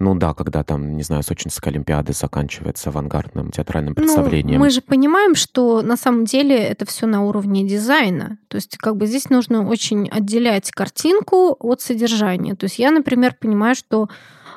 Ну 0.00 0.16
да, 0.16 0.34
когда 0.34 0.64
там, 0.64 0.96
не 0.96 1.04
знаю, 1.04 1.22
Сочинская 1.22 1.70
Олимпиада 1.70 2.12
заканчивается 2.12 2.90
авангардным 2.90 3.52
театральным 3.52 3.94
ну, 3.96 4.02
представлением. 4.02 4.58
Ну, 4.58 4.64
мы 4.64 4.70
же 4.70 4.80
понимаем, 4.80 5.36
что 5.36 5.82
на 5.82 5.96
самом 5.96 6.24
деле 6.24 6.56
это 6.56 6.84
все 6.84 7.06
на 7.06 7.22
уровне 7.22 7.66
дизайна. 7.66 8.38
То 8.48 8.56
есть 8.56 8.76
как 8.76 8.96
бы 8.96 9.06
здесь 9.06 9.30
нужно 9.30 9.68
очень 9.68 10.08
отделять 10.08 10.72
картинку 10.72 11.56
от 11.60 11.80
содержания. 11.80 12.56
То 12.56 12.64
есть 12.64 12.80
я, 12.80 12.90
например, 12.90 13.36
понимаю, 13.40 13.76
что 13.76 14.08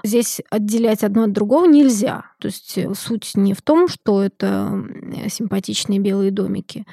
Здесь 0.03 0.41
отделять 0.49 1.03
одно 1.03 1.23
от 1.23 1.31
другого 1.31 1.65
нельзя. 1.65 2.25
То 2.39 2.47
есть 2.47 2.77
э, 2.77 2.93
суть 2.95 3.31
не 3.35 3.53
в 3.53 3.61
том, 3.61 3.87
что 3.87 4.21
это 4.21 4.83
симпатичные 5.29 5.99
белые 5.99 6.31
домики 6.31 6.85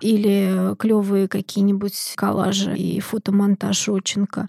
или 0.00 0.74
клевые 0.76 1.28
какие-нибудь 1.28 2.14
коллажи 2.16 2.76
и 2.76 3.00
фотомонтаж 3.00 3.88
Родченко 3.88 4.42
а 4.42 4.48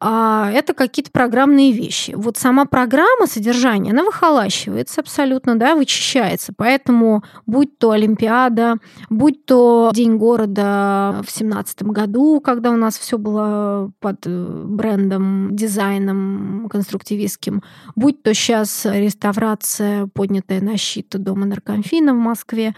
это 0.00 0.72
какие-то 0.74 1.10
программные 1.10 1.72
вещи. 1.72 2.12
Вот 2.16 2.38
сама 2.38 2.64
программа, 2.64 3.26
содержание, 3.26 3.92
она 3.92 4.02
выхолащивается 4.02 5.00
абсолютно, 5.02 5.58
да, 5.58 5.74
вычищается. 5.74 6.52
Поэтому 6.56 7.22
будь 7.46 7.78
то 7.78 7.90
Олимпиада, 7.90 8.76
будь 9.10 9.44
то 9.44 9.90
День 9.92 10.16
города 10.16 11.20
в 11.26 11.30
семнадцатом 11.30 11.92
году, 11.92 12.40
когда 12.40 12.70
у 12.70 12.76
нас 12.76 12.98
все 12.98 13.18
было 13.18 13.92
под 14.00 14.26
э, 14.26 14.62
брендом, 14.66 15.54
дизайном 15.54 16.68
конструктивистским, 16.70 17.62
будь 17.94 18.22
то 18.22 18.32
сейчас 18.32 18.86
реставрация, 18.86 20.06
поднятая 20.06 20.60
на 20.62 20.76
щит 20.76 21.10
дома 21.10 21.44
наркомфина 21.44 22.14
в 22.14 22.18
Москве, 22.18 22.74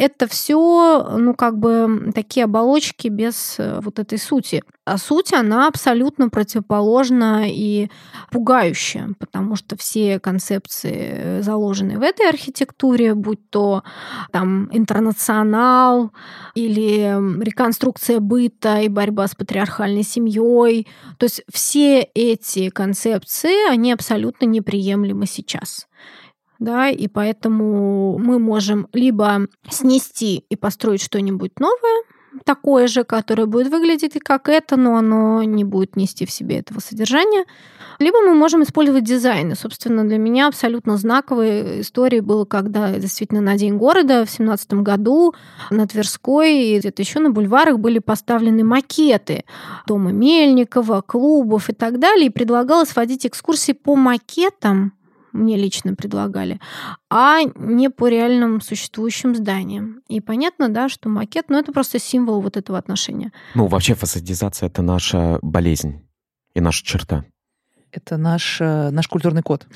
это 0.00 0.26
все, 0.26 1.16
ну, 1.18 1.34
как 1.34 1.58
бы 1.58 2.10
такие 2.14 2.44
оболочки 2.44 3.08
без 3.08 3.56
э, 3.58 3.80
вот 3.82 3.98
этой 3.98 4.18
сути. 4.18 4.62
А 4.86 4.96
суть, 4.96 5.34
она 5.34 5.68
абсолютно 5.68 6.30
противоположна 6.30 7.44
и 7.46 7.90
пугающая, 8.30 9.10
потому 9.18 9.56
что 9.56 9.76
все 9.76 10.18
концепции, 10.18 11.42
заложенные 11.42 11.98
в 11.98 12.02
этой 12.02 12.30
архитектуре, 12.30 13.14
будь 13.14 13.50
то 13.50 13.84
там 14.32 14.70
интернационал 14.72 16.12
или 16.54 17.42
реконструкция 17.44 18.20
быта 18.20 18.80
и 18.80 18.88
борьба 18.88 19.28
с 19.28 19.34
патриархальной 19.34 20.02
семьей, 20.02 20.88
то 21.18 21.24
есть 21.24 21.42
все 21.52 22.00
эти 22.14 22.70
концепции, 22.70 23.70
они 23.70 23.92
абсолютно 23.92 24.46
неприемлемы 24.46 25.26
сейчас 25.26 25.86
да, 26.60 26.90
и 26.90 27.08
поэтому 27.08 28.18
мы 28.18 28.38
можем 28.38 28.86
либо 28.92 29.48
снести 29.68 30.44
и 30.48 30.56
построить 30.56 31.02
что-нибудь 31.02 31.58
новое, 31.58 32.04
такое 32.44 32.86
же, 32.86 33.02
которое 33.04 33.46
будет 33.46 33.72
выглядеть 33.72 34.18
как 34.20 34.48
это, 34.48 34.76
но 34.76 34.96
оно 34.96 35.42
не 35.42 35.64
будет 35.64 35.96
нести 35.96 36.26
в 36.26 36.30
себе 36.30 36.58
этого 36.58 36.80
содержания. 36.80 37.44
Либо 37.98 38.20
мы 38.20 38.34
можем 38.34 38.62
использовать 38.62 39.04
дизайн. 39.04 39.52
И, 39.52 39.54
собственно, 39.54 40.04
для 40.04 40.16
меня 40.16 40.48
абсолютно 40.48 40.96
знаковой 40.96 41.82
историей 41.82 42.20
было, 42.20 42.44
когда 42.44 42.92
действительно 42.98 43.40
на 43.40 43.56
День 43.58 43.76
города 43.76 44.24
в 44.24 44.30
семнадцатом 44.30 44.84
году 44.84 45.34
на 45.70 45.86
Тверской 45.86 46.64
и 46.64 46.78
где-то 46.78 47.02
еще 47.02 47.18
на 47.18 47.30
бульварах 47.30 47.78
были 47.78 47.98
поставлены 47.98 48.64
макеты 48.64 49.44
дома 49.86 50.12
Мельникова, 50.12 51.02
клубов 51.02 51.68
и 51.68 51.74
так 51.74 51.98
далее. 51.98 52.26
И 52.26 52.30
предлагалось 52.30 52.94
водить 52.96 53.26
экскурсии 53.26 53.72
по 53.72 53.96
макетам 53.96 54.92
мне 55.32 55.56
лично 55.56 55.94
предлагали, 55.94 56.60
а 57.08 57.40
не 57.56 57.90
по 57.90 58.08
реальным 58.08 58.60
существующим 58.60 59.34
зданиям. 59.34 60.02
И 60.08 60.20
понятно, 60.20 60.68
да, 60.68 60.88
что 60.88 61.08
макет, 61.08 61.46
ну, 61.48 61.58
это 61.58 61.72
просто 61.72 61.98
символ 61.98 62.40
вот 62.40 62.56
этого 62.56 62.78
отношения. 62.78 63.32
Ну, 63.54 63.66
вообще 63.66 63.94
фасадизация— 63.94 64.66
это 64.68 64.82
наша 64.82 65.38
болезнь 65.42 66.06
и 66.54 66.60
наша 66.60 66.84
черта. 66.84 67.24
Это 67.92 68.16
наш, 68.16 68.60
э, 68.60 68.90
наш 68.90 69.08
культурный 69.08 69.42
код. 69.42 69.66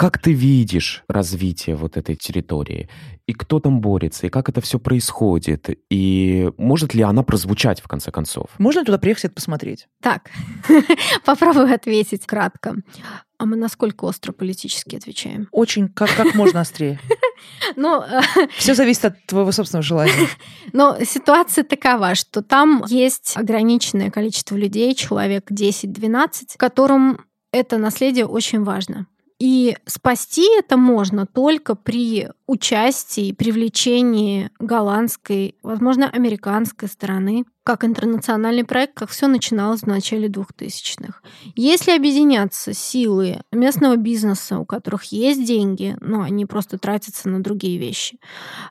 Как 0.00 0.16
ты 0.16 0.32
видишь 0.32 1.04
развитие 1.08 1.76
вот 1.76 1.98
этой 1.98 2.16
территории? 2.16 2.88
И 3.26 3.34
кто 3.34 3.60
там 3.60 3.82
борется? 3.82 4.26
И 4.26 4.30
как 4.30 4.48
это 4.48 4.62
все 4.62 4.78
происходит? 4.78 5.68
И 5.90 6.50
может 6.56 6.94
ли 6.94 7.02
она 7.02 7.22
прозвучать 7.22 7.82
в 7.82 7.86
конце 7.86 8.10
концов? 8.10 8.46
Можно 8.56 8.82
туда 8.82 8.96
приехать 8.96 9.24
и 9.24 9.28
посмотреть? 9.28 9.88
Так, 10.00 10.30
попробую 11.26 11.74
ответить 11.74 12.24
кратко. 12.24 12.76
А 13.40 13.46
мы 13.46 13.56
насколько 13.56 14.04
остро 14.04 14.32
политически 14.32 14.96
отвечаем? 14.96 15.48
Очень, 15.50 15.88
как, 15.88 16.14
как 16.14 16.34
можно 16.34 16.60
острее. 16.60 17.00
Но... 17.76 18.06
Все 18.58 18.74
зависит 18.74 19.06
от 19.06 19.24
твоего 19.24 19.50
собственного 19.50 19.82
желания. 19.82 20.28
Но 20.74 20.98
ситуация 21.04 21.64
такова, 21.64 22.14
что 22.14 22.42
там 22.42 22.84
есть 22.86 23.38
ограниченное 23.38 24.10
количество 24.10 24.56
людей, 24.56 24.94
человек 24.94 25.50
10-12, 25.50 26.28
которым 26.58 27.24
это 27.50 27.78
наследие 27.78 28.26
очень 28.26 28.62
важно. 28.62 29.06
И 29.38 29.74
спасти 29.86 30.46
это 30.58 30.76
можно 30.76 31.24
только 31.24 31.74
при 31.74 32.28
участии, 32.50 33.30
привлечении 33.32 34.50
голландской, 34.58 35.54
возможно, 35.62 36.10
американской 36.10 36.88
стороны, 36.88 37.44
как 37.62 37.84
интернациональный 37.84 38.64
проект, 38.64 38.94
как 38.94 39.10
все 39.10 39.28
начиналось 39.28 39.82
в 39.82 39.86
начале 39.86 40.26
2000-х. 40.26 41.20
Если 41.54 41.92
объединяться 41.92 42.74
силы 42.74 43.42
местного 43.52 43.94
бизнеса, 43.94 44.58
у 44.58 44.64
которых 44.64 45.04
есть 45.04 45.44
деньги, 45.46 45.96
но 46.00 46.22
они 46.22 46.44
просто 46.44 46.76
тратятся 46.76 47.28
на 47.28 47.40
другие 47.40 47.78
вещи, 47.78 48.18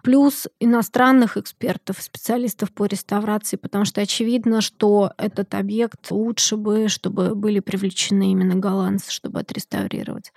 плюс 0.03 0.49
иностранных 0.59 1.37
экспертов, 1.37 2.01
специалистов 2.01 2.73
по 2.73 2.85
реставрации, 2.85 3.55
потому 3.55 3.85
что 3.85 4.01
очевидно, 4.01 4.59
что 4.59 5.13
этот 5.17 5.55
объект 5.55 6.11
лучше 6.11 6.57
бы, 6.57 6.89
чтобы 6.89 7.33
были 7.33 7.61
привлечены 7.61 8.33
именно 8.33 8.55
голландцы, 8.55 9.09
чтобы 9.09 9.39
отреставрировать 9.39 10.33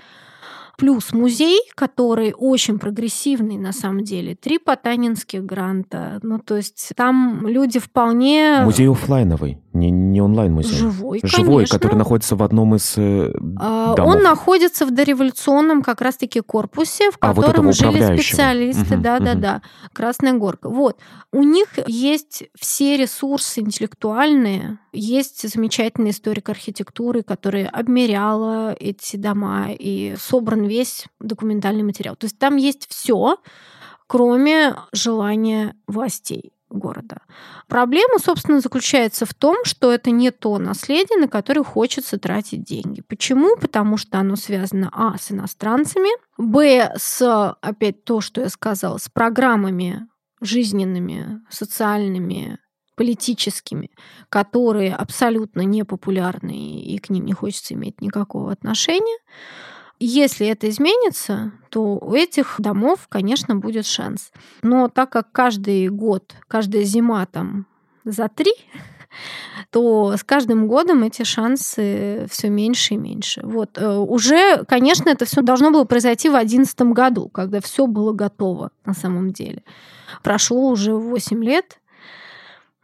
плюс 0.76 1.12
музей, 1.12 1.60
который 1.74 2.34
очень 2.36 2.78
прогрессивный 2.78 3.56
на 3.56 3.72
самом 3.72 4.04
деле. 4.04 4.34
Три 4.34 4.58
потанинских 4.58 5.44
гранта. 5.44 6.18
Ну, 6.22 6.38
то 6.38 6.56
есть 6.56 6.92
там 6.96 7.46
люди 7.46 7.78
вполне... 7.78 8.60
Музей 8.64 8.88
офлайновый, 8.88 9.58
не, 9.72 9.90
не 9.90 10.20
онлайн-музей. 10.20 10.76
Живой, 10.76 11.20
Живой, 11.22 11.54
конечно. 11.54 11.78
который 11.78 11.96
находится 11.96 12.36
в 12.36 12.42
одном 12.42 12.74
из 12.74 12.94
э, 12.96 13.32
а, 13.58 13.94
домов. 13.94 14.16
Он 14.16 14.22
находится 14.22 14.86
в 14.86 14.90
дореволюционном 14.90 15.82
как 15.82 16.00
раз-таки 16.00 16.40
корпусе, 16.40 17.10
в 17.10 17.18
а, 17.20 17.34
котором 17.34 17.66
вот 17.66 17.76
жили 17.76 18.16
специалисты. 18.16 18.94
Угу, 18.94 19.02
Да-да-да. 19.02 19.56
Угу. 19.56 19.90
Красная 19.92 20.32
горка. 20.34 20.68
Вот. 20.68 20.98
У 21.32 21.42
них 21.42 21.68
есть 21.86 22.44
все 22.58 22.96
ресурсы 22.96 23.60
интеллектуальные, 23.60 24.78
есть 24.92 25.48
замечательная 25.48 26.10
историк 26.10 26.50
архитектуры, 26.50 27.22
которая 27.22 27.68
обмеряла 27.68 28.74
эти 28.78 29.16
дома 29.16 29.68
и 29.70 30.14
собран 30.18 30.61
весь 30.66 31.06
документальный 31.20 31.82
материал. 31.82 32.16
То 32.16 32.26
есть 32.26 32.38
там 32.38 32.56
есть 32.56 32.86
все, 32.88 33.38
кроме 34.06 34.76
желания 34.92 35.74
властей 35.86 36.52
города. 36.72 37.22
Проблема, 37.68 38.18
собственно, 38.18 38.60
заключается 38.60 39.26
в 39.26 39.34
том, 39.34 39.64
что 39.64 39.92
это 39.92 40.10
не 40.10 40.30
то 40.30 40.58
наследие, 40.58 41.18
на 41.18 41.28
которое 41.28 41.62
хочется 41.62 42.18
тратить 42.18 42.64
деньги. 42.64 43.02
Почему? 43.02 43.56
Потому 43.56 43.96
что 43.96 44.18
оно 44.18 44.36
связано, 44.36 44.90
а, 44.92 45.16
с 45.18 45.30
иностранцами, 45.30 46.10
б, 46.38 46.92
с, 46.96 47.56
опять 47.60 48.04
то, 48.04 48.20
что 48.20 48.40
я 48.40 48.48
сказала, 48.48 48.98
с 48.98 49.08
программами 49.08 50.08
жизненными, 50.40 51.40
социальными, 51.50 52.58
политическими, 52.96 53.90
которые 54.28 54.94
абсолютно 54.94 55.62
непопулярны 55.62 56.80
и 56.82 56.98
к 56.98 57.10
ним 57.10 57.24
не 57.24 57.32
хочется 57.32 57.74
иметь 57.74 58.00
никакого 58.00 58.52
отношения. 58.52 59.18
Если 60.04 60.48
это 60.48 60.68
изменится, 60.68 61.52
то 61.70 61.96
у 61.96 62.14
этих 62.14 62.56
домов, 62.58 63.06
конечно, 63.08 63.54
будет 63.54 63.86
шанс. 63.86 64.32
Но 64.62 64.88
так 64.88 65.10
как 65.10 65.30
каждый 65.30 65.88
год, 65.90 66.34
каждая 66.48 66.82
зима 66.82 67.24
там 67.26 67.66
за 68.04 68.28
три, 68.28 68.52
то 69.70 70.16
с 70.16 70.24
каждым 70.24 70.66
годом 70.66 71.04
эти 71.04 71.22
шансы 71.22 72.26
все 72.28 72.48
меньше 72.48 72.94
и 72.94 72.96
меньше. 72.96 73.42
Вот 73.44 73.78
э, 73.78 73.96
уже, 73.96 74.64
конечно, 74.64 75.08
это 75.08 75.24
все 75.24 75.40
должно 75.40 75.70
было 75.70 75.84
произойти 75.84 76.28
в 76.28 76.32
2011 76.32 76.80
году, 76.92 77.28
когда 77.28 77.60
все 77.60 77.86
было 77.86 78.12
готово 78.12 78.72
на 78.84 78.94
самом 78.94 79.30
деле. 79.30 79.62
Прошло 80.24 80.68
уже 80.68 80.94
8 80.94 81.44
лет, 81.44 81.78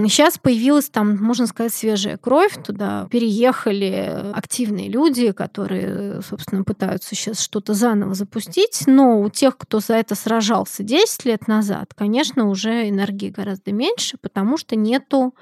Сейчас 0.01 0.39
появилась 0.39 0.91
там, 0.91 1.17
можно 1.17 1.49
сказать, 1.49 1.75
свежая 1.75 2.19
кровь. 2.19 2.55
Туда 2.65 3.09
переехали 3.11 4.31
активные 4.33 4.89
люди, 4.89 5.33
которые, 5.33 6.23
собственно, 6.23 6.63
пытаются 6.63 7.17
сейчас 7.17 7.41
что-то 7.41 7.75
заново 7.75 8.15
запустить. 8.15 8.85
Но 8.87 9.21
у 9.21 9.29
тех, 9.29 9.59
кто 9.59 9.81
за 9.81 9.95
это 9.95 10.15
сражался 10.15 10.85
10 10.85 11.25
лет 11.25 11.49
назад, 11.49 11.95
конечно, 11.97 12.49
уже 12.49 12.89
энергии 12.89 13.31
гораздо 13.31 13.73
меньше, 13.73 14.19
потому 14.19 14.57
что 14.57 14.77
нету 14.77 15.35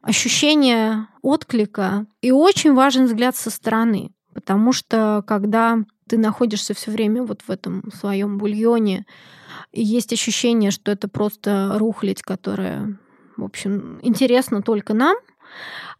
ощущения 0.00 1.08
отклика. 1.20 2.06
И 2.20 2.30
очень 2.30 2.74
важен 2.74 3.06
взгляд 3.06 3.34
со 3.34 3.50
стороны. 3.50 4.12
Потому 4.32 4.72
что 4.72 5.24
когда 5.26 5.78
ты 6.06 6.18
находишься 6.18 6.72
все 6.72 6.92
время 6.92 7.24
вот 7.24 7.42
в 7.42 7.50
этом 7.50 7.90
своем 7.92 8.38
бульоне, 8.38 9.06
и 9.72 9.82
есть 9.82 10.12
ощущение, 10.12 10.70
что 10.70 10.92
это 10.92 11.08
просто 11.08 11.74
рухлядь, 11.78 12.22
которая 12.22 12.96
в 13.36 13.44
общем, 13.44 13.98
интересно 14.02 14.62
только 14.62 14.94
нам. 14.94 15.16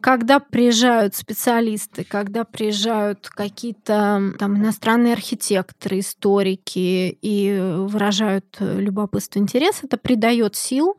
Когда 0.01 0.39
приезжают 0.39 1.15
специалисты, 1.15 2.03
когда 2.03 2.43
приезжают 2.43 3.29
какие-то 3.29 4.33
там 4.39 4.57
иностранные 4.57 5.13
архитекторы, 5.13 5.99
историки 5.99 7.17
и 7.21 7.57
выражают 7.87 8.57
любопытство, 8.59 9.39
интерес, 9.39 9.79
это 9.83 9.97
придает 9.97 10.55
сил 10.55 10.97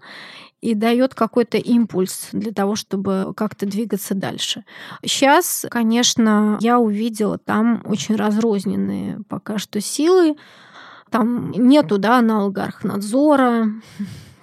и 0.60 0.74
дает 0.74 1.14
какой-то 1.14 1.58
импульс 1.58 2.28
для 2.32 2.50
того, 2.50 2.74
чтобы 2.74 3.34
как-то 3.36 3.66
двигаться 3.66 4.14
дальше. 4.14 4.64
Сейчас, 5.04 5.66
конечно, 5.68 6.56
я 6.60 6.78
увидела 6.78 7.36
там 7.36 7.82
очень 7.84 8.16
разрозненные 8.16 9.20
пока 9.28 9.58
что 9.58 9.82
силы. 9.82 10.36
Там 11.10 11.50
нету 11.50 11.98
да, 11.98 12.18
аналога 12.18 12.64
архнадзора, 12.64 13.66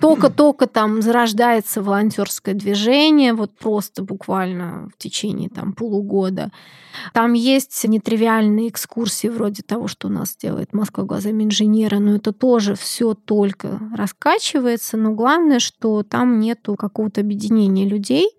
только-только 0.01 0.67
там 0.67 1.01
зарождается 1.01 1.81
волонтерское 1.81 2.55
движение, 2.55 3.33
вот 3.33 3.51
просто 3.51 4.03
буквально 4.03 4.89
в 4.93 4.97
течение 4.97 5.49
там 5.49 5.73
полугода. 5.73 6.51
Там 7.13 7.33
есть 7.33 7.85
нетривиальные 7.87 8.69
экскурсии 8.69 9.27
вроде 9.27 9.63
того, 9.63 9.87
что 9.87 10.07
у 10.07 10.11
нас 10.11 10.35
делает 10.35 10.73
Москва 10.73 11.03
глазами 11.03 11.43
инженера, 11.43 11.99
но 11.99 12.15
это 12.15 12.33
тоже 12.33 12.75
все 12.75 13.13
только 13.13 13.79
раскачивается. 13.95 14.97
Но 14.97 15.11
главное, 15.13 15.59
что 15.59 16.03
там 16.03 16.39
нету 16.39 16.75
какого-то 16.75 17.21
объединения 17.21 17.87
людей, 17.87 18.29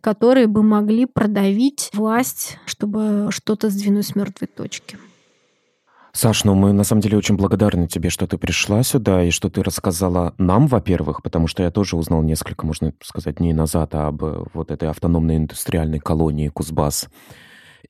которые 0.00 0.46
бы 0.46 0.62
могли 0.62 1.06
продавить 1.06 1.90
власть, 1.92 2.58
чтобы 2.66 3.28
что-то 3.30 3.70
сдвинуть 3.70 4.06
с 4.06 4.14
мертвой 4.14 4.48
точки. 4.48 4.98
Саш, 6.16 6.44
ну 6.44 6.54
мы 6.54 6.72
на 6.72 6.82
самом 6.82 7.02
деле 7.02 7.18
очень 7.18 7.36
благодарны 7.36 7.88
тебе, 7.88 8.08
что 8.08 8.26
ты 8.26 8.38
пришла 8.38 8.82
сюда 8.82 9.22
и 9.22 9.30
что 9.30 9.50
ты 9.50 9.62
рассказала 9.62 10.32
нам, 10.38 10.66
во-первых, 10.66 11.22
потому 11.22 11.46
что 11.46 11.62
я 11.62 11.70
тоже 11.70 11.94
узнал 11.94 12.22
несколько, 12.22 12.64
можно 12.64 12.94
сказать, 13.02 13.36
дней 13.36 13.52
назад 13.52 13.94
об 13.94 14.24
э, 14.24 14.44
вот 14.54 14.70
этой 14.70 14.88
автономной 14.88 15.36
индустриальной 15.36 15.98
колонии 15.98 16.48
Кузбасс. 16.48 17.10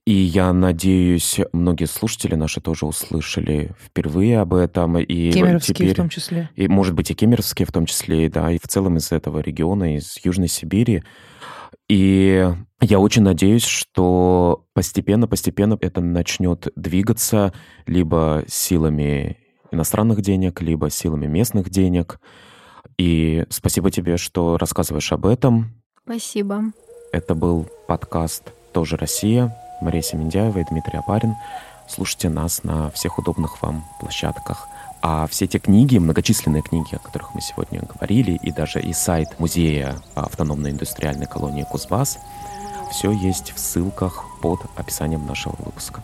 И 0.05 0.13
я 0.13 0.53
надеюсь, 0.53 1.39
многие 1.53 1.85
слушатели 1.85 2.35
наши 2.35 2.61
тоже 2.61 2.87
услышали 2.87 3.73
впервые 3.81 4.41
об 4.41 4.55
этом. 4.55 4.99
И 4.99 5.31
Кемеровские 5.31 5.75
теперь, 5.77 5.93
в 5.93 5.97
том 5.97 6.09
числе. 6.09 6.51
И, 6.57 6.67
может 6.67 6.95
быть, 6.95 7.13
и 7.13 7.15
кемеровские 7.15 7.67
в 7.67 7.71
том 7.71 7.87
числе, 7.87 8.29
да, 8.29 8.51
и 8.51 8.59
в 8.59 8.67
целом 8.67 8.97
из 8.97 9.13
этого 9.13 9.39
региона, 9.39 9.95
из 9.95 10.19
Южной 10.25 10.49
Сибири. 10.49 11.05
И 11.89 12.53
я 12.81 12.99
очень 12.99 13.23
надеюсь, 13.23 13.65
что 13.65 14.67
постепенно-постепенно 14.75 15.79
это 15.81 16.01
начнет 16.01 16.69
двигаться 16.77 17.53
либо 17.87 18.45
силами 18.49 19.39
иностранных 19.71 20.23
денег, 20.23 20.61
либо 20.63 20.91
силами 20.91 21.27
местных 21.27 21.71
денег. 21.71 22.21
И 22.99 23.45
спасибо 23.51 23.91
тебе, 23.91 24.17
что 24.17 24.57
рассказываешь 24.59 25.13
об 25.13 25.27
этом. 25.27 25.83
Спасибо. 26.05 26.65
Это 27.13 27.35
был 27.35 27.67
подкаст 27.87 28.53
«Тоже 28.73 28.97
Россия». 28.97 29.55
Мария 29.81 30.03
Семендяева 30.03 30.59
и 30.59 30.65
Дмитрий 30.65 30.99
Апарин. 30.99 31.35
Слушайте 31.89 32.29
нас 32.29 32.65
на 32.65 32.91
всех 32.91 33.19
удобных 33.19 33.63
вам 33.63 33.85
площадках. 34.01 34.69
А 35.09 35.29
все 35.29 35.47
те 35.47 35.61
книги, 35.61 35.99
многочисленные 35.99 36.63
книги, 36.63 36.97
о 36.97 36.99
которых 36.99 37.33
мы 37.33 37.41
сегодня 37.41 37.81
говорили, 37.81 38.33
и 38.43 38.51
даже 38.51 38.81
и 38.81 38.93
сайт 38.93 39.39
музея 39.39 40.01
автономной 40.17 40.73
индустриальной 40.73 41.27
колонии 41.27 41.63
Кузбасс, 41.63 42.19
все 42.91 43.13
есть 43.13 43.53
в 43.53 43.61
ссылках 43.61 44.25
под 44.43 44.63
описанием 44.75 45.25
нашего 45.25 45.55
выпуска. 45.61 46.03